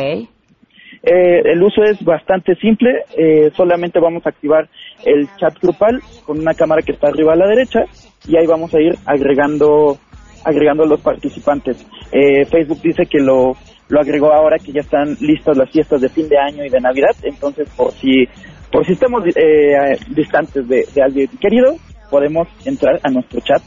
Eh, 1.02 1.40
el 1.44 1.62
uso 1.62 1.82
es 1.82 2.02
bastante 2.04 2.54
simple, 2.56 2.90
eh, 3.16 3.50
solamente 3.56 3.98
vamos 3.98 4.26
a 4.26 4.30
activar 4.30 4.68
el 5.04 5.28
chat 5.38 5.58
grupal 5.62 5.98
con 6.26 6.38
una 6.38 6.52
cámara 6.52 6.82
que 6.82 6.92
está 6.92 7.08
arriba 7.08 7.32
a 7.32 7.36
la 7.36 7.46
derecha 7.46 7.84
y 8.28 8.36
ahí 8.36 8.46
vamos 8.46 8.74
a 8.74 8.80
ir 8.80 8.94
agregando 9.06 9.96
agregando 10.44 10.84
los 10.84 11.00
participantes. 11.00 11.86
Eh, 12.12 12.44
Facebook 12.46 12.80
dice 12.82 13.04
que 13.06 13.18
lo, 13.18 13.56
lo 13.88 14.00
agregó 14.00 14.32
ahora 14.32 14.58
que 14.58 14.72
ya 14.72 14.80
están 14.80 15.16
listas 15.20 15.56
las 15.56 15.70
fiestas 15.70 16.02
de 16.02 16.10
fin 16.10 16.28
de 16.28 16.38
año 16.38 16.64
y 16.64 16.68
de 16.68 16.80
Navidad, 16.80 17.16
entonces 17.22 17.66
por 17.74 17.92
si 17.92 18.26
por 18.70 18.84
si 18.84 18.92
estamos 18.92 19.24
eh, 19.26 19.96
distantes 20.08 20.68
de, 20.68 20.84
de 20.94 21.02
alguien 21.02 21.28
querido, 21.40 21.76
podemos 22.10 22.46
entrar 22.66 23.00
a 23.02 23.10
nuestro 23.10 23.40
chat 23.40 23.62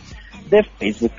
de 0.54 0.64
Facebook. 0.80 1.12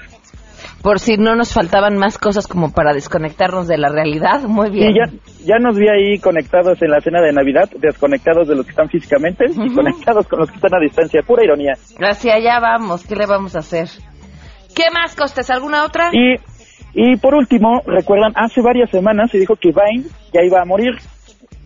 Por 0.83 1.01
si 1.01 1.17
no 1.17 1.35
nos 1.35 1.53
faltaban 1.53 1.97
más 1.97 2.19
cosas 2.19 2.47
como 2.47 2.73
para 2.73 2.93
desconectarnos 2.93 3.67
de 3.67 3.79
la 3.79 3.89
realidad, 3.89 4.43
muy 4.43 4.71
bien. 4.71 4.93
Ya, 4.95 5.11
ya 5.45 5.59
nos 5.59 5.77
vi 5.79 5.89
ahí 5.89 6.19
conectados 6.19 6.81
en 6.83 6.91
la 6.91 7.01
cena 7.01 7.23
de 7.23 7.33
Navidad, 7.33 7.71
desconectados 7.79 8.49
de 8.49 8.55
los 8.55 8.67
que 8.67 8.71
están 8.71 8.89
físicamente 8.89 9.47
y 9.49 9.73
conectados 9.73 10.29
con 10.29 10.41
los 10.41 10.51
que 10.51 10.57
están 10.57 10.75
a 10.75 10.81
distancia. 10.81 11.23
Pura 11.23 11.43
ironía. 11.43 11.73
Hacia 11.99 12.35
allá 12.35 12.61
vamos, 12.61 13.07
¿qué 13.07 13.17
le 13.17 13.27
vamos 13.27 13.57
a 13.57 13.61
hacer? 13.61 13.89
¿Qué 14.75 14.85
más, 14.93 15.15
Costes? 15.15 15.51
¿Alguna 15.51 15.85
otra? 15.85 16.11
Y, 16.13 16.35
y 16.93 17.17
por 17.17 17.35
último, 17.35 17.81
recuerdan, 17.87 18.33
hace 18.37 18.61
varias 18.61 18.91
semanas 18.91 19.31
se 19.31 19.39
dijo 19.39 19.57
que 19.57 19.71
Vine 19.71 20.05
ya 20.33 20.43
iba 20.43 20.61
a 20.61 20.67
morir, 20.67 20.99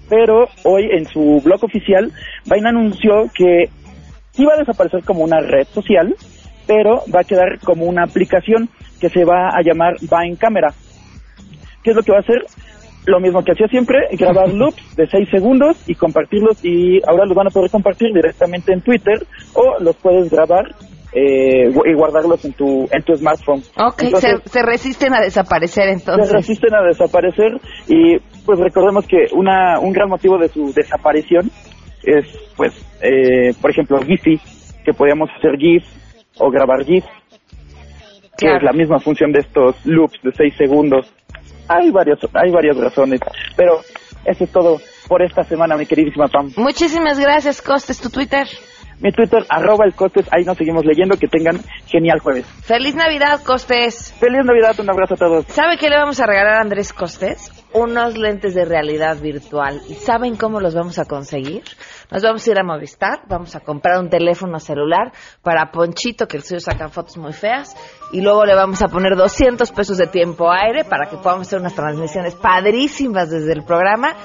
pero 0.08 0.46
hoy 0.64 0.88
en 0.92 1.06
su 1.06 1.40
blog 1.44 1.64
oficial, 1.64 2.12
Vine 2.44 2.68
anunció 2.68 3.30
que 3.34 3.64
iba 4.36 4.54
a 4.54 4.58
desaparecer 4.58 5.02
como 5.04 5.24
una 5.24 5.40
red 5.40 5.66
social, 5.68 6.14
pero 6.68 7.02
va 7.12 7.20
a 7.22 7.24
quedar 7.24 7.58
como 7.64 7.86
una 7.86 8.04
aplicación 8.04 8.68
que 9.00 9.08
se 9.08 9.24
va 9.24 9.48
a 9.48 9.62
llamar 9.64 9.94
Vine 10.00 10.36
Camera. 10.36 10.68
¿Qué 11.82 11.90
es 11.90 11.96
lo 11.96 12.02
que 12.02 12.12
va 12.12 12.18
a 12.18 12.20
hacer? 12.20 12.42
Lo 13.06 13.20
mismo 13.20 13.42
que 13.42 13.52
hacía 13.52 13.66
siempre, 13.68 13.98
grabar 14.12 14.48
loops 14.52 14.94
de 14.94 15.06
6 15.08 15.30
segundos 15.30 15.82
y 15.88 15.94
compartirlos 15.94 16.62
y 16.62 17.00
ahora 17.08 17.24
los 17.24 17.34
van 17.34 17.46
a 17.46 17.50
poder 17.50 17.70
compartir 17.70 18.12
directamente 18.12 18.72
en 18.72 18.82
Twitter 18.82 19.26
o 19.54 19.82
los 19.82 19.96
puedes 19.96 20.30
grabar 20.30 20.66
eh, 21.14 21.70
y 21.70 21.94
guardarlos 21.94 22.44
en 22.44 22.52
tu 22.52 22.86
en 22.92 23.02
tu 23.02 23.16
smartphone. 23.16 23.62
Ok, 23.78 24.02
Entonces, 24.02 24.40
se, 24.44 24.50
se 24.50 24.62
resisten 24.62 25.14
a 25.14 25.20
desaparecer 25.22 25.88
entonces. 25.88 26.28
se 26.28 26.36
resisten 26.36 26.74
a 26.74 26.82
desaparecer 26.82 27.58
y 27.86 28.18
pues 28.44 28.58
recordemos 28.58 29.06
que 29.06 29.24
una 29.32 29.78
un 29.80 29.92
gran 29.94 30.10
motivo 30.10 30.36
de 30.36 30.48
su 30.48 30.70
desaparición 30.74 31.50
es 32.02 32.26
pues 32.58 32.74
eh, 33.00 33.54
por 33.58 33.70
ejemplo 33.70 33.98
Giphy 34.02 34.38
que 34.84 34.92
podíamos 34.92 35.30
hacer 35.38 35.56
GIF 35.56 35.82
o 36.38 36.50
grabar 36.50 36.84
GIF 36.84 37.04
que 38.36 38.46
Claro. 38.46 38.56
es 38.58 38.62
la 38.62 38.72
misma 38.72 39.00
función 39.00 39.32
de 39.32 39.40
estos 39.40 39.74
loops 39.84 40.20
de 40.22 40.32
6 40.32 40.54
segundos 40.56 41.12
hay 41.68 41.90
varias 41.90 42.18
hay 42.34 42.50
varias 42.50 42.76
razones 42.76 43.20
pero 43.56 43.80
eso 44.24 44.44
es 44.44 44.50
todo 44.52 44.78
por 45.08 45.22
esta 45.22 45.42
semana 45.44 45.76
mi 45.76 45.86
queridísima 45.86 46.28
Pam 46.28 46.50
Muchísimas 46.56 47.18
gracias, 47.18 47.62
Costes. 47.62 48.00
¿Tu 48.00 48.10
Twitter? 48.10 48.46
mi 49.00 49.12
Twitter 49.12 49.44
arroba 49.48 49.84
el 49.86 49.94
costes 49.94 50.26
ahí 50.32 50.42
nos 50.44 50.56
seguimos 50.56 50.84
leyendo 50.84 51.16
que 51.16 51.28
tengan 51.28 51.60
genial 51.86 52.18
jueves 52.20 52.44
¡Feliz 52.62 52.94
Navidad, 52.96 53.40
Costes! 53.44 54.12
feliz 54.18 54.44
navidad 54.44 54.78
un 54.80 54.90
abrazo 54.90 55.14
a 55.14 55.16
todos 55.16 55.44
¿Sabe 55.46 55.76
qué 55.78 55.88
le 55.88 55.96
vamos 55.96 56.18
a 56.20 56.26
regalar 56.26 56.54
a 56.54 56.60
Andrés 56.60 56.92
Costes? 56.92 57.50
Unos 57.74 58.16
lentes 58.16 58.54
de 58.54 58.64
realidad 58.64 59.18
virtual. 59.20 59.82
¿Y 59.90 59.94
saben 59.94 60.36
cómo 60.36 60.58
los 60.58 60.74
vamos 60.74 60.98
a 60.98 61.04
conseguir? 61.04 61.62
Nos 62.10 62.22
vamos 62.22 62.46
a 62.46 62.50
ir 62.50 62.58
a 62.58 62.64
Movistar, 62.64 63.20
vamos 63.28 63.54
a 63.54 63.60
comprar 63.60 63.98
un 63.98 64.08
teléfono 64.08 64.58
celular 64.58 65.12
para 65.42 65.70
Ponchito, 65.70 66.26
que 66.26 66.38
el 66.38 66.42
suyo 66.42 66.58
saca 66.58 66.88
fotos 66.88 67.18
muy 67.18 67.34
feas, 67.34 67.76
y 68.12 68.22
luego 68.22 68.46
le 68.46 68.54
vamos 68.54 68.80
a 68.80 68.88
poner 68.88 69.14
200 69.14 69.70
pesos 69.72 69.98
de 69.98 70.06
tiempo 70.06 70.50
aire 70.50 70.84
para 70.84 71.10
que 71.10 71.18
podamos 71.18 71.46
hacer 71.46 71.60
unas 71.60 71.74
transmisiones 71.74 72.34
padrísimas 72.34 73.28
desde 73.28 73.52
el 73.52 73.62
programa 73.62 74.16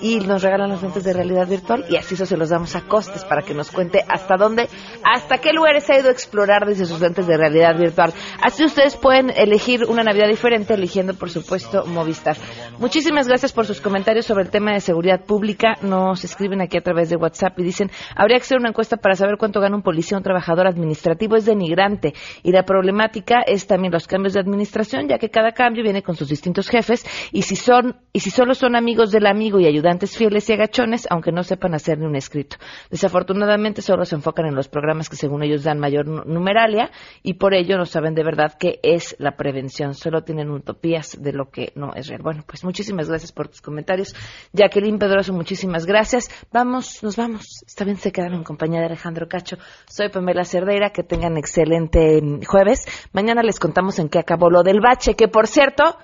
y 0.00 0.20
nos 0.20 0.42
regalan 0.42 0.70
los 0.70 0.82
lentes 0.82 1.04
de 1.04 1.12
realidad 1.12 1.46
virtual 1.46 1.84
y 1.88 1.96
así 1.96 2.14
eso 2.14 2.26
se 2.26 2.36
los 2.36 2.50
damos 2.50 2.74
a 2.76 2.82
costes 2.82 3.24
para 3.24 3.42
que 3.42 3.54
nos 3.54 3.70
cuente 3.70 4.04
hasta 4.06 4.36
dónde, 4.36 4.68
hasta 5.02 5.38
qué 5.38 5.52
lugares 5.52 5.88
ha 5.90 5.98
ido 5.98 6.08
a 6.08 6.12
explorar 6.12 6.66
desde 6.66 6.86
sus 6.86 7.00
lentes 7.00 7.26
de 7.26 7.36
realidad 7.36 7.76
virtual. 7.76 8.12
Así 8.42 8.64
ustedes 8.64 8.96
pueden 8.96 9.30
elegir 9.30 9.84
una 9.84 10.02
Navidad 10.02 10.28
diferente 10.28 10.74
eligiendo, 10.74 11.14
por 11.14 11.30
supuesto, 11.30 11.84
Movistar. 11.86 12.36
Muchísimas 12.78 13.26
gracias 13.26 13.54
por 13.54 13.64
sus 13.64 13.80
comentarios 13.80 14.26
sobre 14.26 14.44
el 14.44 14.50
tema 14.50 14.72
de 14.72 14.80
seguridad 14.80 15.24
pública. 15.24 15.78
Nos 15.80 16.24
escriben 16.24 16.60
aquí 16.60 16.76
a 16.76 16.82
través 16.82 17.08
de 17.08 17.16
WhatsApp 17.16 17.58
y 17.58 17.62
dicen, 17.62 17.90
habría 18.14 18.36
que 18.36 18.42
hacer 18.42 18.58
una 18.58 18.68
encuesta 18.68 18.98
para 18.98 19.14
saber 19.14 19.36
cuánto 19.38 19.60
gana 19.60 19.76
un 19.76 19.82
policía 19.82 20.18
o 20.18 20.20
un 20.20 20.24
trabajador 20.24 20.66
administrativo. 20.66 21.36
Es 21.36 21.46
denigrante 21.46 22.12
y 22.42 22.52
la 22.52 22.64
problemática 22.64 23.40
es 23.46 23.66
también 23.66 23.94
los 23.94 24.06
cambios 24.06 24.34
de 24.34 24.40
administración, 24.40 25.08
ya 25.08 25.16
que 25.16 25.30
cada 25.30 25.52
cambio 25.52 25.82
viene 25.82 26.02
con 26.02 26.16
sus 26.16 26.28
distintos 26.28 26.68
jefes 26.68 27.06
y 27.32 27.42
si 27.42 27.56
son 27.56 27.96
y 28.12 28.20
si 28.20 28.28
solo 28.30 28.54
son 28.54 28.76
amigos 28.76 29.10
del 29.10 29.26
amigo 29.26 29.58
y 29.58 29.66
ayudantes 29.66 30.14
fieles 30.16 30.48
y 30.50 30.52
agachones, 30.52 31.06
aunque 31.10 31.32
no 31.32 31.44
sepan 31.44 31.72
hacer 31.74 31.98
ni 31.98 32.04
un 32.04 32.14
escrito. 32.16 32.56
Desafortunadamente 32.90 33.80
solo 33.80 34.04
se 34.04 34.16
enfocan 34.16 34.44
en 34.46 34.54
los 34.54 34.68
programas 34.68 35.08
que 35.08 35.16
según 35.16 35.42
ellos 35.42 35.64
dan 35.64 35.78
mayor 35.78 36.06
nu- 36.06 36.24
numeralia 36.26 36.90
y 37.22 37.34
por 37.34 37.54
ello 37.54 37.78
no 37.78 37.86
saben 37.86 38.14
de 38.14 38.22
verdad 38.22 38.52
qué 38.58 38.80
es 38.82 39.16
la 39.18 39.34
prevención. 39.36 39.94
Solo 39.94 40.24
tienen 40.24 40.50
utopías 40.50 41.16
de 41.18 41.32
lo 41.32 41.50
que 41.50 41.72
no 41.74 41.94
es 41.94 42.08
real. 42.08 42.20
Bueno, 42.22 42.42
pues 42.46 42.65
muchísimas 42.66 43.08
gracias 43.08 43.32
por 43.32 43.48
tus 43.48 43.62
comentarios. 43.62 44.14
Jacqueline 44.52 44.98
Pedroso, 44.98 45.32
muchísimas 45.32 45.86
gracias. 45.86 46.28
Vamos, 46.52 47.02
nos 47.02 47.16
vamos. 47.16 47.62
Esta 47.66 47.84
vez 47.84 48.00
se 48.00 48.12
quedan 48.12 48.34
en 48.34 48.44
compañía 48.44 48.80
de 48.80 48.86
Alejandro 48.86 49.28
Cacho. 49.28 49.56
Soy 49.88 50.10
Pamela 50.10 50.44
Cerdeira. 50.44 50.90
Que 50.90 51.02
tengan 51.02 51.36
excelente 51.38 52.20
mm, 52.20 52.42
jueves. 52.42 52.84
Mañana 53.12 53.42
les 53.42 53.58
contamos 53.58 53.98
en 53.98 54.08
qué 54.08 54.18
acabó 54.18 54.50
lo 54.50 54.62
del 54.62 54.80
bache, 54.80 55.14
que 55.14 55.28
por 55.28 55.46
cierto, 55.46 55.96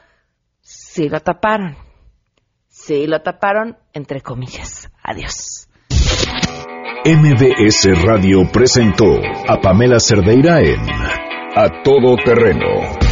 sí 0.61 1.09
lo 1.09 1.21
taparon. 1.21 1.77
Sí 2.69 3.07
lo 3.07 3.21
taparon, 3.21 3.77
entre 3.93 4.23
comillas. 4.23 4.91
Adiós. 5.03 5.69
MBS 7.05 8.01
Radio 8.05 8.49
presentó 8.53 9.19
a 9.49 9.61
Pamela 9.61 9.99
Cerdeira 9.99 10.61
en 10.61 10.81
A 11.57 11.83
Todo 11.83 12.17
Terreno. 12.17 13.12